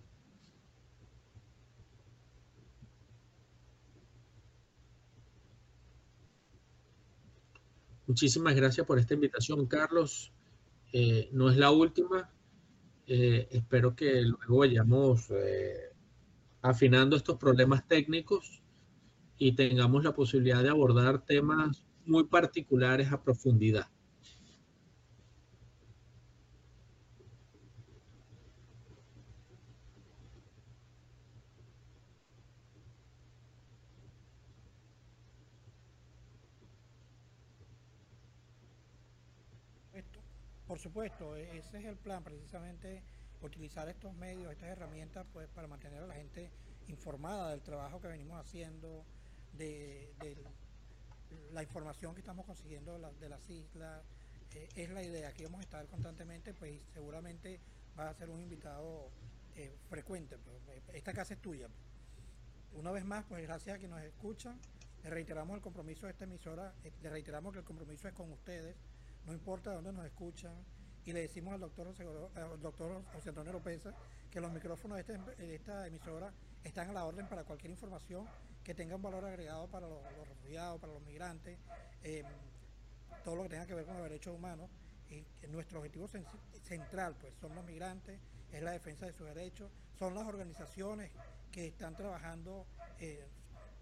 Muchísimas 8.12 8.54
gracias 8.54 8.86
por 8.86 8.98
esta 8.98 9.14
invitación, 9.14 9.64
Carlos. 9.64 10.34
Eh, 10.92 11.30
no 11.32 11.48
es 11.48 11.56
la 11.56 11.70
última. 11.70 12.30
Eh, 13.06 13.48
espero 13.50 13.96
que 13.96 14.20
luego 14.20 14.58
vayamos 14.58 15.30
eh, 15.30 15.94
afinando 16.60 17.16
estos 17.16 17.38
problemas 17.38 17.88
técnicos 17.88 18.62
y 19.38 19.52
tengamos 19.52 20.04
la 20.04 20.12
posibilidad 20.12 20.62
de 20.62 20.68
abordar 20.68 21.24
temas 21.24 21.86
muy 22.04 22.24
particulares 22.24 23.10
a 23.10 23.22
profundidad. 23.22 23.88
Por 40.72 40.78
supuesto, 40.78 41.36
e-, 41.36 41.58
ese 41.58 41.80
es 41.80 41.84
el 41.84 41.98
plan, 41.98 42.24
precisamente 42.24 43.02
utilizar 43.42 43.86
estos 43.90 44.14
medios, 44.14 44.50
estas 44.50 44.70
herramientas, 44.70 45.26
pues 45.30 45.46
para 45.50 45.68
mantener 45.68 46.02
a 46.02 46.06
la 46.06 46.14
gente 46.14 46.50
informada 46.88 47.50
del 47.50 47.60
trabajo 47.60 48.00
que 48.00 48.08
venimos 48.08 48.40
haciendo, 48.40 49.04
de, 49.52 50.08
la 51.52 51.62
información 51.62 52.14
que 52.14 52.20
estamos 52.20 52.46
consiguiendo 52.46 52.94
de, 52.94 53.00
la, 53.00 53.12
de 53.12 53.28
las 53.28 53.50
islas. 53.50 54.02
Eh, 54.54 54.66
es 54.74 54.88
la 54.88 55.02
idea, 55.02 55.28
aquí 55.28 55.44
vamos 55.44 55.60
a 55.60 55.64
estar 55.64 55.86
constantemente, 55.88 56.54
pues 56.54 56.80
seguramente 56.94 57.60
va 57.98 58.08
a 58.08 58.14
ser 58.14 58.30
un 58.30 58.40
invitado 58.40 59.10
eh, 59.56 59.76
frecuente. 59.90 60.38
Pues, 60.38 60.80
esta 60.94 61.12
casa 61.12 61.34
es 61.34 61.42
tuya. 61.42 61.68
Una 62.72 62.92
vez 62.92 63.04
más, 63.04 63.26
pues 63.26 63.42
gracias 63.42 63.76
a 63.76 63.78
quienes 63.78 63.98
nos 63.98 64.06
escuchan. 64.06 64.58
Le 65.04 65.10
reiteramos 65.10 65.54
el 65.54 65.60
compromiso 65.60 66.06
de 66.06 66.12
esta 66.12 66.24
emisora, 66.24 66.72
eh, 66.82 66.92
le 67.02 67.10
reiteramos 67.10 67.52
que 67.52 67.58
el 67.58 67.64
compromiso 67.66 68.08
es 68.08 68.14
con 68.14 68.32
ustedes 68.32 68.74
no 69.26 69.32
importa 69.32 69.72
dónde 69.72 69.92
nos 69.92 70.04
escuchan, 70.04 70.54
y 71.04 71.12
le 71.12 71.22
decimos 71.22 71.54
al 71.54 71.60
doctor 71.60 71.86
José, 71.88 72.04
al 72.36 72.60
doctor 72.60 73.02
José 73.12 73.30
Antonio 73.30 73.52
López 73.52 73.82
que 74.30 74.40
los 74.40 74.52
micrófonos 74.52 74.96
de, 74.96 75.14
este, 75.14 75.54
esta 75.54 75.86
emisora 75.86 76.32
están 76.62 76.90
a 76.90 76.92
la 76.92 77.04
orden 77.04 77.28
para 77.28 77.44
cualquier 77.44 77.72
información 77.72 78.26
que 78.62 78.74
tenga 78.74 78.94
un 78.94 79.02
valor 79.02 79.24
agregado 79.24 79.66
para 79.68 79.88
los, 79.88 80.00
refugiados, 80.28 80.80
para 80.80 80.92
los 80.92 81.02
migrantes, 81.02 81.58
em, 82.02 82.24
todo 83.24 83.36
lo 83.36 83.42
que 83.42 83.48
tenga 83.50 83.66
que 83.66 83.74
ver 83.74 83.84
con 83.84 83.94
los 83.94 84.04
derechos 84.04 84.34
humanos. 84.34 84.70
Y 85.10 85.26
nuestro 85.48 85.80
objetivo 85.80 86.08
central 86.62 87.16
pues 87.20 87.34
son 87.34 87.54
los 87.54 87.64
migrantes, 87.64 88.18
es 88.50 88.62
la 88.62 88.70
defensa 88.70 89.04
de 89.04 89.12
sus 89.12 89.26
derechos, 89.26 89.70
son 89.98 90.14
las 90.14 90.26
organizaciones 90.26 91.10
que 91.50 91.66
están 91.66 91.94
trabajando 91.94 92.66
eh, 92.98 93.26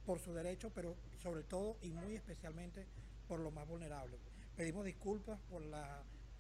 por 0.05 0.19
sus 0.19 0.35
derechos, 0.35 0.73
pero 0.75 0.97
sobre 1.23 1.45
todo 1.45 1.77
y 1.83 1.93
muy 1.93 2.17
especialmente 2.17 2.87
por 3.29 3.39
los 3.39 3.53
más 3.53 3.69
vulnerables. 3.69 4.21
Pedimos 4.61 4.85
disculpas 4.85 5.41
por 5.49 5.63
las 5.63 5.89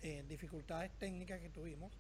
eh, 0.03 0.23
dificultades 0.29 0.93
técnicas 0.99 1.41
que 1.41 1.49
tuvimos. 1.49 1.91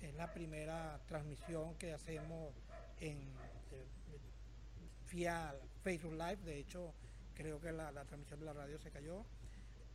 Es 0.00 0.14
la 0.14 0.32
primera 0.32 0.98
transmisión 1.06 1.74
que 1.74 1.92
hacemos 1.92 2.54
en 2.98 3.18
eh, 3.18 3.86
vía 5.12 5.54
Facebook 5.82 6.14
Live. 6.14 6.38
De 6.46 6.58
hecho, 6.58 6.94
creo 7.34 7.60
que 7.60 7.72
la, 7.72 7.92
transmisión 8.06 8.40
de 8.40 8.46
la 8.46 8.54
radio 8.54 8.78
se 8.78 8.90
cayó. 8.90 9.26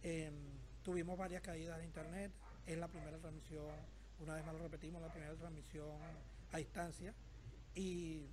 Em, 0.04 0.36
tuvimos 0.84 1.18
varias 1.18 1.42
caídas 1.42 1.80
de 1.80 1.86
internet. 1.86 2.32
Es 2.68 2.78
la 2.78 2.88
primera 2.88 3.18
transmisión, 3.18 3.74
una 4.20 4.36
vez 4.36 4.46
más 4.46 4.54
lo 4.54 4.62
repetimos, 4.62 5.02
la 5.02 5.12
primera 5.12 5.34
transmisión 5.34 5.98
a 6.52 6.58
distancia. 6.60 7.12
Y 7.74 8.28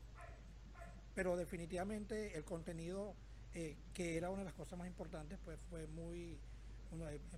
pero 1.14 1.38
definitivamente 1.38 2.36
el 2.36 2.44
contenido 2.44 3.14
eh, 3.54 3.78
que 3.94 4.18
era 4.18 4.28
una 4.28 4.40
de 4.40 4.44
las 4.44 4.54
cosas 4.54 4.78
más 4.78 4.86
importantes 4.86 5.38
pues 5.42 5.59
fue 5.70 5.86
muy 5.86 6.38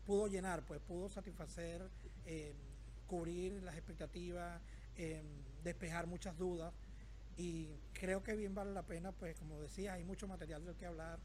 pudo 0.05 0.27
llenar 0.27 0.65
pues 0.65 0.81
pudo 0.81 1.09
satisfacer 1.09 1.89
eh, 2.25 2.55
cubrir 3.07 3.63
las 3.63 3.77
expectativas 3.77 4.61
despejar 5.63 6.07
muchas 6.07 6.37
dudas. 6.39 6.73
Y 7.37 7.69
creo 7.93 8.23
que 8.23 8.37
bien 8.37 8.55
vale 8.55 8.73
la 8.73 8.85
pena 8.85 9.13
pues 9.13 9.37
como 9.37 9.61
decía 9.61 9.95
hay 9.95 10.05
mucho 10.05 10.29
material 10.29 10.65
del 10.65 10.77
que 10.77 10.87
hablar 10.87 11.19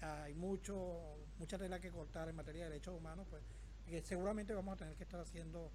hay 0.00 0.34
mucho 0.34 1.16
mucha 1.38 1.56
tela 1.58 1.78
que 1.78 1.90
cortar 1.90 2.28
en 2.28 2.34
materia 2.34 2.64
de 2.64 2.70
derechos 2.70 2.96
humanos 2.96 3.26
pues 3.30 3.42
que 3.86 4.02
seguramente 4.02 4.54
vamos 4.54 4.74
a 4.74 4.76
tener 4.78 4.96
que 4.96 5.04
estar 5.04 5.20
haciendo 5.20 5.70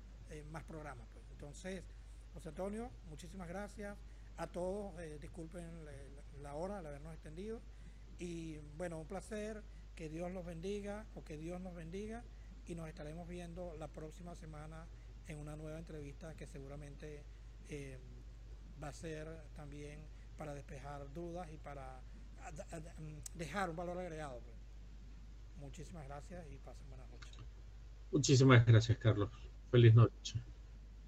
más 0.51 0.63
programas 0.65 1.07
pues. 1.13 1.25
Entonces 1.31 1.83
José 2.33 2.49
Antonio 2.49 2.91
muchísimas 3.09 3.47
gracias. 3.47 3.97
A 4.37 4.45
todos, 4.45 4.93
disculpen 5.19 5.83
la 6.43 6.53
hora, 6.53 6.77
al 6.77 6.85
habernos 6.85 7.11
extendido. 7.13 7.59
Y 8.19 8.57
bueno, 8.77 8.99
un 8.99 9.07
placer, 9.07 9.63
que 9.97 10.09
Dios 10.09 10.31
los 10.31 10.45
bendiga 10.45 11.05
o 11.15 11.25
que 11.25 11.37
Dios 11.37 11.59
nos 11.59 11.73
bendiga 11.73 12.23
y 12.67 12.75
nos 12.75 12.87
estaremos 12.87 13.27
viendo 13.27 13.75
la 13.77 13.87
próxima 13.87 14.35
semana 14.35 14.85
en 15.27 15.39
una 15.39 15.55
nueva 15.57 15.79
entrevista 15.79 16.35
que 16.35 16.45
seguramente 16.45 17.25
eh, 17.67 17.97
va 18.81 18.89
a 18.89 18.93
ser 18.93 19.27
también 19.55 19.99
para 20.37 20.53
despejar 20.53 21.11
dudas 21.13 21.49
y 21.51 21.57
para 21.57 21.99
dejar 23.33 23.71
un 23.71 23.75
valor 23.75 23.97
agregado. 23.97 24.39
Pues. 24.41 24.55
Muchísimas 25.57 26.05
gracias 26.05 26.45
y 26.51 26.57
pasen 26.59 26.87
buenas 26.89 27.09
noches. 27.09 27.35
Muchísimas 28.11 28.65
gracias, 28.67 28.99
Carlos. 28.99 29.31
Feliz 29.71 29.95
noche. 29.95 30.39